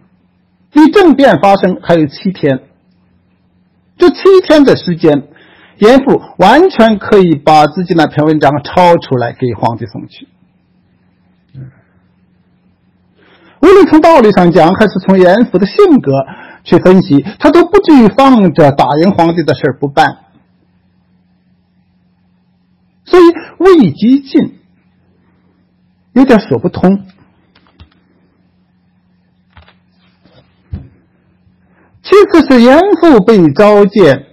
[0.72, 2.62] 离政变发生还有七天。
[3.96, 4.16] 这七
[4.48, 5.28] 天的时间，
[5.78, 10.26] 严复完全可以把自己那篇文章抄出来给皇帝送去。
[13.62, 16.12] 无论从道理上讲，还是从严复的性格
[16.64, 20.18] 去分析，他都不至于放着打赢皇帝的事不办。
[23.04, 23.24] 所以
[23.58, 24.60] 未及进，
[26.14, 27.04] 有点说不通。
[32.02, 34.26] 其这次是严复被召见，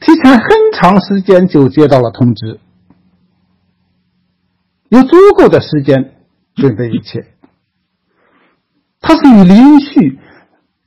[0.00, 0.42] 提前很
[0.74, 2.60] 长时间就接到了通知，
[4.90, 6.12] 有足够的时间
[6.54, 7.24] 准备一切。
[9.00, 10.18] 他是与林旭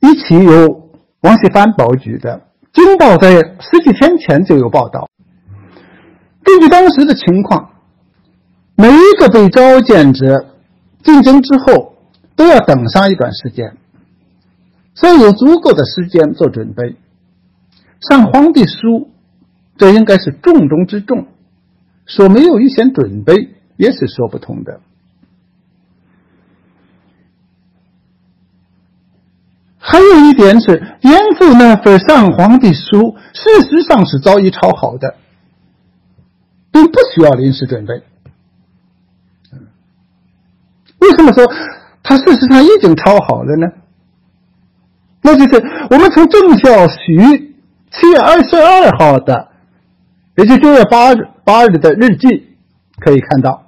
[0.00, 0.88] 一起由
[1.22, 2.42] 王锡藩保举的，
[2.72, 5.08] 京报在十几天前就有报道。
[6.44, 7.70] 根据当时的情况，
[8.76, 10.46] 每一个被召见者
[11.02, 11.96] 进京之后
[12.36, 13.76] 都要等上一段时间，
[14.94, 16.96] 所以有足够的时间做准备。
[18.00, 19.10] 上皇帝书，
[19.76, 21.26] 这应该是重中之重。
[22.06, 24.80] 说没有预先准备也是说不通的。
[29.78, 35.16] 还有一点是，严复那份上皇帝书，事实上是早已抄好的。
[36.72, 38.02] 并不需要临时准备。
[41.00, 41.46] 为什么说
[42.02, 43.66] 他事实上已经抄好了呢？
[45.22, 47.52] 那就是我们从郑孝胥
[47.92, 49.48] 七月二十二号的，
[50.36, 52.56] 也就九月八日八日的日记
[52.98, 53.66] 可以看到，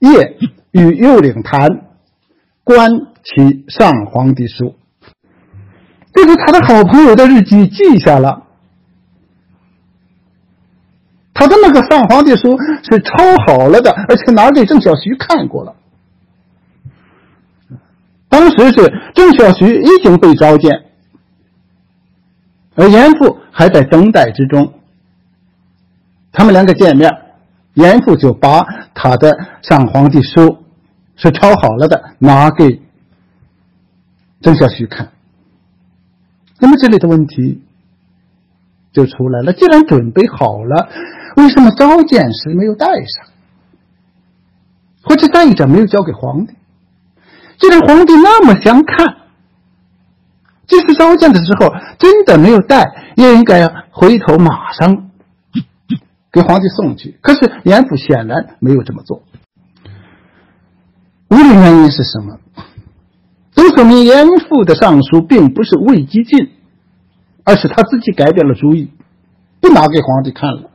[0.00, 0.36] 夜
[0.72, 1.66] 与右领谈，
[2.62, 2.90] 观
[3.22, 4.74] 其上皇帝书，
[6.12, 8.42] 这是他的好朋友的日记记下了。
[11.34, 13.16] 他的那个上皇帝书是抄
[13.46, 15.74] 好了的，而且拿给郑小徐看过了。
[18.32, 20.86] 当时是郑小胥已经被召见，
[22.74, 24.72] 而严复还在等待之中。
[26.32, 27.10] 他们两个见面，
[27.74, 28.62] 严复就把
[28.94, 30.64] 他的上皇帝书
[31.14, 32.80] 是抄好了的拿给
[34.40, 35.12] 郑小胥看。
[36.58, 37.60] 那么这里的问题
[38.94, 40.88] 就出来了：既然准备好了，
[41.36, 43.26] 为什么召见时没有带上，
[45.02, 46.54] 或者带着没有交给皇帝？
[47.58, 49.16] 既然皇帝那么想看，
[50.66, 55.10] 即使召见的时候真的没有带，也应该回头马上
[56.32, 57.18] 给皇帝送去。
[57.20, 59.22] 可是严复显然没有这么做，
[61.28, 62.38] 无论原因是什么，
[63.54, 66.50] 都说明严复的上书并不是未激进，
[67.44, 68.90] 而是他自己改变了主意，
[69.60, 70.70] 不拿给皇帝看了。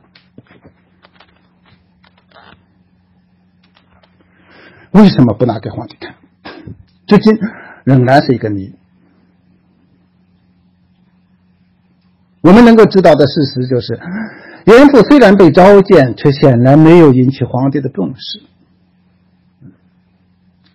[4.92, 6.14] 为什么不拿给皇帝看？
[7.08, 7.36] 至今
[7.84, 8.72] 仍然是一个谜。
[12.42, 13.98] 我们能够知道的事实就是，
[14.66, 18.40] 严复虽然被召见，却显然没有引起皇帝的重视。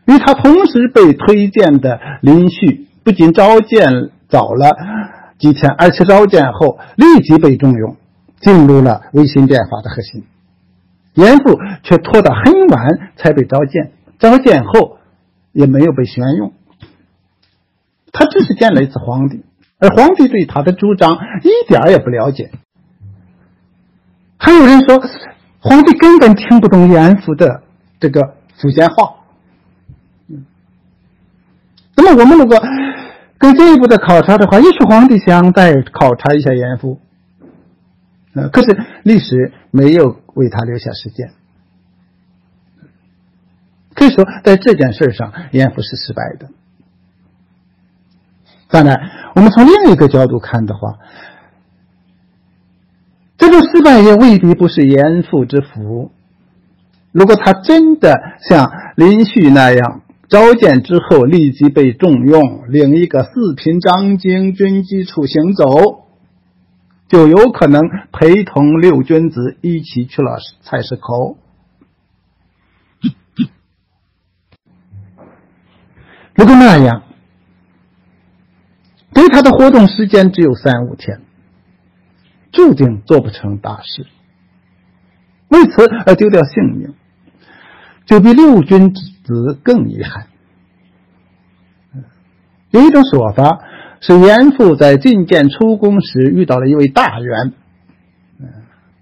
[0.05, 4.75] 与他同时被推荐的林旭，不仅召见早了
[5.37, 7.95] 几天，而且召见后立即被重用，
[8.41, 10.25] 进入了维新变法的核心。
[11.13, 14.97] 严复却拖到很晚才被召见，召见后。
[15.53, 16.51] 也没有被选用，
[18.11, 19.45] 他只是见了一次皇帝，
[19.79, 21.13] 而皇帝对他的主张
[21.43, 22.51] 一点也不了解。
[24.37, 25.01] 还有人说，
[25.59, 27.63] 皇帝根本听不懂严复的
[27.99, 29.15] 这个福建话。
[31.95, 32.57] 那么，我们如果
[33.37, 36.99] 更进一步的考察的话，也许皇帝想再考察一下严复，
[38.33, 41.31] 呃，可是历史没有为他留下时间。
[43.95, 46.49] 可以说，在这件事上，严复是失败的。
[48.69, 48.99] 当然，
[49.35, 50.97] 我们从另一个角度看的话，
[53.37, 56.11] 这种失败也未必不是严复之福。
[57.11, 58.15] 如果他真的
[58.49, 66.05] 像林旭那样，召见之后立即被重用，领一个四品章京军机处行走，
[67.07, 71.37] 就有可能陪同六君子一起去了菜市口。
[76.35, 77.03] 如果那样，
[79.13, 81.21] 对他的活动时间只有三五天，
[82.51, 84.07] 注定做不成大事。
[85.49, 86.95] 为此而丢掉性命，
[88.05, 90.27] 就比六君子更遗憾。
[92.71, 93.59] 有一种说法
[94.01, 97.53] 是，严复在觐见出宫时遇到了一位大员，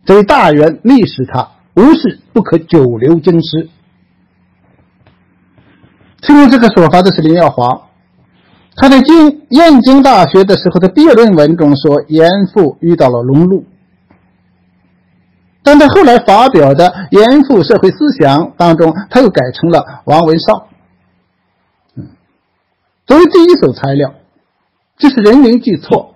[0.03, 3.70] 这位大员力使他无事不可久留京师。
[6.22, 7.89] 提出这个说法的是林耀华，
[8.76, 13.65] 他在京燕京大学的时候的毕业论文中说，严复遇到了龙禄，
[15.64, 20.68] 但在后来发表的《严复社会思想》当中，他又改成了王文绍。
[23.07, 24.14] 作为第一手材料，
[24.98, 26.15] 即使人名记错，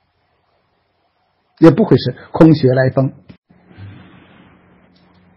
[1.58, 3.12] 也不会是空穴来风。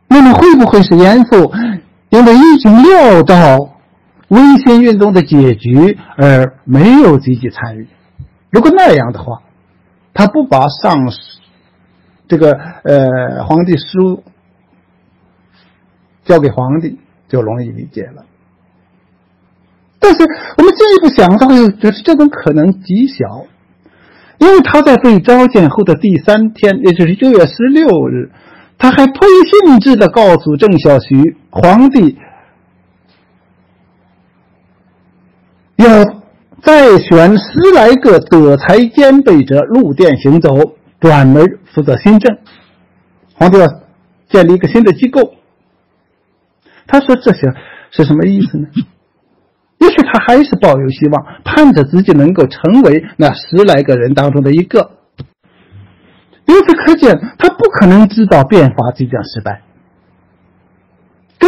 [0.07, 1.51] 那么，会不会是严复？
[2.09, 3.77] 因为已经料到
[4.29, 7.87] 维新运动的结局，而没有积极参与。
[8.49, 9.41] 如果那样的话，
[10.13, 11.11] 他不把上
[12.27, 12.51] 这个
[12.83, 14.23] 呃皇帝书
[16.25, 18.25] 交给皇帝，就容易理解了。
[19.99, 20.23] 但是
[20.57, 21.47] 我们进一步想到，
[21.79, 23.45] 就是这种可能极小，
[24.37, 28.31] 因为他在被召见后的第三天，也就是六月十六日。
[28.77, 29.27] 他还推
[29.65, 32.17] 信制的告诉郑小胥，皇帝
[35.77, 35.87] 要
[36.61, 42.37] 再选十来个德才兼备者入殿行走，专门负责新政。
[43.33, 43.65] 皇帝要
[44.29, 45.35] 建立一个新的机构。
[46.85, 47.53] 他说这些
[47.91, 48.67] 是什么意思呢？
[49.79, 54.91] 也许他还是抱有希望，盼着自己能够成为那十来个人当中的一个。
[56.45, 59.61] 由此可见，他不可能知道变法即将失败。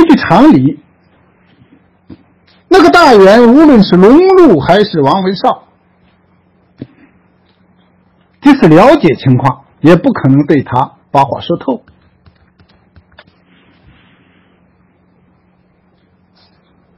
[0.01, 0.79] 根据常理，
[2.67, 5.65] 那个大员无论是龙禄还是王文绍，
[8.41, 11.83] 即使了解情况，也不可能对他把话说透。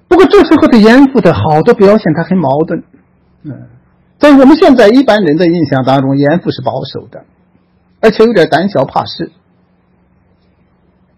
[0.08, 2.86] 不过这时候的严复的好多表现，他很矛盾。
[3.42, 3.68] 嗯，
[4.18, 7.26] 在我们现在一般人的印象当中，严复是保守的，
[8.00, 9.30] 而且有点胆小怕事。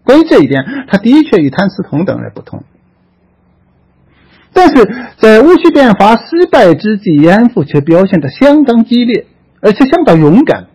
[0.06, 2.62] 关于这一点，他的确与谭嗣同等人不同。
[4.52, 4.88] 但是
[5.18, 9.26] 在戊戌变法失败之际，严复却表现得相当激烈，
[9.60, 10.68] 而且相当勇敢。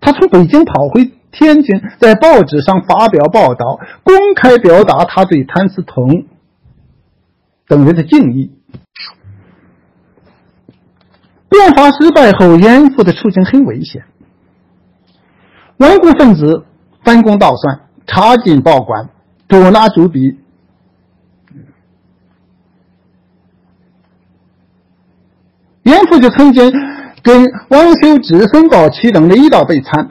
[0.00, 6.26] 他从北京跑回天津，在报纸上发表报道，公开表达他对谭嗣同。
[7.68, 8.50] 等人的敬意。
[11.48, 14.02] 变法失败后，严复的处境很危险。
[15.78, 16.64] 顽固分子
[17.04, 19.08] 反攻倒算，插进报馆，
[19.48, 20.38] 捉拿主笔。
[25.82, 26.72] 严复就曾经
[27.22, 30.10] 跟王修之、孙宝琦等离道被参，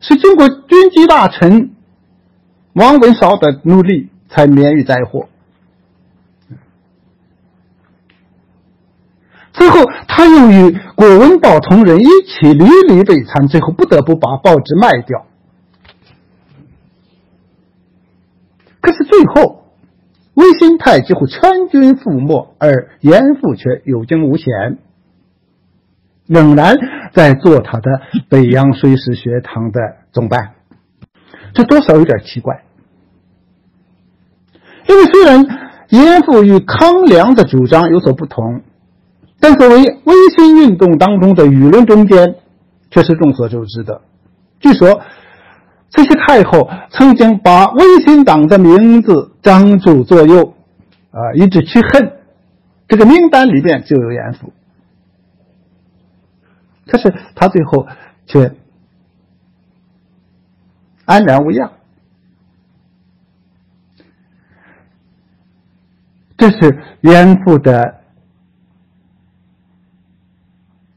[0.00, 1.70] 是经过军机大臣
[2.72, 5.28] 王文韶的努力，才免于灾祸。
[9.52, 15.26] 最后，他又与《国文报》同仁一起屡屡被参，最后不得不把报纸卖掉。
[18.86, 19.64] 可是最后，
[20.34, 24.78] 维新派几乎全军覆没，而严复却有惊无险，
[26.28, 26.76] 仍然
[27.12, 27.90] 在做他的
[28.28, 29.80] 北洋水师学堂的
[30.12, 30.52] 总办，
[31.52, 32.62] 这多少有点奇怪。
[34.88, 35.44] 因为虽然
[35.88, 38.62] 严复与康梁的主张有所不同。
[39.38, 42.36] 但作为维新运动当中的舆论中坚，
[42.90, 44.00] 却是众所周知的。
[44.60, 45.02] 据说，
[45.96, 50.54] 这些太后曾经把维新党的名字张诸左右，
[51.10, 52.12] 啊，以致其恨。
[52.86, 54.52] 这个名单里边就有严复，
[56.86, 57.88] 可是他最后
[58.26, 58.54] 却
[61.06, 61.72] 安然无恙。
[66.36, 68.02] 这是严复的。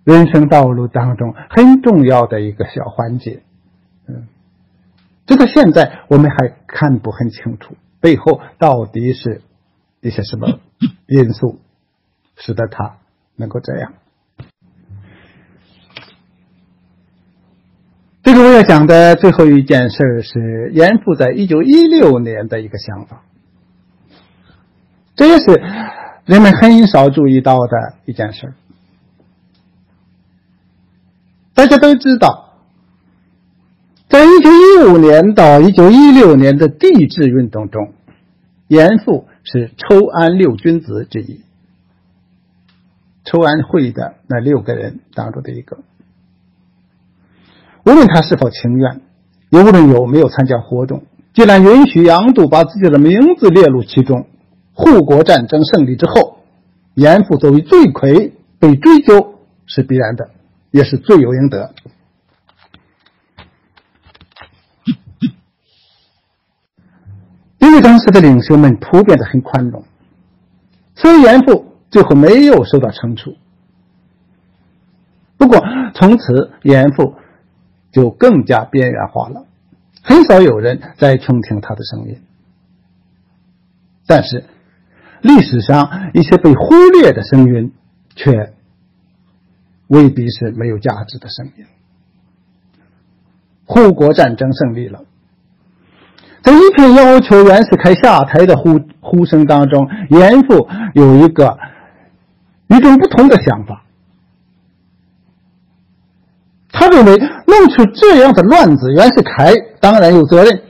[0.06, 3.44] 人生道路当中很重要的一个小环节，
[5.30, 9.44] 直到现在我们还看不很清楚背后到底是
[10.02, 10.60] 一些什么
[11.06, 11.60] 因素，
[12.36, 12.96] 使得他
[13.36, 13.94] 能够这样。
[18.24, 23.22] 这个我要讲的最后一件事是严复在一九一六年的一个想法，
[25.16, 25.46] 这也是
[26.26, 28.56] 人们很少注意到的一件事。
[31.54, 32.49] 大家都知道，
[34.10, 37.94] 在一九一五年到一九一六年的帝制运动中，
[38.68, 41.42] 严复是筹安六君子之一，
[43.24, 45.78] 筹安会的那六个人当中的一个。
[47.86, 49.02] 无论他是否情愿，
[49.52, 51.04] 也无论有没有参加活动，
[51.36, 54.26] 既然允许杨度把自己的名字列入其中，
[54.74, 56.40] 护国战争胜利之后，
[56.96, 59.36] 严复作为罪魁被追究
[59.68, 60.32] 是必然的。
[60.72, 61.74] 也是罪有应得，
[67.60, 69.84] 因为当时的领袖们普遍的很宽容，
[70.96, 73.36] 所以严复最后没有受到惩处。
[75.38, 75.64] 不过
[75.94, 77.16] 从此严复
[77.92, 79.46] 就更加边缘化了，
[80.02, 82.22] 很少有人再倾听他的声音。
[84.06, 84.46] 但是
[85.22, 87.74] 历史上一些被忽略的声音
[88.16, 88.54] 却。
[89.90, 91.66] 未必是没有价值的声音。
[93.66, 95.04] 护国战争胜利了，
[96.52, 101.58] 一片要求袁世凯下台的呼呼声当中，严复有一个
[102.68, 103.84] 与众不同的想法。
[106.72, 110.62] 他认为弄出这样的乱子，袁世凯当然有责任，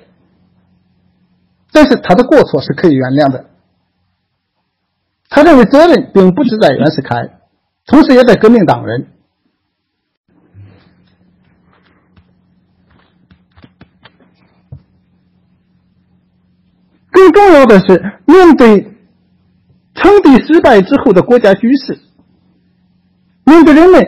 [1.71, 3.45] 但是他的过错是可以原谅的。
[5.29, 7.29] 他认为责任并不只在袁世凯。
[7.85, 9.07] 同时也在革命党人。
[17.19, 18.93] 更重要的是，面对
[19.95, 21.99] 称帝失败之后的国家局势，
[23.45, 24.01] 面对人们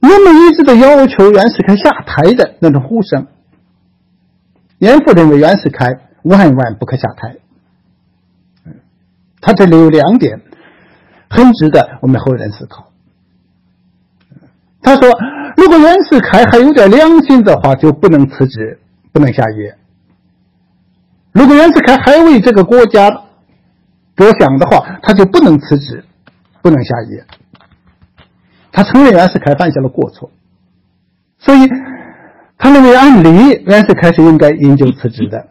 [0.00, 3.26] 人们一直的要求袁世凯下台的那种呼声，
[4.78, 5.86] 严复认为袁世凯
[6.22, 7.36] 万万不可下台。
[9.40, 10.42] 他这里有两点。
[11.28, 12.92] 很值得我们后人思考。
[14.80, 15.10] 他说
[15.58, 18.78] ：“如果袁世凯还有点良心的话，就不能辞职，
[19.12, 19.76] 不能下野。
[21.36, 23.10] 如果袁世凯还为这个国家
[24.16, 26.02] 着想的话，他就不能辞职，
[26.62, 27.26] 不能下野。
[28.72, 30.30] 他承认袁世凯犯下了过错，
[31.38, 31.68] 所以
[32.56, 35.48] 他认为按理袁世凯是应该引咎辞职的。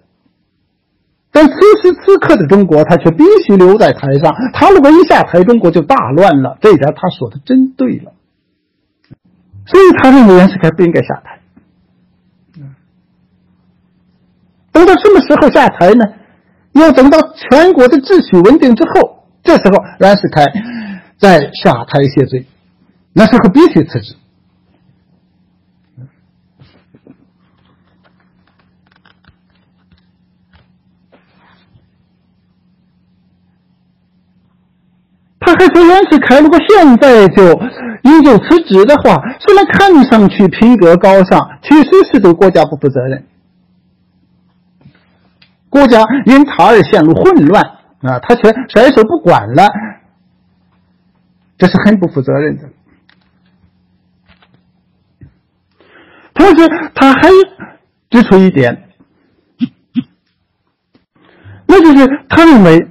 [1.31, 4.33] 但此时此刻的中国，他却必须留在台上。
[4.53, 6.57] 他如果一下台，中国就大乱了。
[6.61, 8.11] 这一点他说的真对了。
[9.67, 11.34] 所以他认为袁世凯不应该下台。
[14.75, 16.03] 等到什么时候下台呢？
[16.73, 20.43] 要等到全国的秩序稳定之后，这时候袁世凯
[21.17, 22.45] 再下台谢罪，
[23.13, 24.15] 那时候必须辞职。
[35.39, 37.43] 他还说袁世凯如果现在就
[38.03, 43.25] 引咎辞职的话，虽然看上去品格高尚，其实是对国家不负责任。
[45.75, 47.61] 国家因他而陷入混乱
[47.99, 49.67] 啊，他却甩手不管了，
[51.57, 52.69] 这是很不负责任的。
[56.33, 57.27] 同时，他还
[58.09, 58.87] 指出一点，
[61.65, 62.87] 那就是他认为，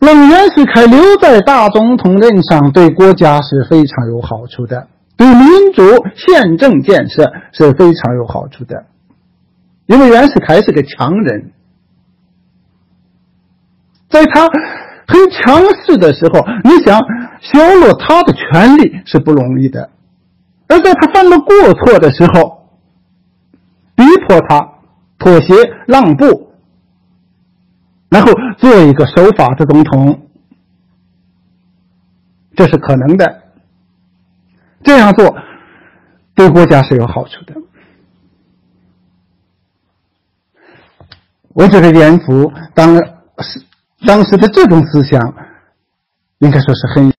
[0.00, 4.88] 让袁世凯留在大总统任上，对国家是非常有好处的。
[5.16, 5.82] 对民主
[6.16, 8.86] 宪政建设是非常有好处的，
[9.86, 11.52] 因为袁世凯是个强人，
[14.08, 14.48] 在他
[15.06, 17.00] 很强势的时候，你想
[17.40, 19.88] 削弱他的权力是不容易的；
[20.66, 22.68] 而在他犯了过错的时候，
[23.94, 24.68] 逼迫他
[25.18, 25.54] 妥协
[25.86, 26.50] 让步，
[28.08, 30.22] 然后做一个守法的总统，
[32.56, 33.43] 这是可能的。
[34.84, 35.36] 这样做
[36.34, 37.54] 对国家是有好处的。
[41.54, 43.62] 我觉得严复当时
[44.06, 45.34] 当时的这种思想，
[46.38, 47.12] 应该说是很。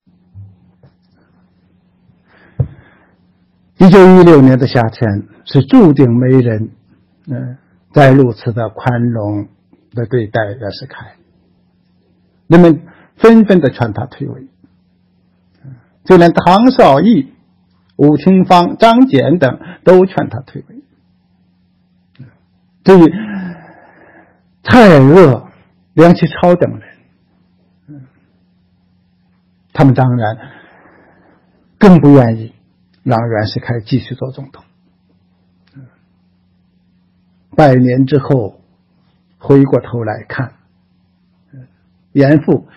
[3.78, 6.70] 一九一六年的夏天是注定没人
[7.26, 7.58] 嗯
[7.92, 9.48] 再如此的宽容
[9.92, 11.16] 的对待袁世凯，
[12.46, 12.82] 人们
[13.16, 14.46] 纷纷的劝他退位，
[16.04, 17.32] 就连唐绍义。
[17.96, 20.76] 吴廷芳、张謇等都劝他退位。
[22.84, 23.12] 至于
[24.62, 25.48] 蔡锷、
[25.94, 28.06] 梁启超等人，
[29.72, 30.36] 他们当然
[31.78, 32.52] 更不愿意
[33.02, 34.64] 让袁世凯继续做总统。
[37.56, 38.60] 百年之后，
[39.38, 40.52] 回过头来看，
[42.12, 42.68] 严复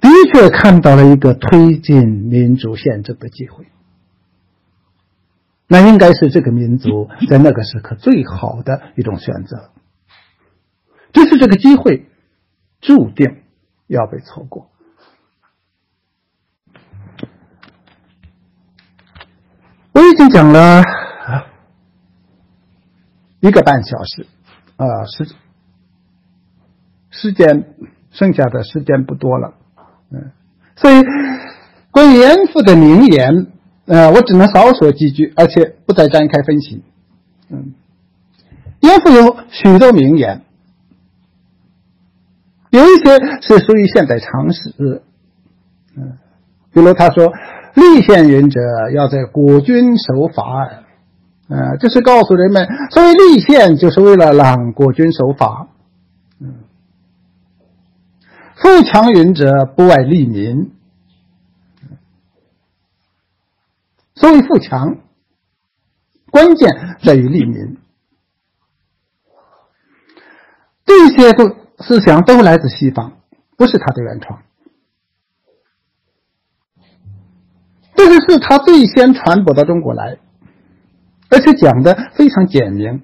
[0.00, 3.66] 的确看到了一个推进民主宪政的机会。
[5.70, 9.70] 那应该是这个民族在那个时刻最好的一种选择，
[11.12, 12.06] 只是这个机会
[12.80, 13.42] 注定
[13.86, 14.70] 要被错过。
[19.92, 20.82] 我已经讲了
[23.40, 24.26] 一个半小时，
[24.76, 25.34] 啊，时
[27.10, 27.74] 时间
[28.10, 29.52] 剩下的时间不多了，
[30.10, 30.32] 嗯，
[30.76, 31.04] 所以
[31.90, 33.52] 关于严复的名言。
[33.88, 36.82] 呃，我只能少说几句，而且不再展开分析。
[37.48, 37.72] 嗯，
[38.80, 40.42] 严复有许多名言，
[42.70, 45.02] 有一些是属于现代常识。
[45.96, 46.12] 嗯，
[46.70, 47.32] 比如他说
[47.74, 48.60] ：“立宪人者，
[48.94, 50.68] 要在国君守法。”
[51.48, 55.68] 呃，这是告诉人们，所谓立宪，就是为了让国君守法。
[56.38, 56.56] 嗯，
[58.54, 60.72] 富强人者，不外利民。
[64.18, 64.96] 所谓富强，
[66.32, 66.68] 关键
[67.00, 67.76] 在于利民。
[70.84, 73.12] 这些都思想都来自西方，
[73.56, 74.42] 不是他的原创。
[77.94, 80.18] 这个是他最先传播到中国来，
[81.30, 83.00] 而且讲的非常简明。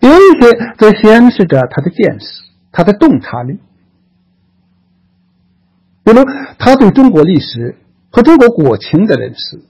[0.00, 3.60] 有一些则显示着他的见识，他的洞察力。
[6.02, 6.24] 比如，
[6.58, 7.76] 他对中国历史。
[8.16, 9.60] 和中国国情的认识，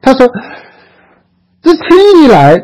[0.00, 0.26] 他说
[1.62, 2.54] ：“自秦以来，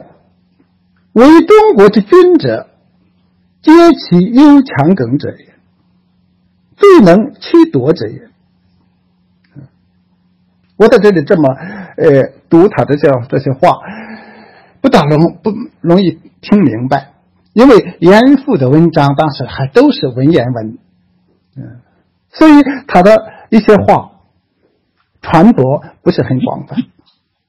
[1.13, 2.69] 为中国之君者，
[3.63, 5.55] 皆其忧强耿者也，
[6.75, 8.29] 最能欺夺者也。”
[10.75, 11.49] 我在这里这么
[11.97, 13.79] 呃读他的这这些话，
[14.81, 17.13] 不大容不容易听明白，
[17.53, 20.79] 因为严复的文章当时还都是文言文，
[21.57, 21.81] 嗯，
[22.33, 22.51] 所以
[22.89, 23.33] 他的。
[23.55, 24.11] 一些话
[25.23, 26.77] 传播不是很广泛，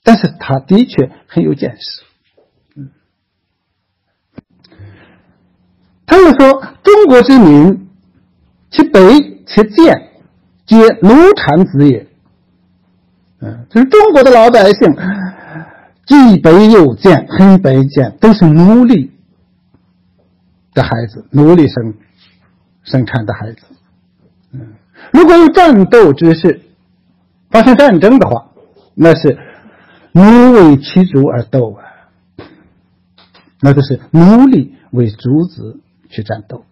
[0.03, 2.03] 但是他的确很有见识。
[6.05, 7.89] 他又说：“中国之民，
[8.69, 9.01] 其北
[9.47, 10.11] 其贱，
[10.67, 12.07] 皆奴产子也。”
[13.41, 14.95] 嗯，就是中国的老百姓，
[16.05, 19.11] 既北又贱，很卑贱，都是奴隶
[20.75, 21.95] 的孩子，奴隶生
[22.83, 23.63] 生产的孩子。
[25.11, 26.61] 如果有战斗之事，
[27.49, 28.51] 发生战争的话，
[28.93, 29.37] 那是
[30.11, 31.83] 奴为其主而斗啊，
[33.61, 35.79] 那就是奴隶为主子。
[36.07, 36.63] 去战斗，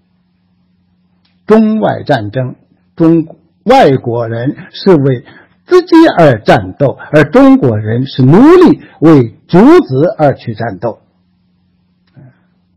[1.47, 2.55] 中外战争，
[2.95, 5.25] 中外国人是为
[5.65, 10.99] 自己而战斗，而中国人是奴隶为主子而去战斗。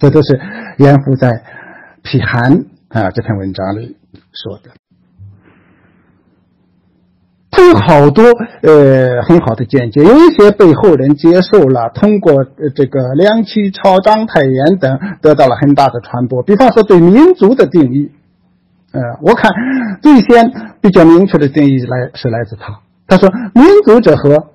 [0.01, 0.41] 这都是
[0.79, 1.29] 严复在
[2.03, 2.59] 《批韩》
[2.89, 3.97] 啊这篇文章里
[4.33, 4.71] 说的。
[7.49, 8.23] 他有好多
[8.63, 16.43] 呃很好的见解，有一些被后人接受了，通过呃这个梁启超、章太炎等得到了很大的传播。
[16.43, 18.11] 比方说对民族的定义，
[18.93, 19.51] 呃，我看
[20.03, 20.53] 最先
[20.83, 22.81] 比较明确的定义来是来自他。
[23.07, 24.49] 他说：“民族者和？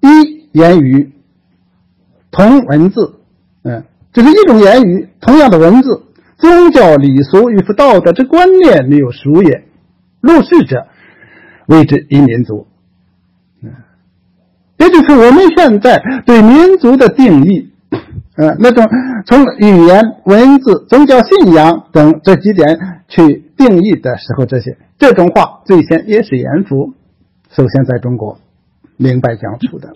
[0.00, 1.12] 一言语，
[2.30, 3.16] 同文字，
[3.64, 6.04] 嗯，就是一种言语，同样的文字，
[6.38, 9.64] 宗教礼俗与道德之观念没有熟也。
[10.20, 10.86] 入世者。”
[11.66, 12.66] 为之一民族，
[13.62, 13.70] 嗯，
[14.78, 17.70] 也就是我们现在对民族的定义，
[18.36, 18.86] 嗯，那种
[19.26, 26.92] 从语言、文字、宗教信仰等这几点去定义的时候，这些这种话最先也是严复
[27.50, 28.38] 首先在中国
[28.96, 29.92] 明白讲出的。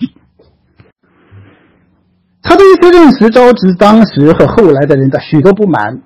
[2.43, 6.01] 他的一些认识招致当时和后来的人的许多不满。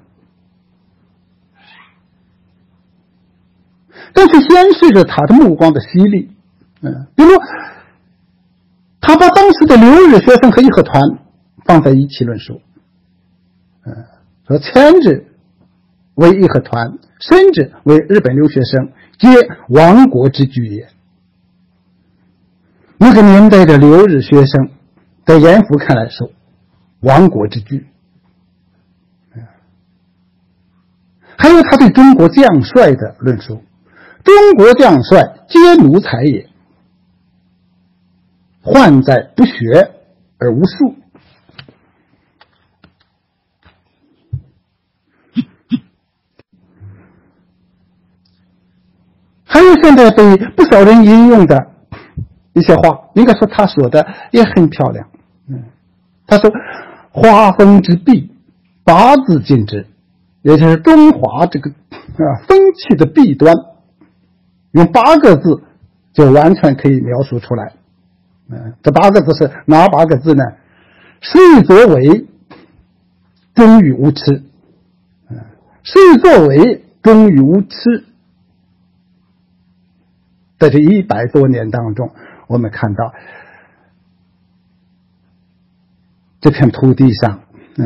[4.12, 6.30] 但是显示着他的目光的犀利，
[6.82, 7.30] 嗯，比如
[9.00, 11.00] 他把当时的留日学生和义和团
[11.64, 12.60] 放在一起论述，
[13.84, 14.04] 嗯，
[14.46, 15.24] 说前者
[16.14, 19.28] 为义和团，甚至为日本留学生，皆
[19.68, 20.88] 亡国之举也。
[22.98, 24.70] 那个年代的留日学生，
[25.24, 26.18] 在严复看来是
[27.00, 27.86] 亡国之举，
[31.36, 33.62] 还有他对中国将帅的论述。
[34.24, 36.48] 中国将帅皆奴才也，
[38.62, 39.90] 患在不学
[40.38, 40.94] 而无术。
[49.44, 51.72] 还有现在被不少人引用的
[52.54, 55.08] 一些话，应该说他说的也很漂亮。
[55.48, 55.64] 嗯，
[56.26, 56.50] 他说
[57.10, 58.30] ：“花风之弊，
[58.84, 59.86] 八字尽之，
[60.42, 63.54] 也就是中华这个啊风气的弊端。”
[64.72, 65.62] 用八个字
[66.12, 67.72] 就完全可以描述出来。
[68.50, 70.42] 嗯，这八个字是哪八个字呢？
[71.20, 72.26] 事作为
[73.54, 74.42] 忠于无耻。
[75.30, 75.38] 嗯，
[75.82, 78.04] 事作为忠于无耻。
[80.58, 82.12] 在这一百多年当中，
[82.46, 83.12] 我们看到
[86.40, 87.40] 这片土地上，
[87.76, 87.84] 呃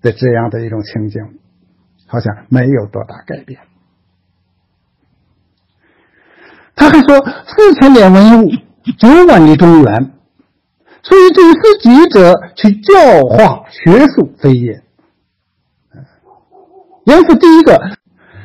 [0.00, 1.38] 的这样的一种情景，
[2.06, 3.60] 好像没有多大改变。
[6.78, 8.50] 他还说：“四千年文物，
[8.98, 10.12] 九万里中原，
[11.02, 12.94] 所以这是记者去教
[13.28, 14.80] 化学术非也。”
[17.06, 17.80] 严复第一个，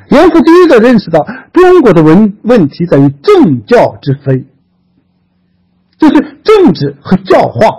[0.10, 1.24] 严复第一个认识到
[1.54, 4.48] 中国的问问题在于政教之非，
[6.00, 7.70] 就是政治和教化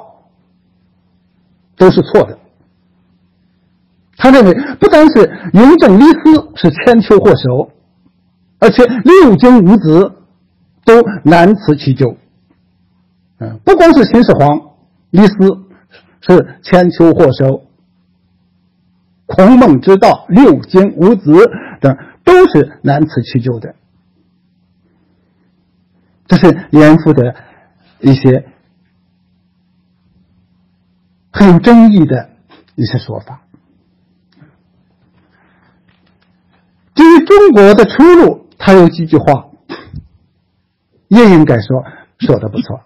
[1.77, 2.39] 都是错的。
[4.17, 7.73] 他认为，不单是雍正李斯是千秋祸首，
[8.61, 10.13] 而且六经五子。
[10.85, 12.17] 都难辞其咎，
[13.39, 14.61] 嗯，不光是秦始皇、
[15.11, 15.35] 李斯
[16.21, 17.65] 是千秋祸首，
[19.25, 21.33] 孔孟之道、六经、五子
[21.81, 23.75] 等都是难辞其咎的。
[26.27, 27.35] 这是严复的
[28.01, 28.47] 一些
[31.31, 32.31] 很有争议的
[32.75, 33.41] 一些说法。
[36.95, 39.49] 至于中国的出路，他有几句话。
[41.15, 41.85] 也应该说
[42.19, 42.81] 说的不错。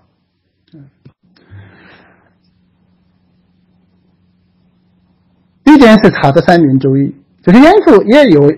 [5.65, 8.51] 一点是他的三民主义，就是严复也有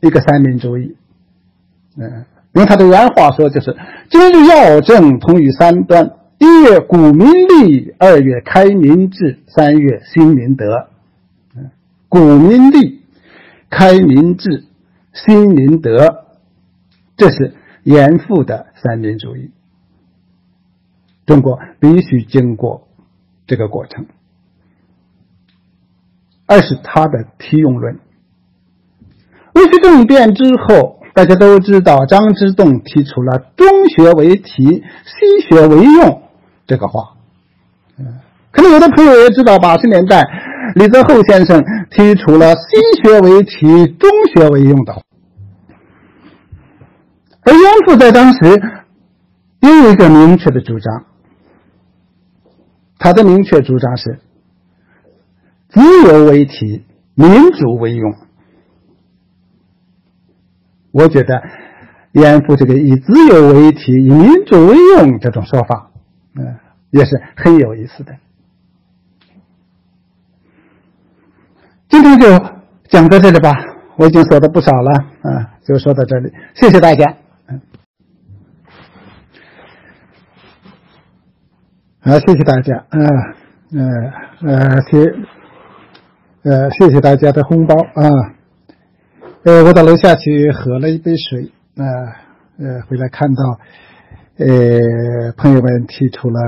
[0.00, 0.96] 一个三民主义。
[1.96, 3.76] 嗯，用他的原话说，就是
[4.10, 10.88] 今日要政同于三端：一月古民利，二月开民智，三月兴民德。
[11.56, 11.70] 嗯，
[12.08, 13.02] 古民利，
[13.70, 14.64] 开民智，
[15.12, 16.26] 兴民德，
[17.16, 17.54] 这是。
[17.88, 19.50] 严复的三民主义，
[21.24, 22.86] 中国必须经过
[23.46, 24.04] 这个过程。
[26.44, 27.98] 二是他的提用论，
[29.54, 36.22] 戊戌政变之后，大家都知道张之洞提出了“中学为体，西学为用”
[36.68, 37.16] 这个话。
[38.50, 40.22] 可能有的朋友也知道，八十年代
[40.74, 45.07] 李泽厚先生提出了“西学为体，中学为用”的。
[47.48, 48.60] 而严复在当时
[49.60, 51.06] 也有一个明确的主张，
[52.98, 54.20] 他的明确主张是
[55.70, 56.84] “自由为体，
[57.14, 58.14] 民主为用”。
[60.92, 61.42] 我觉得
[62.12, 65.90] 严复这个以自由为体，以民主为用这种说法，
[66.34, 66.58] 嗯，
[66.90, 68.14] 也是很有意思的。
[71.88, 72.28] 今天就
[72.90, 73.54] 讲到这里吧，
[73.96, 74.90] 我已经说的不少了，
[75.22, 77.16] 啊，就说到这里，谢谢大家。
[82.08, 83.04] 啊，谢谢大家，嗯，
[84.40, 84.98] 呃，呃，谢，
[86.42, 88.08] 呃，谢谢大家的红包啊，
[89.44, 91.84] 呃，我到楼下去喝了一杯水，啊，
[92.58, 93.60] 呃，回来看到，
[94.38, 96.40] 呃，朋友们提出了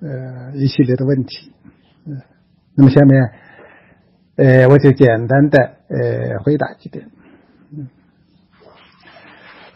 [0.00, 1.52] 呃一系列的问题，
[2.06, 2.22] 嗯，
[2.74, 3.32] 那么下面，
[4.36, 5.58] 呃，我就简单的
[5.88, 7.04] 呃回答几点，
[7.76, 7.86] 嗯，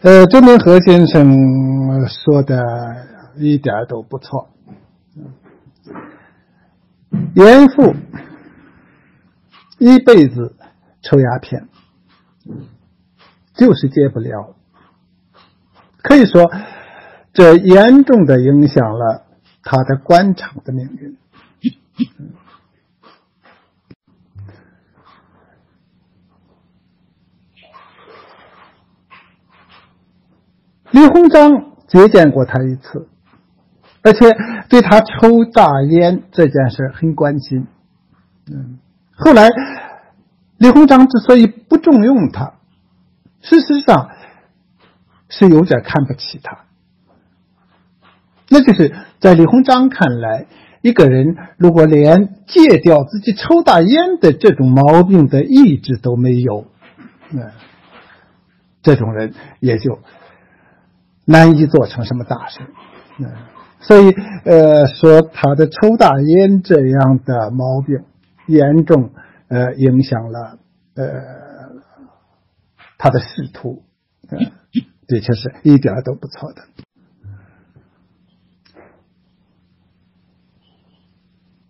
[0.01, 2.57] 呃，周明和先生说的
[3.35, 4.49] 一点都不错。
[7.37, 7.95] 严复
[9.77, 10.55] 一辈子
[11.03, 11.69] 抽鸦片，
[13.53, 14.55] 就是戒不了。
[15.97, 16.51] 可以说，
[17.33, 19.27] 这严重的影响了
[19.61, 21.15] 他的官场的命运。
[30.89, 33.07] 李鸿章接见过他一次。
[34.03, 34.19] 而且
[34.69, 37.67] 对他抽大烟这件事很关心，
[38.49, 38.79] 嗯，
[39.15, 39.49] 后来
[40.57, 42.53] 李鸿章之所以不重用他，
[43.41, 44.11] 事实上
[45.27, 46.59] 是有点看不起他。
[48.49, 50.45] 那就是在李鸿章看来，
[50.81, 56.65] 一个人如果连戒掉自己抽大烟的这种毛病的意志都没有，
[57.31, 57.51] 嗯，
[58.81, 59.99] 这种人也就
[61.25, 62.59] 难以做成什么大事，
[63.19, 63.25] 嗯。
[63.79, 64.11] 所以，
[64.43, 68.03] 呃，说他的抽大烟这样的毛病，
[68.47, 69.11] 严重
[69.47, 70.57] 呃影响了
[70.95, 71.05] 呃
[72.97, 73.83] 他的仕途，
[75.07, 76.63] 的确是一点都不错的。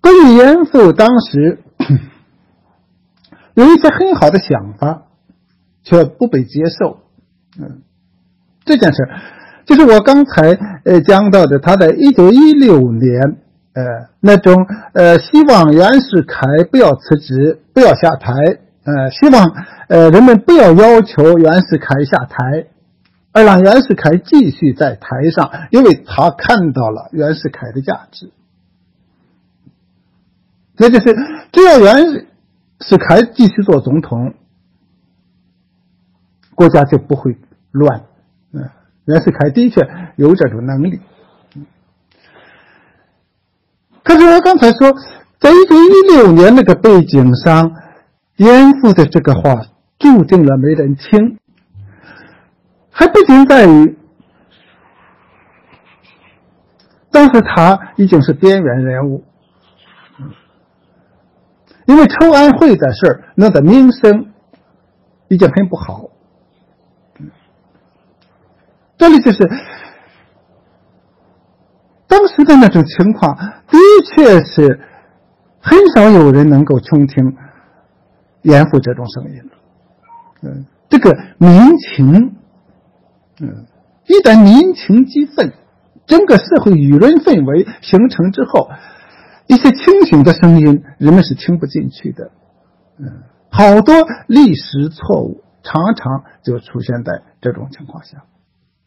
[0.02, 1.62] 关于严复当时
[3.54, 5.04] 有一些很好的想法，
[5.84, 7.02] 却不被接受，
[7.60, 7.82] 嗯，
[8.64, 9.10] 这件事。
[9.68, 13.38] 就是我刚才呃讲到的，他在一九一六年，
[13.74, 13.84] 呃
[14.22, 16.40] 那种呃希望袁世凯
[16.72, 18.34] 不要辞职，不要下台，
[18.86, 19.46] 呃希望
[19.90, 22.68] 呃人们不要要求袁世凯下台，
[23.34, 28.32] 而让袁世凯继续在台上，因为他看到了袁世凯的价值。
[30.78, 31.14] 那就是
[31.52, 32.26] 只要袁
[32.80, 34.34] 世凯继续做总统，
[36.56, 37.36] 国家就不会
[37.72, 38.04] 乱，
[39.08, 39.82] 袁世凯的确
[40.18, 41.00] 有这种能力，
[44.04, 44.94] 可是我刚才说，
[45.40, 47.72] 在一九一六年那个背景上，
[48.36, 49.62] 严复的这个话
[49.98, 51.40] 注定了没人听，
[52.92, 53.98] 还不仅在于
[57.10, 59.24] 当时他已经是边缘人物，
[61.86, 64.34] 因为筹安会的事儿，弄得名声
[65.30, 66.10] 已经很不好。
[68.98, 69.38] 这里就是
[72.08, 73.78] 当时的那种情况，的
[74.16, 74.80] 确是
[75.60, 77.36] 很少有人能够倾听
[78.42, 79.42] 严复这种声音
[80.42, 82.36] 嗯，这个民情，
[83.42, 83.66] 嗯，
[84.06, 85.52] 一旦民情激愤，
[86.06, 88.70] 整个社会舆论氛围形成之后，
[89.48, 92.32] 一些清醒的声音，人们是听不进去的。
[92.98, 93.94] 嗯，好多
[94.28, 98.24] 历史错误常常就出现在这种情况下。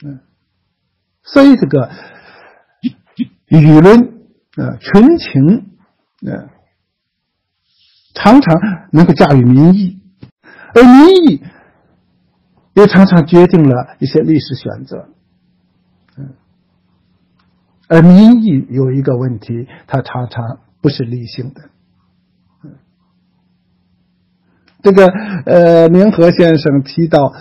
[0.03, 0.21] 嗯，
[1.23, 1.91] 所以这个
[3.49, 4.15] 舆论
[4.57, 5.67] 呃群情
[6.27, 6.49] 呃
[8.15, 10.01] 常常能够驾驭民意，
[10.75, 11.43] 而民意
[12.73, 15.09] 也常常决定了一些历史选择。
[16.17, 16.35] 嗯，
[17.89, 21.71] 而民意有一个问题，它常常不是理性的。
[22.65, 22.79] 嗯，
[24.83, 25.07] 这个
[25.45, 27.35] 呃，明和先生提到。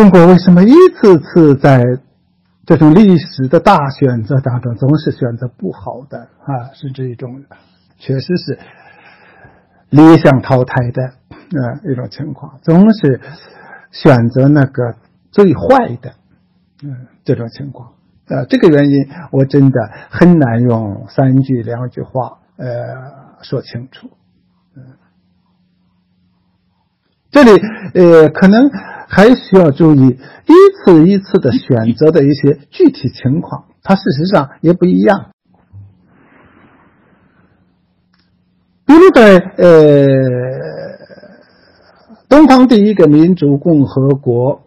[0.00, 1.84] 中国为什么一次次在
[2.64, 6.72] 这种历史的大选择当中总是选择不好的啊？
[6.72, 7.44] 是这种，
[7.98, 8.58] 确实是
[9.90, 11.02] 理想淘汰的。
[11.52, 13.20] 呃，一种情况，总是
[13.90, 14.94] 选择那个
[15.30, 16.14] 最坏的，
[16.82, 17.92] 嗯，这种情况，
[18.28, 19.78] 呃，这个原因我真的
[20.08, 24.08] 很难用三句两句话呃说清楚，
[24.74, 24.82] 嗯，
[27.30, 27.50] 这里
[27.92, 28.70] 呃可能
[29.12, 30.54] 还需要注意一
[30.84, 35.32] 次一次的选择的一些具体情况，它事实上也不一样。
[38.86, 40.06] 比如在呃
[42.28, 44.62] 东方第一个民主共和国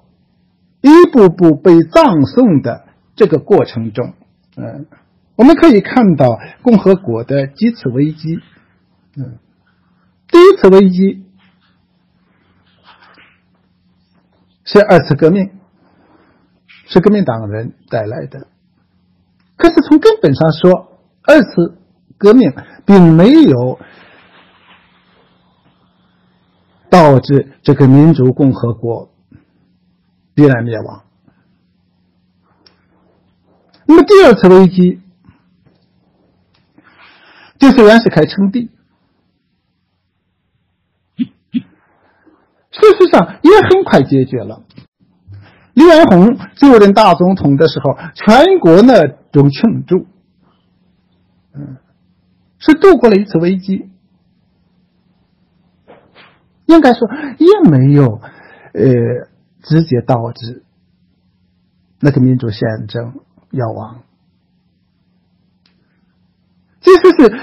[0.82, 2.84] 一步步被葬送的
[3.16, 4.14] 这个过程中，
[4.58, 4.88] 嗯，
[5.38, 8.40] 我们可以看到共和国的几次危机，
[9.16, 9.38] 嗯，
[10.28, 11.23] 第一次危机
[14.64, 15.52] 是二次革命，
[16.88, 18.48] 是革命党人带来的，
[19.58, 21.78] 可是从根本上说，二次
[22.18, 22.54] 革命
[22.86, 23.80] 并没有。
[26.90, 29.10] 导致这个民主共和国
[30.36, 31.02] 必然灭亡。
[33.88, 35.02] 那么第二次危机
[37.58, 38.70] 就是袁世凯称帝，
[42.74, 44.64] 事实上也很快解决了。
[45.74, 50.06] 李元洪就任大总统的时候，全国那种庆祝，
[51.56, 51.78] 嗯，
[52.60, 53.90] 是度过了一次危机。
[56.66, 58.20] 应该说也没有，
[58.74, 58.84] 呃，
[59.62, 60.64] 直接导致
[62.00, 63.20] 那个民主宪政
[63.52, 64.02] 要亡。
[66.82, 67.40] 这次是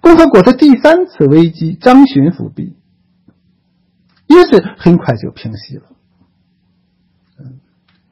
[0.00, 2.76] 共和国的第三次危机——张勋复辟，
[4.32, 5.84] 也是很快就平息了。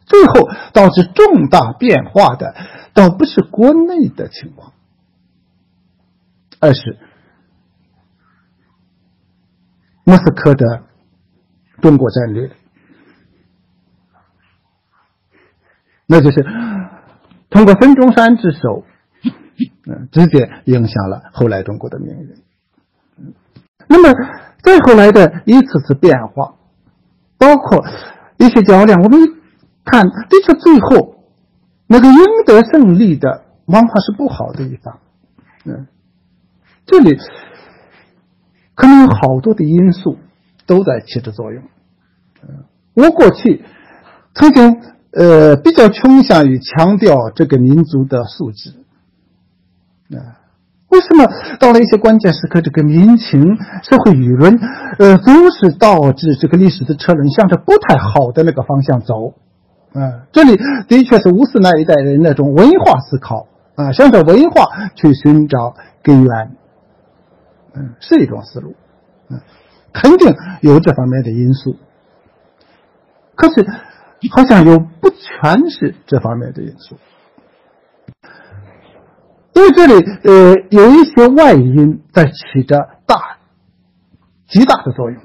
[0.06, 2.54] 最后导致重大变化的，
[2.94, 4.72] 倒不是国内的情况，
[6.58, 6.98] 而是。
[10.02, 10.82] 莫斯科的
[11.80, 12.50] 中国战略，
[16.06, 16.44] 那就是
[17.48, 18.84] 通过孙中山之手，
[19.86, 22.34] 嗯，直接影响了后来中国的命运。
[23.86, 24.12] 那么
[24.62, 26.54] 再后来的一次次变化，
[27.38, 27.84] 包括
[28.38, 29.20] 一些较量，我们
[29.84, 31.24] 看，的确最后
[31.86, 34.98] 那个赢得胜利的，往往是不好的一方。
[35.64, 35.86] 嗯，
[36.86, 37.18] 这里。
[38.72, 40.16] 可能有好多的因素
[40.64, 41.62] 都在起着作用。
[42.42, 42.64] 嗯
[42.94, 43.62] 我过去
[44.32, 44.80] 曾经
[45.12, 48.70] 呃比较倾向于强调这个民族的素质。
[50.16, 50.39] 啊，
[50.90, 51.24] 为什么
[51.58, 54.58] 到了一些关键时刻，这个民情、社会舆论，
[54.98, 59.34] 呃，总是导致这个历史的车轮向着不太好的那个方向走？
[60.32, 60.56] 这里
[60.88, 66.56] 的确是五四那一代人那种文化思考啊，向着文化去寻找根源。
[67.74, 68.74] 嗯，是一种思路，
[69.28, 69.40] 嗯，
[69.92, 71.76] 肯定有这方面的因素，
[73.36, 73.64] 可是
[74.30, 76.96] 好像又不全是这方面的因素，
[79.54, 79.94] 因为这里
[80.24, 83.38] 呃有一些外因在起着大、
[84.46, 85.20] 极大的作用，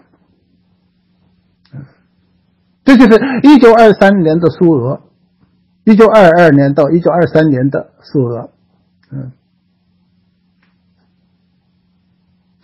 [2.84, 5.02] 这就是一九二三年的苏俄，
[5.84, 8.50] 一九二二年到一九二三年的苏俄，
[9.12, 9.32] 嗯。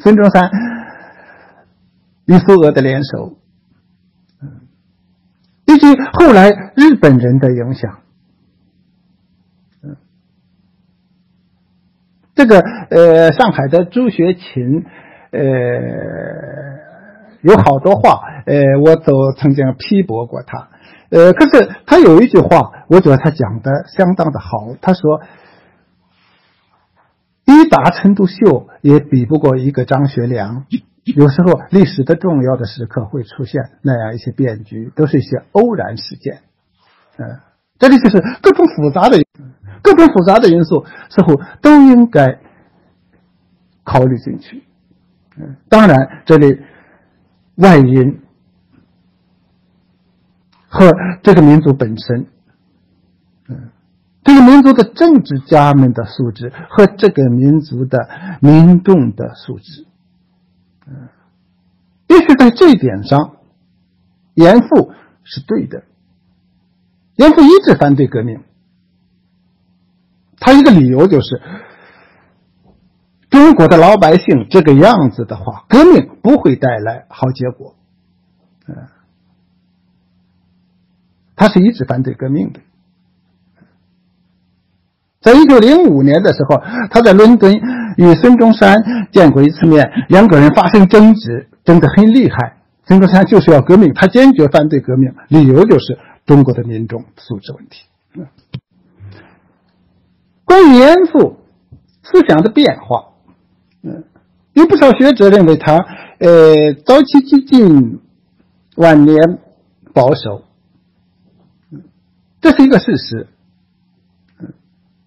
[0.04, 0.50] 孙中山
[2.26, 3.38] 与苏俄的联手，
[4.42, 4.62] 嗯，
[5.68, 8.00] 以及后来日本人的影响，
[12.42, 12.60] 这个
[12.90, 14.84] 呃，上海的朱学勤，
[15.30, 15.40] 呃，
[17.42, 20.70] 有好多话，呃，我都曾经批驳过他，
[21.12, 25.22] 呃，可是他有一句话，我觉得他讲的相当的好，他说。
[27.44, 30.66] 一打陈独秀也比不过一个张学良。
[31.04, 36.40] 有时候历史的重要的时刻会出现那样一些变局，都是一些偶然事件。
[37.18, 37.40] 嗯，
[37.78, 39.18] 这里就是各种复杂的、
[39.82, 42.40] 各种复杂的因素，似乎都应该
[43.84, 44.64] 考虑进去。
[45.38, 46.60] 嗯，当然，这里
[47.56, 48.22] 外因
[50.68, 50.94] 和
[51.24, 52.28] 这个民族本身，
[53.48, 53.70] 嗯。
[54.24, 58.08] 这个民族的政治家们的素质和这个民族的
[58.40, 59.88] 民众的素质，
[60.86, 61.10] 嗯，
[62.08, 63.38] 也许在这一点上，
[64.36, 64.94] 严复
[65.24, 65.84] 是对的。
[67.16, 68.44] 严复一直反对革命，
[70.42, 71.40] 他一个理由就是，
[73.30, 77.76] 中国的老百姓这个样子的话，革命不会带来好结果，
[78.68, 78.76] 嗯，
[81.36, 82.60] 他是一直反对革命的。
[85.22, 86.60] 在一九零五年的时候，
[86.90, 87.54] 他在伦敦
[87.98, 88.76] 与孙中山
[89.12, 92.58] 见过一次面，两个人发生争执，争得很厉害。
[92.88, 97.86] 孙中山就是要革命，他坚决反对革命，理由就是中国的民众素质问题。
[100.52, 101.38] 关于严复
[102.04, 103.14] 思想的变化，
[103.84, 104.04] 嗯，
[104.52, 105.78] 有不少学者认为他，
[106.20, 108.02] 呃，早期激进，
[108.76, 109.40] 晚年
[109.94, 110.44] 保守，
[112.42, 113.28] 这是一个事实。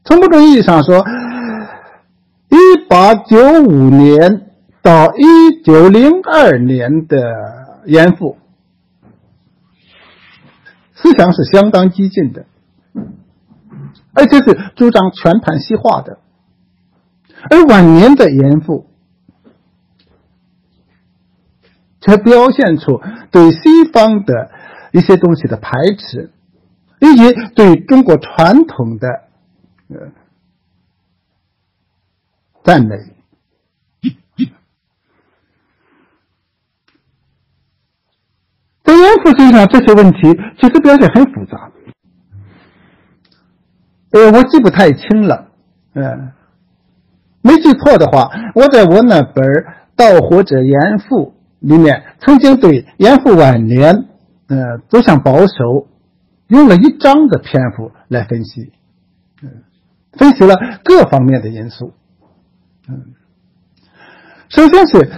[0.02, 1.04] 从某种意义上说，
[2.48, 4.46] 一八九五年
[4.80, 7.18] 到一九零二年的
[7.84, 8.38] 严复，
[10.94, 12.46] 思想是相当激进的。
[14.14, 16.18] 而且是主张全盘西化的，
[17.50, 18.88] 而晚年的严复
[22.00, 23.00] 却表现出
[23.30, 24.50] 对西方的
[24.92, 26.30] 一些东西的排斥，
[27.00, 29.08] 以及对中国传统的
[29.88, 30.12] 呃
[32.62, 32.96] 赞美。
[38.84, 40.18] 在严复身上，这些问题
[40.60, 41.72] 其实表现很复杂。
[44.14, 45.48] 呃，我记不太清了，
[45.94, 46.30] 嗯，
[47.42, 49.44] 没记错的话，我在我那本
[49.96, 51.34] 《盗火者严复》
[51.68, 54.06] 里面，曾经对严复晚年，
[54.46, 55.88] 呃，走向保守，
[56.46, 58.72] 用了一章的篇幅来分析，
[59.42, 59.50] 嗯，
[60.12, 60.54] 分析了
[60.84, 61.92] 各方面的因素，
[62.88, 63.14] 嗯，
[64.48, 65.10] 首先是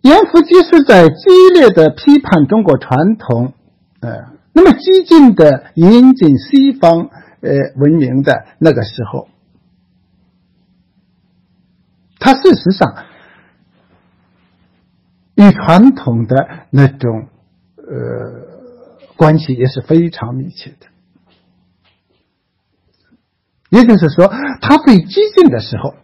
[0.00, 1.14] 严复即使在激
[1.54, 3.52] 烈的批判中国传统，
[4.00, 7.10] 呃，那么激进的引进西方。
[7.40, 9.28] 呃，文明的那个时候，
[12.18, 13.06] 他事实上
[15.36, 17.28] 与传统的那种
[17.76, 20.86] 呃关系也是非常密切的。
[23.70, 24.28] 也就是说，
[24.60, 25.94] 他最激进的时候，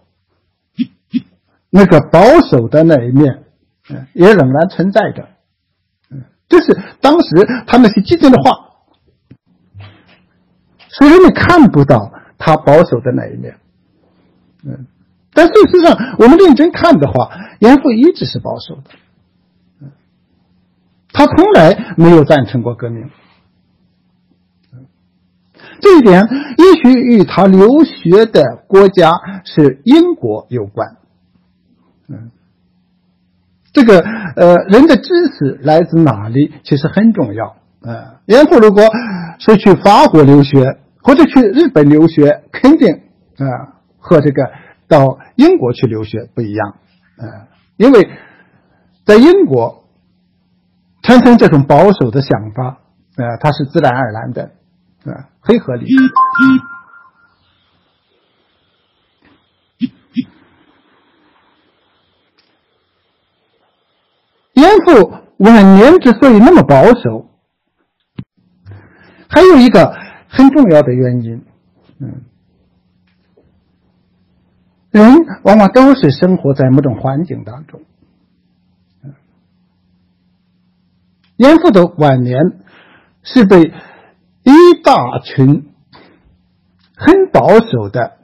[1.68, 3.44] 那个保守的那一面，
[3.90, 5.28] 嗯，也仍然存在着。
[6.08, 7.28] 嗯，就是当时
[7.66, 8.65] 他那些激进的话。
[10.96, 13.56] 所以人们看不到他保守的那一面，
[14.64, 14.86] 嗯，
[15.34, 18.90] 但事实上，我们认真看的话，严复一直是保守的，
[19.82, 19.90] 嗯，
[21.12, 23.10] 他从来没有赞成过革命，
[25.80, 26.22] 这一点
[26.56, 29.10] 也许与他留学的国家
[29.44, 30.96] 是英国有关，
[32.08, 32.30] 嗯，
[33.74, 38.82] 这个呃，人的知识来自哪里，其实很重要，嗯，严复如果
[39.38, 40.78] 是去法国留学。
[41.06, 42.92] 或者去日本留学，肯定
[43.36, 44.50] 啊和这个
[44.88, 46.78] 到英国去留学不一样，
[47.16, 47.46] 啊，
[47.76, 48.10] 因为
[49.04, 49.84] 在英国
[51.04, 52.80] 产生这种保守的想法，
[53.14, 54.50] 啊，它是自然而然的，
[55.04, 55.86] 啊，很合理。
[64.54, 67.30] 严复晚年之所以那么保守，
[69.28, 70.04] 还有一个。
[70.36, 71.44] 很重要的原因，
[71.98, 72.22] 嗯，
[74.90, 75.14] 人
[75.44, 77.80] 往往都是生活在某种环境当中。
[81.36, 82.36] 严复的晚年
[83.22, 83.62] 是被
[84.42, 85.70] 一大群
[86.94, 88.18] 很保守的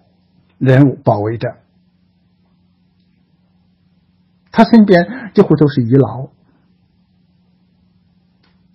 [0.59, 1.57] 人物包围着，
[4.51, 6.29] 他身边几乎都是遗老。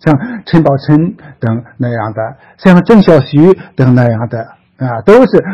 [0.04, 0.16] 像
[0.46, 4.40] 陈宝琛等那样的，像郑小徐等那样的
[4.78, 5.44] 啊，都是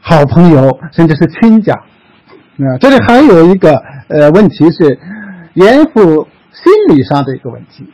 [0.00, 1.72] 好朋友，甚至是亲家。
[1.72, 3.74] 啊，这里还有一个
[4.08, 4.98] 呃问题是
[5.54, 7.88] 严复心理上的一个问题，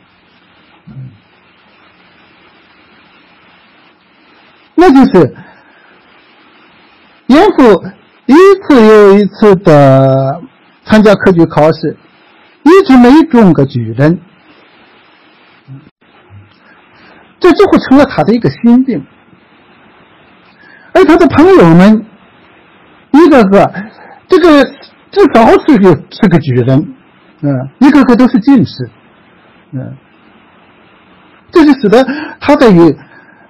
[4.75, 5.35] 那就是
[7.27, 7.83] 严复
[8.25, 8.33] 一
[8.63, 10.41] 次又一次的
[10.85, 11.95] 参加科举考试，
[12.63, 14.19] 一直没中个举人。
[17.41, 19.03] 这就会成了他的一个心病，
[20.93, 22.05] 而他的朋友们
[23.09, 23.73] 一个个，
[24.27, 24.63] 这个
[25.09, 26.93] 至少是个是个举人，
[27.41, 28.87] 嗯，一个个都是进士，
[29.71, 29.97] 嗯，
[31.51, 32.05] 这就使得
[32.39, 32.95] 他在与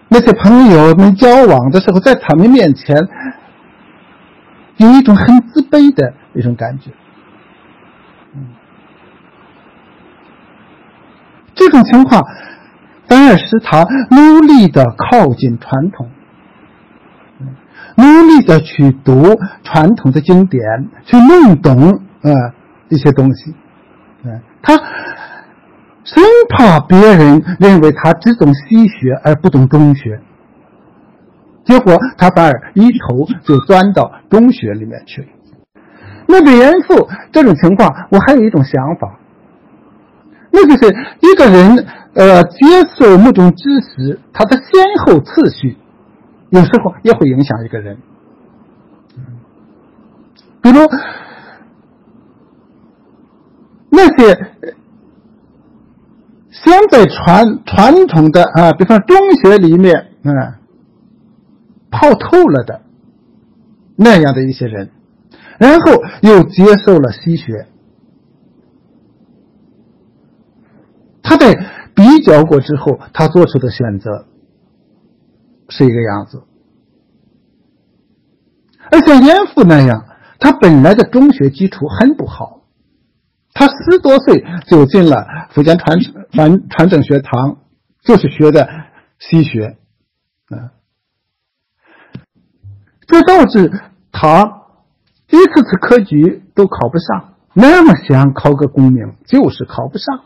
[0.07, 2.95] 那些朋友们交往的时候，在他们面前
[4.77, 6.91] 有一种很自卑的一种感觉，
[8.35, 8.47] 嗯，
[11.53, 12.25] 这种情况。
[13.11, 16.09] 反而使他努力的靠近传统，
[17.97, 20.63] 努力的去读传统的经典，
[21.03, 22.31] 去弄懂啊
[22.87, 23.53] 一些东西。
[24.23, 24.77] 嗯，他
[26.05, 30.21] 生怕别人认为他只懂西学而不懂中学，
[31.65, 35.27] 结果他反而一头就钻到中学里面去了。
[36.29, 39.17] 那对严复这种情况，我还有一种想法。
[40.53, 42.65] 那就是一个人呃接
[42.95, 45.77] 受某种知识，它的先后次序，
[46.49, 47.97] 有时候也会影响一个人。
[50.61, 50.77] 比如
[53.89, 54.51] 那些
[56.51, 60.59] 现在传传统的啊，比方中学里面啊，
[61.89, 62.81] 泡透了的
[63.95, 64.91] 那样的一些人，
[65.57, 67.67] 然后又接受了西学。
[71.23, 71.53] 他在
[72.23, 74.27] 教过之后，他做出的选择
[75.69, 76.43] 是一个样子。
[78.91, 80.05] 而像严复那样，
[80.39, 82.61] 他本来的中学基础很不好，
[83.53, 85.99] 他十多岁就进了福建传
[86.31, 87.57] 传传正学堂，
[88.03, 88.67] 就是学的
[89.19, 89.77] 西学，
[90.49, 90.75] 啊，
[93.07, 93.71] 这导致
[94.11, 94.63] 他
[95.29, 100.25] 一次次科举都考不上，那么想考个功名，就是考不上。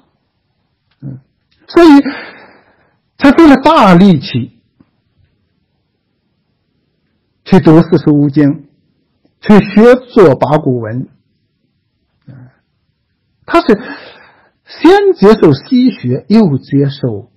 [1.02, 1.20] 嗯，
[1.68, 1.88] 所以
[3.18, 4.60] 他费了大力气
[7.44, 8.68] 去读四书五经，
[9.42, 11.08] 去学做八股文。
[13.46, 13.68] 他是
[14.66, 17.30] 先接受西学，又接受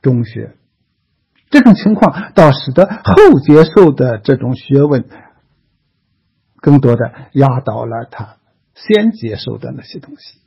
[0.00, 0.56] 中学，
[1.50, 5.08] 这种情况倒使得后接受的这种学问
[6.56, 8.36] 更多的压倒了他
[8.74, 10.38] 先接受的那些东西。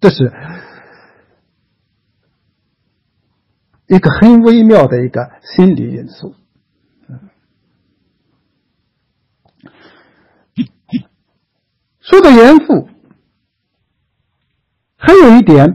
[0.00, 0.32] 这是
[3.86, 6.34] 一个很微妙的一个心理因素。
[12.00, 12.88] 说到严复，
[14.96, 15.74] 还有一点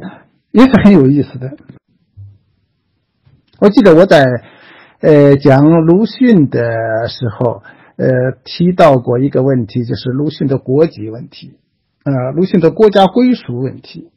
[0.52, 1.58] 也是很有意思的。
[3.60, 4.26] 我记得我在
[5.00, 7.62] 呃讲鲁迅的时候，
[7.98, 11.60] 呃提到过一个问题，就是鲁迅的国籍问题，
[12.04, 14.12] 呃鲁迅的国家归属问题。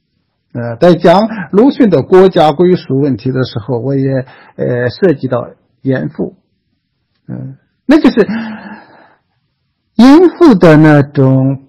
[0.56, 1.20] 呃，在讲
[1.52, 4.10] 鲁迅的国家归属问题的时候，我也
[4.56, 5.50] 呃涉及到
[5.82, 6.34] 严复，
[7.28, 8.26] 嗯，那就是
[9.96, 11.66] 严复的那种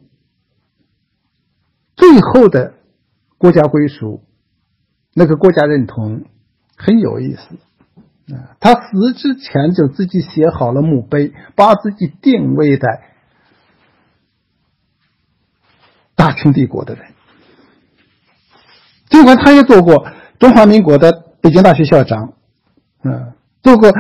[1.98, 2.76] 最后的
[3.38, 4.24] 国家归属，
[5.14, 6.24] 那个国家认同
[6.78, 8.56] 很有意思啊。
[8.62, 13.02] 他死之前就自己写好了墓碑，把自己定位在
[16.16, 17.17] 大清帝国的人。
[19.10, 20.06] 尽管他也做过
[20.40, 22.34] 中华民国的北京大学校长，
[23.04, 23.92] 嗯，做过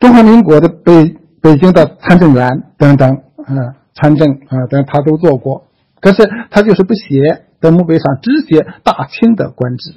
[0.00, 2.48] 中华民国的北北京的参政员
[2.78, 5.66] 等等，嗯，参政啊等他都做过，
[6.00, 9.94] 可是他就是不写在墓碑上，只写大清的官职。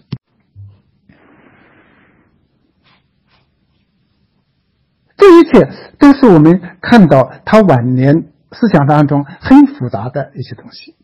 [5.16, 10.97] 这一切都是我们看到他晚年思想当中很复杂的一些东西。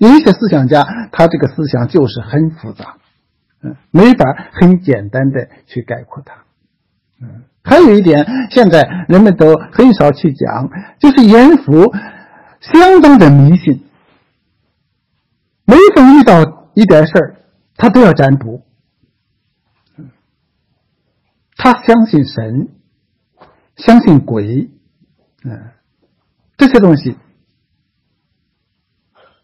[0.00, 0.82] 有一些思想家，
[1.12, 2.96] 他这个思想就是很复杂，
[3.62, 6.34] 嗯，没法很简单的去概括它，
[7.20, 7.42] 嗯。
[7.62, 11.92] 还有一点，现在人们都很少去讲，就是严复
[12.60, 13.84] 相当的迷信，
[15.66, 17.36] 每逢遇到一点事儿，
[17.76, 18.64] 他都要占卜，
[21.56, 22.70] 他相信神，
[23.76, 24.70] 相信鬼，
[25.44, 25.72] 嗯，
[26.56, 27.18] 这些东西。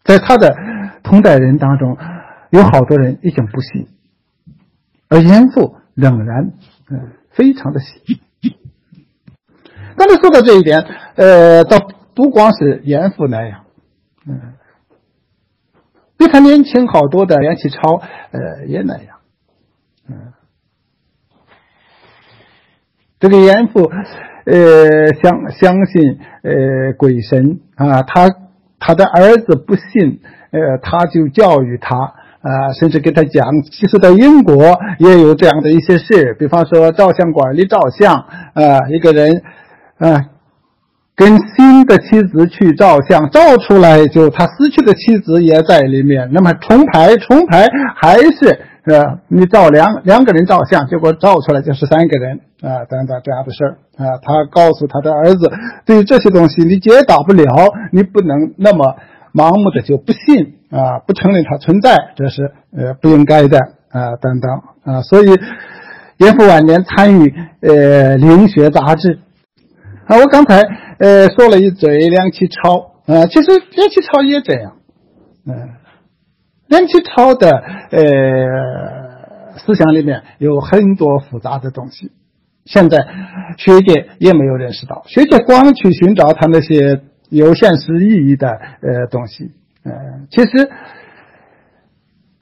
[0.07, 0.55] 在他的
[1.03, 1.97] 同代人当中，
[2.49, 3.89] 有好多人已经不信，
[5.09, 6.53] 而严复仍然
[6.89, 8.21] 嗯非常的信。
[9.97, 10.79] 刚才说到这一点，
[11.15, 11.77] 呃，倒
[12.15, 13.65] 不光是严复那样，
[14.25, 14.53] 嗯，
[16.17, 18.01] 比他年轻好多的梁启超，
[18.31, 19.17] 呃，也那样，
[20.07, 20.31] 嗯，
[23.19, 23.91] 这个严复，
[24.45, 28.46] 呃，相相信呃鬼神啊，他。
[28.79, 30.19] 他的儿子不信，
[30.51, 38.15] 呃，他就教育他，啊，甚至给他讲，其实，在英国也有这样的一些事，比方说照相馆里照相，
[38.53, 39.41] 啊，一个人，
[39.97, 40.25] 啊，
[41.15, 48.61] 跟新的妻子去照相，照出来就他死去的妻子也在里面，那么重拍重拍还是。
[48.87, 49.19] 是吧？
[49.27, 54.15] 你照两两个人照相，结果照出来就是三个人啊，等等这样的事儿啊。
[54.21, 55.51] 他告诉他的儿子，
[55.85, 57.43] 对于这些东西你解答不了，
[57.91, 58.95] 你不能那么
[59.33, 63.59] 盲目的就不信啊，不承认它存在，这是呃不应该的
[63.89, 64.51] 啊，等等
[64.85, 65.01] 啊。
[65.01, 65.35] 所以
[66.19, 69.19] 严复晚年参与呃《灵学》杂志
[70.05, 70.61] 啊，我刚才
[70.99, 74.77] 呃说了一嘴梁启超啊，其实梁启超也这样，
[75.45, 75.71] 嗯。
[76.67, 77.49] 梁启超的
[77.91, 82.11] 呃思想里面有很多复杂的东西，
[82.65, 82.97] 现在
[83.57, 88.47] 学界也没有认识到，学界光去寻找他那些有现实意义的
[88.81, 89.51] 呃东西，
[89.83, 89.91] 呃，
[90.29, 90.69] 其实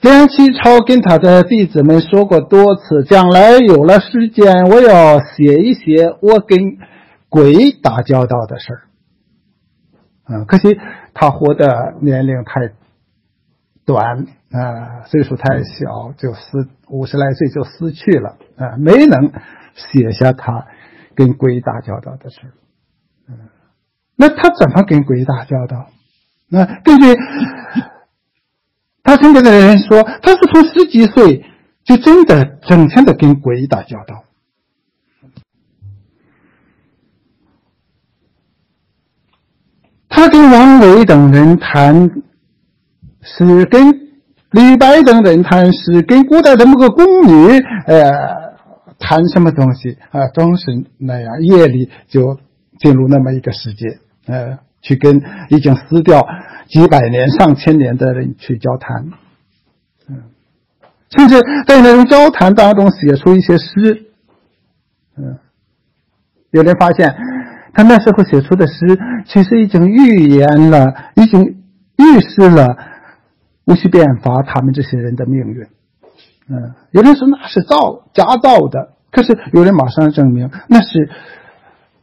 [0.02, 6.60] 梁启超跟他的弟子们说过多次，将来有了时间，我要写一写我跟
[7.30, 8.82] 鬼打交道的事儿。
[10.28, 10.78] 嗯，可惜
[11.14, 12.72] 他活的年龄太
[13.86, 19.32] 短啊，岁数太小，就死五十来岁就死去了啊，没能
[19.76, 20.66] 写下他
[21.14, 22.40] 跟鬼打交道的事。
[23.28, 23.38] 嗯，
[24.16, 25.90] 那他怎么跟鬼打交道？
[26.48, 27.16] 那根据
[29.04, 31.46] 他身边的人说，他是从十几岁
[31.84, 34.24] 就真的整天的跟鬼打交道。
[40.08, 42.24] 他跟王维等人谈，
[43.38, 43.92] 是跟
[44.52, 48.56] 李白等人谈，是跟古代的某个宫女，呃，
[49.00, 50.28] 谈什么东西啊？
[50.34, 52.40] 总是那样，夜里就
[52.80, 56.26] 进入那么一个世界，呃，去跟已经死掉
[56.68, 59.10] 几百年、上千年的人去交谈，
[60.08, 60.24] 嗯，
[61.16, 64.06] 甚至在那种交谈当中写出一些诗，
[65.18, 65.38] 嗯，
[66.52, 67.16] 有人发现。
[67.78, 68.74] 他那时候写出的诗，
[69.26, 71.42] 其实已经预言了，已经
[71.98, 72.78] 预示了
[73.66, 75.68] 戊戌变法他们这些人的命运。
[76.48, 81.10] 嗯，有人说那是造假造的，可是有人马上证明那是，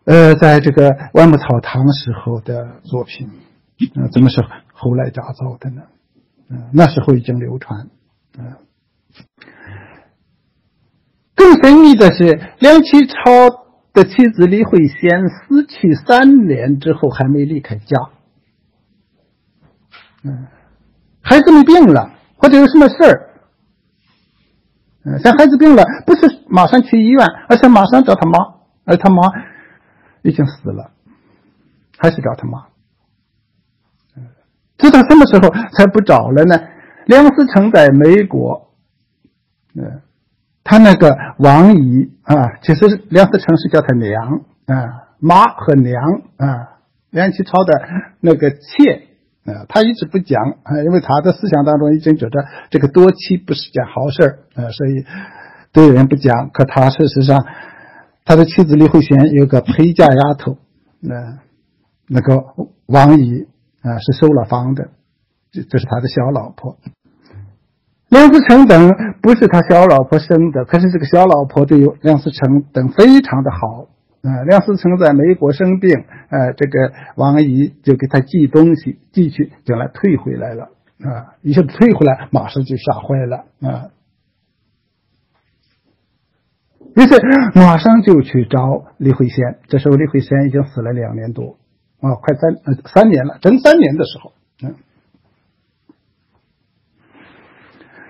[0.04, 3.30] 呃，在这个万木草堂时候的作品。
[3.94, 5.82] 嗯，怎么是后来假造的呢？
[6.50, 7.88] 嗯，那时候已经流传。
[8.38, 8.56] 嗯，
[11.34, 13.62] 更神秘的是梁启超。
[13.94, 17.98] 的妻子李慧仙死去三年之后还没离开家，
[20.24, 20.46] 嗯，
[21.22, 23.30] 孩子没病了或者有什么事儿，
[25.04, 28.38] 嗯，像孩子病了，不是马上去医院，而是马上找他妈，
[28.84, 29.22] 而他妈
[30.22, 30.90] 已经死了，
[31.98, 32.66] 还是找他妈，
[34.76, 36.58] 直到什么时候才不找了呢？
[37.06, 38.70] 梁思成在美国，
[39.74, 40.02] 嗯。
[40.64, 46.00] 他那个王姨啊，其实梁思成是叫他娘啊，妈和娘
[46.36, 46.78] 啊，
[47.10, 47.82] 梁启超的
[48.20, 49.08] 那个妾
[49.44, 55.04] 啊，他一直不讲啊，因为他的思想当中已经觉得这个多妻不是件好事啊，所以
[55.72, 56.50] 对人不讲。
[56.50, 57.44] 可他事实上，
[58.24, 60.58] 他的妻子李慧贤有个陪嫁丫头，
[61.00, 61.38] 那
[62.06, 62.44] 那个
[62.86, 63.46] 王姨
[63.82, 64.90] 啊是收了房的，
[65.50, 66.76] 这这是他的小老婆。
[68.08, 68.90] 梁思成等
[69.22, 73.88] 不是他小老婆生的，可是这个小老婆对梁思成等非常的好。
[74.22, 80.70] 啊，梁思成在美国生病，呃，这个王姨就给他寄东西，寄去，将来退回来了。
[81.00, 83.44] 啊，一下退回来，马上就吓坏了。
[83.60, 83.90] 啊，
[86.94, 87.20] 于是
[87.58, 89.58] 马上就去找李慧仙。
[89.66, 91.58] 这时候李慧仙已经死了两年多，
[92.00, 92.54] 啊，快三
[92.86, 94.32] 三年了，整三年的时候，
[94.62, 94.74] 嗯。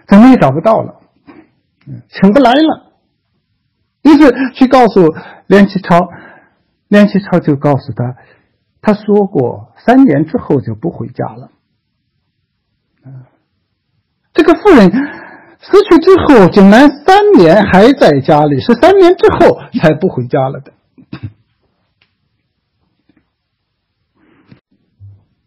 [0.07, 1.01] 怎么也找不到了，
[1.87, 2.93] 请不来了。
[4.03, 5.01] 于是去告诉
[5.53, 6.09] 梁启超，
[6.89, 8.17] 梁启超就告诉他，
[8.81, 11.51] 他说过三年之后就不回家了。
[14.33, 14.91] 这个妇人
[15.61, 20.73] 死去之后，竟然三年还在家里，是三年之后才不回家了的。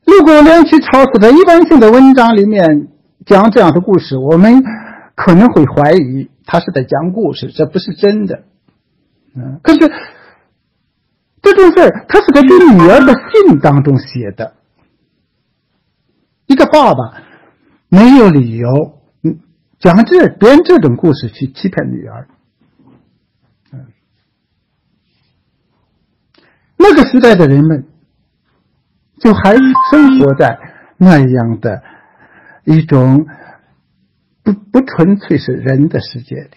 [0.05, 2.89] 如果梁启超是在一般性的文章里面。
[3.25, 4.61] 讲这样的故事，我们
[5.15, 8.43] 可能会怀疑他是在讲故事，这不是真的。
[9.35, 9.79] 嗯，可是
[11.41, 14.55] 这种事儿，他是在给女儿的信当中写的。
[16.45, 17.21] 一个爸爸
[17.89, 19.39] 没有理由，嗯，
[19.79, 22.27] 讲这编这种故事去欺骗女儿。
[23.71, 23.87] 嗯，
[26.77, 27.85] 那个时代的人们，
[29.19, 29.55] 就还
[29.91, 30.57] 生活在
[30.97, 31.83] 那样的。
[32.67, 33.27] 一种
[34.41, 36.49] 不不纯粹是人的世界里，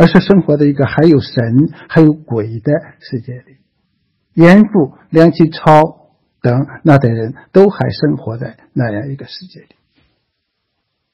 [0.00, 3.58] 而是生活在一个还有神还有鬼的世界里。
[4.32, 6.08] 严复、梁启超
[6.40, 9.66] 等那代人都还生活在那样一个世界里。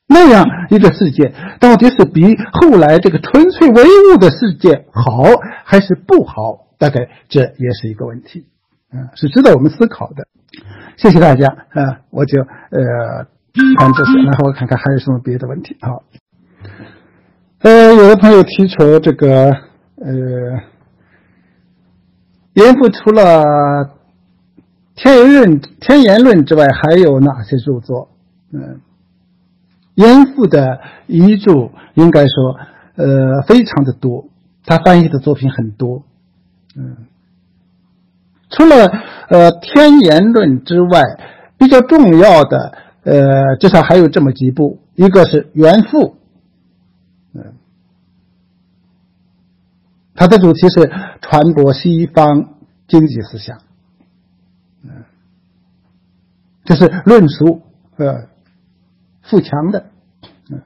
[0.07, 2.23] 那样一个世界，到底是比
[2.53, 5.25] 后来这个纯粹唯物的世界好
[5.65, 6.69] 还是不好？
[6.79, 8.47] 大概这也是一个问题，
[8.93, 10.29] 嗯，是值得我们思考的。
[10.97, 13.27] 谢谢大家，啊，我就呃。
[13.79, 15.79] 谈这些，然后我看看还有什么别的问题。
[15.81, 16.03] 好，
[17.67, 19.51] 呃，有的朋友提出这个，
[19.97, 20.13] 呃，
[22.53, 23.43] 严复除了
[24.95, 28.09] 《天言论》《天言论》之外，还有哪些著作？
[28.53, 28.81] 嗯，
[29.97, 30.79] 严复的
[31.09, 32.57] 遗著应该说，
[32.95, 34.29] 呃，非常的多，
[34.65, 36.05] 他翻译的作品很多。
[36.77, 36.99] 嗯，
[38.49, 38.77] 除了
[39.29, 41.03] 呃《天言论》之外。
[41.59, 45.99] 比较重要的，呃，至少还有这么几部，一个是《元复》，
[50.17, 50.91] 它的主题是
[51.21, 52.55] 传播西方
[52.89, 53.59] 经济思想，
[54.83, 55.05] 嗯，
[56.65, 57.63] 这是论述
[57.97, 58.29] 呃
[59.23, 59.91] 富强的，
[60.51, 60.63] 嗯，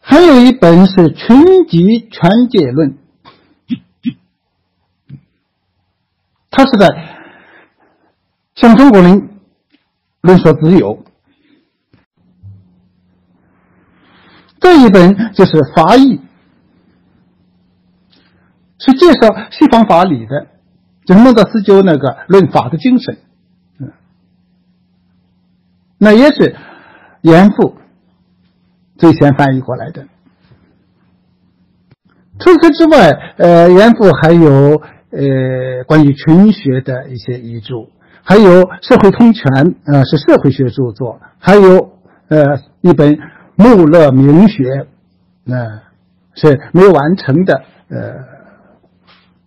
[0.00, 2.90] 还有一本是《群集全解论》，
[6.50, 7.18] 他是在。
[8.54, 9.40] 向中国人
[10.20, 11.02] 论说自由，
[14.60, 16.20] 这一本就是法义，
[18.84, 20.48] 是介绍西方法理的，
[21.04, 23.16] 就是孟德斯鸠那个论法的精神，
[23.78, 23.92] 嗯，
[25.98, 26.56] 那也是
[27.20, 27.76] 严复
[28.96, 30.04] 最先翻译过来的。
[32.40, 37.86] 除此之外，呃，严复还有呃关于群学的一些遗著。
[38.24, 39.44] 还有《社会通权》，
[39.84, 41.92] 呃，是社会学著作；还有
[42.28, 43.16] 呃一本
[43.56, 44.62] 《穆勒明学》，
[45.44, 45.82] 那
[46.34, 48.31] 是没有完成的呃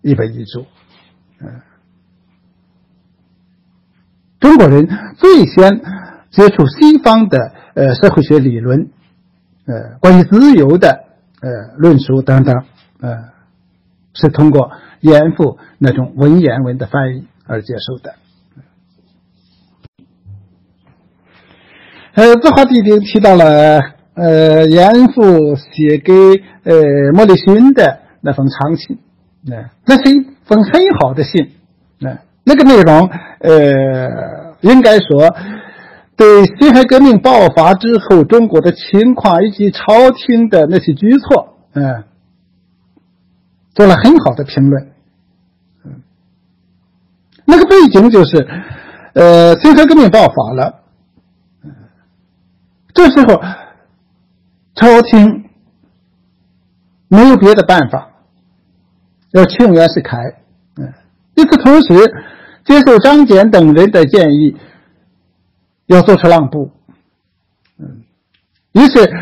[0.06, 0.62] 一本遗著。
[1.42, 1.62] 嗯，
[4.40, 4.88] 中国人
[5.18, 5.82] 最先
[6.30, 8.92] 接触西方的呃社会学理论，
[9.66, 11.06] 呃，关于自由的
[11.42, 12.54] 呃论述等等，
[13.02, 13.30] 呃，
[14.14, 18.14] 是通过严复那种文言文的翻译而接受的。
[22.14, 23.82] 呃，字画地里提到了，
[24.14, 26.14] 呃，严复写给
[26.64, 29.00] 呃莫里逊的那封长信，
[29.48, 31.52] 那那是一封很好的信，
[32.00, 33.08] 那那个内容，
[33.40, 35.36] 呃，应该说
[36.16, 42.04] 对辛亥革命爆发之后中国的情况以及朝廷的那些举措，嗯，
[43.76, 44.92] 做了很好的评论，
[45.84, 46.02] 嗯，
[47.46, 48.48] 那个背景就是，
[49.14, 50.82] 呃，辛亥革命爆发了。
[52.94, 53.42] 这时候，
[54.74, 55.50] 朝廷
[57.10, 58.10] 没有别的办法，
[59.36, 60.18] 要请袁世凯。
[60.78, 60.94] 嗯，
[61.36, 61.94] 与此同时，
[62.64, 64.56] 接受张謇等人的建议，
[65.88, 66.72] 要做出让步。
[67.78, 68.04] 嗯，
[68.72, 69.14] 于是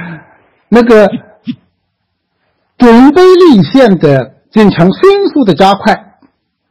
[0.69, 1.10] 那个
[2.77, 6.19] 准备立宪的进程迅速的加快。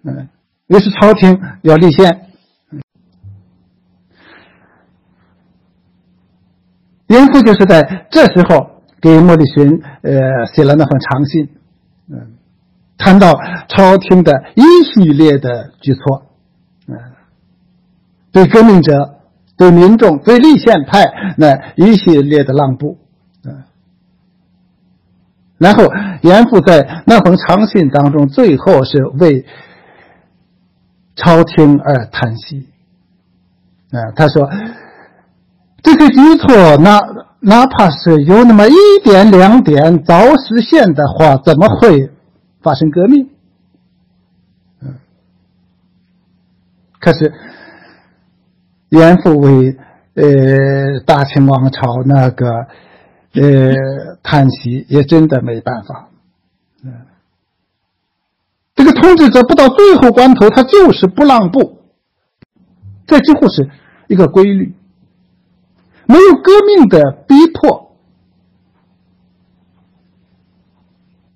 [0.04, 0.28] 嗯，
[0.68, 2.28] 于是朝廷要立宪。
[7.08, 11.48] 严复就是在这时候给莫理循呃写了那封长信，
[13.02, 13.34] 谈到
[13.68, 16.26] 朝廷的一系列的举措，
[16.86, 16.94] 嗯，
[18.30, 19.18] 对革命者、
[19.56, 22.98] 对民众、对立宪派那一系列的让步，
[23.44, 23.64] 嗯，
[25.58, 25.84] 然后
[26.22, 29.44] 严复在那封长信当中，最后是为
[31.16, 32.68] 朝廷而叹息，
[33.90, 34.48] 啊，他说。
[35.84, 37.00] 这些举措，哪
[37.40, 42.11] 哪怕是有那么一点两点早实现的话，怎么会
[42.62, 43.28] 发生革命？
[44.80, 44.94] 嗯，
[47.00, 47.32] 可是
[48.90, 49.76] 严复为
[50.14, 52.66] 呃大清王朝那个
[53.34, 56.08] 呃叹息，也真的没办法。
[56.84, 57.06] 嗯，
[58.74, 61.78] 这个统治者不到最后关头，他就是不让步，
[63.06, 63.70] 这几乎是
[64.08, 64.74] 一个规律。
[66.06, 67.96] 没有革命的逼迫，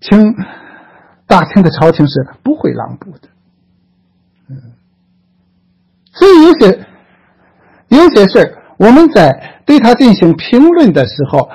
[0.01, 0.35] 清
[1.27, 3.28] 大清的朝廷是不会让步的。
[4.48, 4.57] 嗯，
[6.12, 6.86] 所以有些
[7.89, 11.51] 有些事我们在对他进行评论的时候，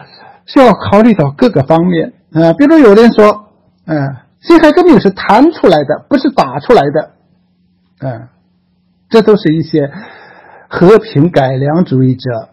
[0.46, 2.14] 需要考虑到各个方面。
[2.34, 3.52] 啊，比如有人说，
[3.86, 7.12] 嗯，辛亥革命是谈出来的，不是打出来的。
[8.00, 8.28] 嗯，
[9.10, 9.92] 这都是一些
[10.68, 12.50] 和平改良主义者。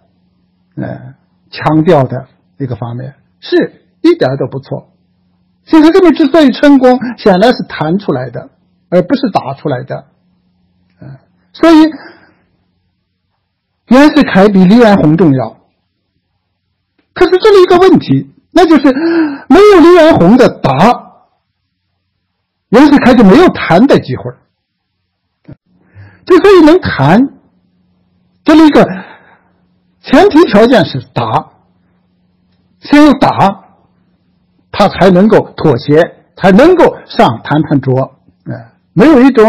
[0.77, 1.15] 呃，
[1.51, 2.28] 强调的
[2.59, 4.90] 一个方面是一点都不错。
[5.69, 8.49] 辛亥革命之所以成功，显然是谈出来的，
[8.89, 10.07] 而不是打出来的。
[11.01, 11.19] 嗯，
[11.53, 11.74] 所以
[13.89, 15.59] 袁世凯比黎元洪重要。
[17.12, 18.93] 可是这里一个问题，那就是
[19.49, 20.73] 没有黎元洪的打，
[22.70, 24.24] 袁世凯就没有谈的机会。
[26.24, 27.20] 之所以能谈，
[28.43, 28.86] 这里一个。
[30.01, 31.51] 前提条件是打，
[32.81, 33.68] 先有打，
[34.78, 38.16] 他才能够妥协，才能够上谈判桌。
[38.44, 39.44] 哎，没有一种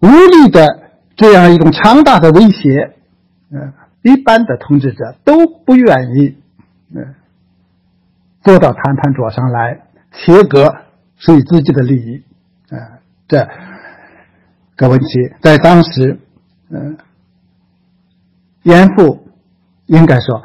[0.00, 0.80] 无力的
[1.14, 2.94] 这样一种强大的威胁，
[3.50, 6.38] 嗯，一般的统治者都不愿意，
[6.94, 7.14] 嗯，
[8.42, 10.76] 坐到谈判桌上来切割
[11.18, 12.24] 属于自己的利益。
[12.70, 12.80] 嗯，
[13.28, 13.46] 这
[14.76, 15.06] 个问题，
[15.42, 16.18] 在当时，
[16.70, 16.96] 嗯，
[18.62, 19.28] 严复
[19.84, 20.42] 应该说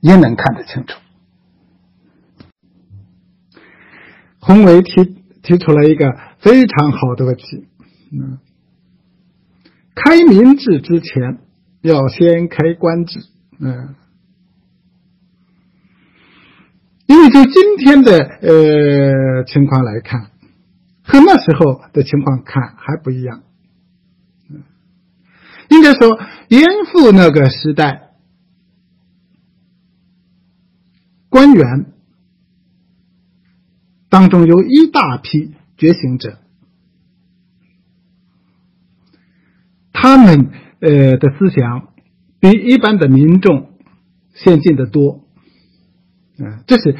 [0.00, 0.98] 也能看得清楚。
[4.48, 5.04] 洪维提
[5.42, 7.66] 提出了一个非常好的问题，
[8.10, 8.38] 嗯，
[9.94, 11.40] 开民制之前
[11.82, 13.20] 要先开官制，
[13.60, 13.94] 嗯，
[17.04, 20.30] 因为就今天的呃情况来看，
[21.02, 23.42] 和那时候的情况看还不一样，
[24.48, 24.62] 嗯，
[25.68, 26.18] 应该说
[26.48, 28.12] 严复那个时代，
[31.28, 31.92] 官员。
[34.08, 36.38] 当中有一大批觉醒者，
[39.92, 41.92] 他们呃的思想
[42.40, 43.72] 比一般的民众
[44.32, 45.24] 先进的多，
[46.38, 46.96] 嗯，这是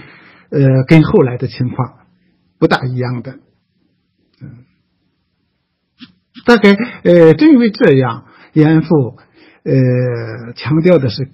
[0.51, 2.01] 呃跟后来的情况
[2.59, 3.39] 不大一样的，
[4.43, 4.66] 嗯，
[6.44, 6.74] 大概
[7.05, 9.16] 呃正因为这样，严复
[9.62, 11.30] 呃强调的是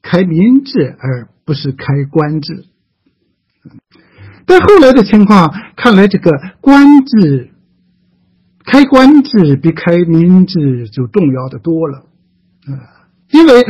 [0.00, 2.67] 开民制而不是开官制。
[4.48, 7.50] 但后来的情况看来，这个官制、
[8.64, 12.06] 开官制比开民制就重要的多了，
[12.66, 13.60] 啊，因为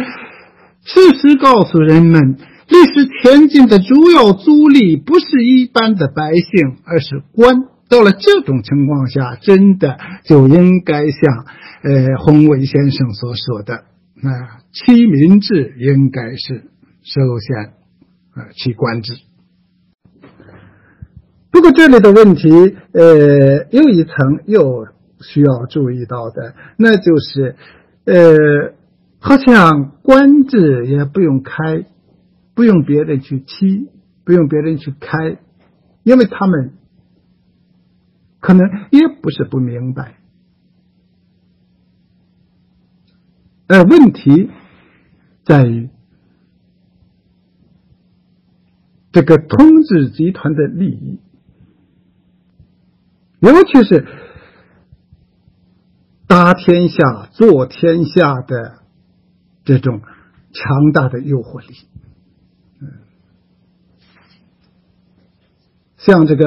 [0.84, 2.38] 事实告诉人们，
[2.68, 7.64] 历史前进的主要阻力不是一般的百姓，而是官。
[7.88, 11.46] 到了这种情况下，真的就应该像
[11.82, 13.74] 呃洪伟先生所说的，
[14.22, 16.70] 啊，弃民制应该是
[17.02, 17.72] 首先
[18.34, 19.14] 啊弃官制。
[21.50, 22.50] 不过这里的问题，
[22.92, 24.86] 呃，又一层又
[25.20, 27.56] 需要注意到的，那就是，
[28.04, 28.74] 呃，
[29.18, 31.86] 好像官制也不用开，
[32.54, 33.88] 不用别人去批，
[34.24, 35.38] 不用别人去开，
[36.02, 36.74] 因为他们
[38.40, 40.16] 可能也不是不明白。
[43.68, 44.50] 呃，问题
[45.44, 45.88] 在于
[49.12, 51.20] 这个统治集团的利益。
[53.40, 54.06] 尤其是
[56.27, 58.81] 打天下、做天下的
[59.65, 60.02] 这种
[60.52, 61.74] 强大的诱惑力，
[65.97, 66.44] 像这个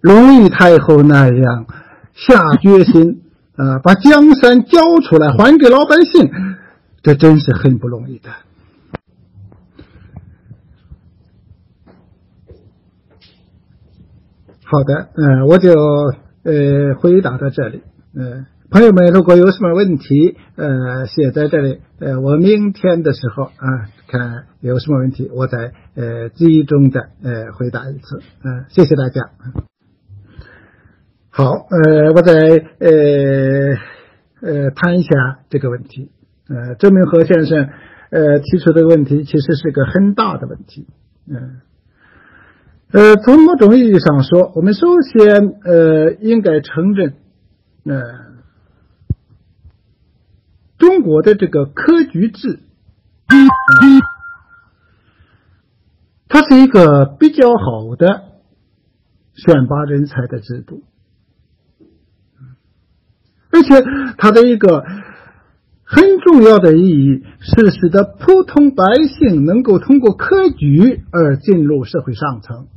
[0.00, 1.66] 隆裕太后那样
[2.14, 3.22] 下决心
[3.56, 6.30] 啊，把江山交出来还给老百姓，
[7.02, 8.30] 这真是很不容易的。
[14.74, 15.70] 好的，嗯，我就
[16.42, 17.82] 呃回答到这里。
[18.12, 28.20] 嗯，朋友们，如果有什么问题，呃，写在这里，呃，我明天的时候啊，看有什么问题，我再呃集中的呃回答一次。
[28.42, 29.30] 嗯，谢谢大家。
[31.30, 32.32] 好，呃，我再
[32.80, 33.76] 呃
[34.40, 36.10] 呃谈一下这个问题。
[36.48, 37.68] 呃，周明和先生
[38.10, 40.88] 呃提出的问题，其实是个很大的问题。
[41.30, 41.60] 嗯。
[42.94, 47.16] 呃，从某种意义上说，我们首先呃应该承认，
[47.84, 48.00] 呃，
[50.78, 52.60] 中国的这个科举制，
[56.28, 58.26] 它是一个比较好的
[59.34, 60.84] 选拔人才的制度，
[63.50, 63.84] 而且
[64.18, 64.84] 它的一个
[65.82, 68.84] 很重要的意义是使得普通百
[69.18, 72.68] 姓能够通过科举而进入社会上层。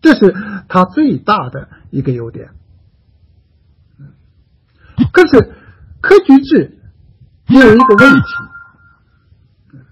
[0.00, 0.32] 这是
[0.68, 2.50] 他最大的一个优点。
[5.12, 5.52] 可是
[6.00, 6.78] 科举制
[7.48, 9.82] 也有一个问题，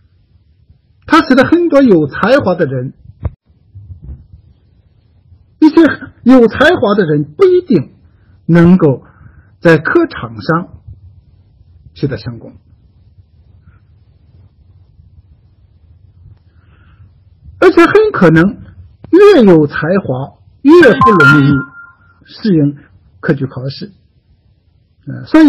[1.06, 2.92] 它使得很多有才华的人，
[5.58, 5.82] 一些
[6.22, 7.94] 有才华的人不一定
[8.46, 9.04] 能够
[9.60, 10.80] 在科场上
[11.94, 12.56] 取得成功，
[17.58, 18.65] 而且很可能。
[19.34, 21.48] 越有才华，越不容易
[22.24, 22.76] 适应
[23.20, 23.93] 科举考试。
[25.06, 25.47] 嗯，所以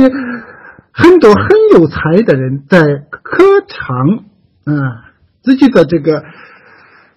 [0.92, 4.26] 很多很有才的人在科场
[4.66, 5.12] 啊，
[5.42, 6.24] 自己的这个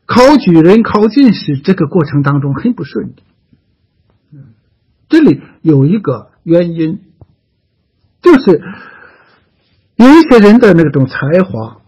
[0.06, 3.14] 考举人、考进士这个过程当中很不顺利。
[4.32, 4.54] 嗯，
[5.08, 7.00] 这里有一个原因，
[8.22, 8.62] 就是
[9.96, 11.82] 有一些人的那种才华，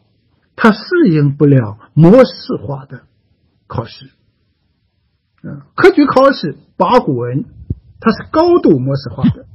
[0.55, 3.03] 他适应不了模式化的
[3.67, 4.11] 考试。
[5.45, 7.45] 嗯，科举考试八股文，
[8.01, 9.47] 它是高度模式化的。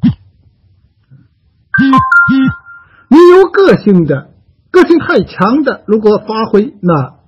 [3.10, 4.32] 你有个性的，
[4.70, 7.20] 个性太强的，如果发挥，那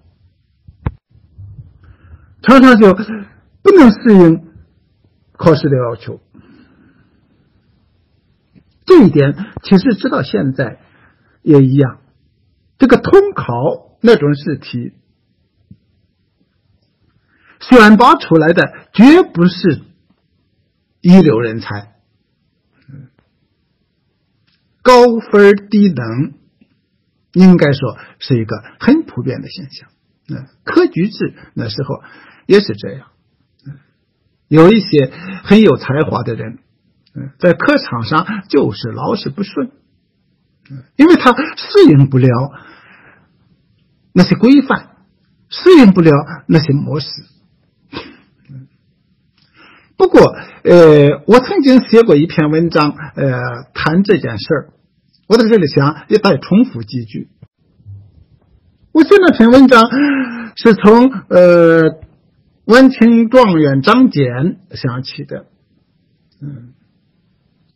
[2.42, 4.48] 常常就不能适应
[5.34, 6.20] 考试的要求。
[8.86, 10.80] 这一点其实直到现在
[11.44, 12.00] 也一样。
[12.78, 13.54] 这个通考
[14.02, 14.94] 那种试题
[17.60, 19.82] 选拔出来的绝不是
[21.02, 21.94] 一流人才，
[24.82, 26.34] 高分低能，
[27.34, 29.90] 应该说是一个很普遍的现象。
[30.30, 32.02] 嗯，科举制那时候
[32.46, 33.08] 也是这样，
[34.48, 35.12] 有一些
[35.44, 36.60] 很有才华的人，
[37.16, 39.72] 嗯，在科场上就是老是不顺，
[40.96, 42.28] 因为他适应不了
[44.14, 44.98] 那些规范，
[45.50, 46.12] 适应不了
[46.48, 47.08] 那些模式。
[50.00, 50.22] 不过，
[50.64, 54.70] 呃，我曾经写过一篇文章，呃，谈这件事儿，
[55.28, 57.28] 我在这里想也再重复几句。
[58.94, 59.90] 我写那篇文章
[60.56, 62.00] 是从呃
[62.64, 65.48] 晚清状元张謇想起的，
[66.42, 66.74] 嗯，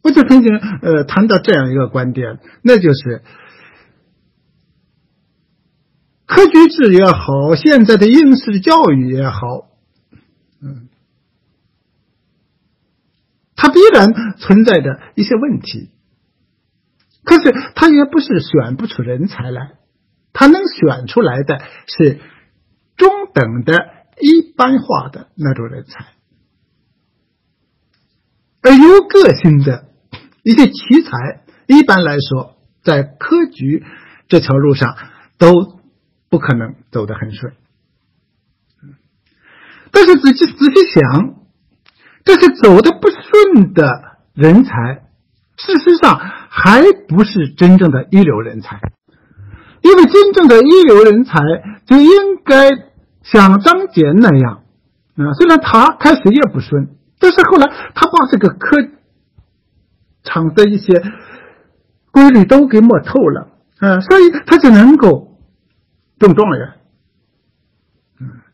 [0.02, 3.22] 我就曾经呃谈到这样一个观点，那就是
[6.26, 9.68] 科举制也好，现在的应试教育也好，
[10.62, 10.88] 嗯，
[13.64, 15.90] 它必然存在着一些问题，
[17.23, 19.76] 可是它也不是选不出人才来。
[20.34, 22.19] 他能选出来的是
[22.98, 23.73] 中等的
[24.19, 26.07] 一般化的那种人才，
[28.64, 29.85] 而有个性的
[30.44, 33.85] 一些奇才，一般来说在科举
[34.27, 34.98] 这条路上
[35.38, 35.80] 都
[36.27, 37.53] 不可能走得很顺。
[39.90, 41.43] 但是仔细仔细想，
[42.24, 45.04] 这些走的不顺的人才，
[45.58, 48.80] 事实上还不是真正的一流人才。
[49.82, 51.40] 因为真正的一流人才
[51.86, 52.10] 就应
[52.45, 52.70] 该
[53.22, 54.64] 像张謇那样，
[55.18, 56.88] 啊，虽然他开始也不顺，
[57.20, 58.78] 但是后来他把这个科
[60.24, 61.04] 场的一些
[62.12, 65.38] 规律都给摸透了，啊，所以他就能够
[66.18, 66.74] 中状元。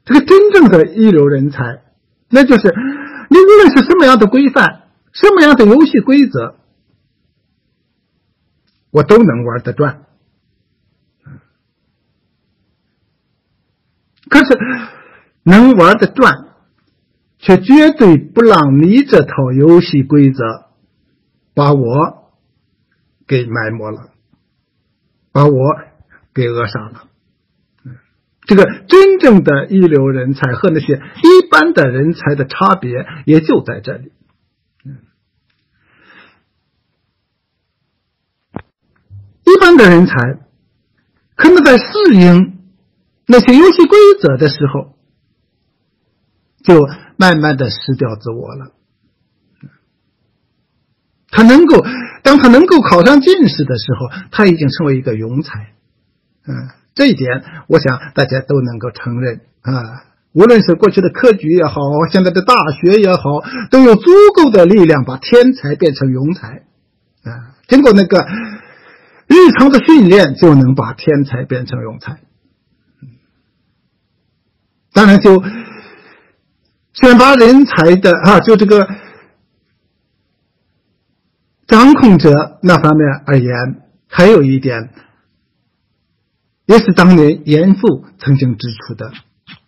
[0.06, 1.84] 这个真正的一流人才，
[2.32, 2.74] 那就是
[3.30, 6.56] 你无论是什么样的规范，什么样的游戏规则，
[8.92, 10.06] 我都能玩得转。
[14.30, 14.58] 可是
[15.44, 16.50] 能玩得转，
[17.38, 20.70] 却绝对不让你这套游戏规则
[21.54, 22.32] 把我
[23.28, 24.12] 给埋没了，
[25.32, 25.52] 把我
[26.34, 27.09] 给扼杀了。
[28.50, 34.12] 这个真正的一流人才和那些一般的人才的差别也就在这里。
[39.46, 40.16] 一般的人才
[41.36, 41.86] 可能在适
[42.16, 42.58] 应。
[43.28, 44.98] 那些游戏规则的时候，
[46.64, 48.72] 就慢慢的失掉自我了。
[51.28, 51.86] 他能够，
[52.24, 55.76] 当他能够考上进士的时候，他已经成为一个庸才。
[56.48, 60.04] 嗯，这一点，我想大家都能够承认啊。
[60.32, 63.42] 无论是过去的科举也好，现在的大学也好，
[63.72, 66.64] 都有足够的力量把天才变成庸才。
[67.24, 68.26] 啊，经过那个
[69.28, 72.20] 日常的训练，就能把天才变成庸才。
[74.94, 75.44] 当然，就
[76.94, 78.88] 选拔人才的啊，就这个
[81.68, 83.52] 掌控者那方面而言，
[84.08, 84.92] 还有一点，
[86.70, 89.12] 也是当年严复曾经指出的。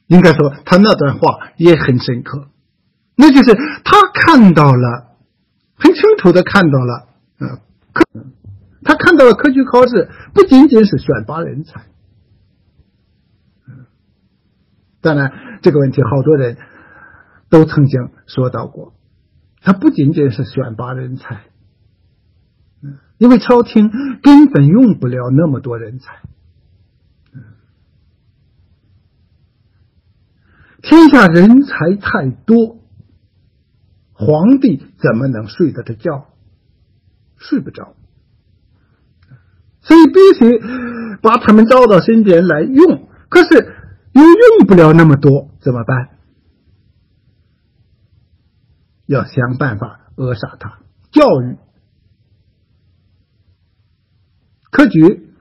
[0.05, 2.49] 应该说，他那段话也很深刻，
[3.15, 5.15] 那就是他看到了，
[5.73, 7.07] 很清楚的看到了，
[7.39, 7.59] 嗯，
[7.91, 8.03] 科，
[8.83, 11.85] 他看到了科举考试不仅仅是选拔人才。
[14.99, 15.31] 当然，
[15.63, 16.57] 这个问题好多人
[17.49, 18.93] 都曾经说到过。
[19.61, 21.45] 他不仅仅是选拔人才，
[23.17, 23.89] 因为朝廷
[24.21, 26.19] 根本用不了那么多人才。
[30.81, 32.77] 天下人才太多，
[34.13, 36.27] 皇帝怎么能睡得着觉？
[37.37, 37.95] 睡不着，
[39.81, 40.59] 所以必须
[41.21, 43.07] 把他们招到身边来用。
[43.29, 43.77] 可是。
[44.13, 46.09] 又用不了那么多，怎么办？
[49.05, 50.79] 要想办法扼杀他。
[51.11, 51.55] 教育、
[54.69, 55.33] 科举，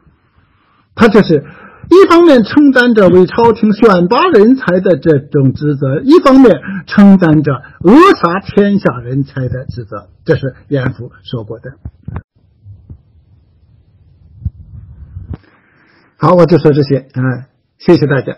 [0.95, 1.45] 他就是
[1.91, 10.09] 一方面承担着为朝廷选拔人才的这种职责，一方面承担着扼杀天下人才的职责。
[10.25, 11.73] 这是严复说过的。
[16.17, 17.45] 好，我就说这些，嗯，
[17.79, 18.37] 谢谢大家。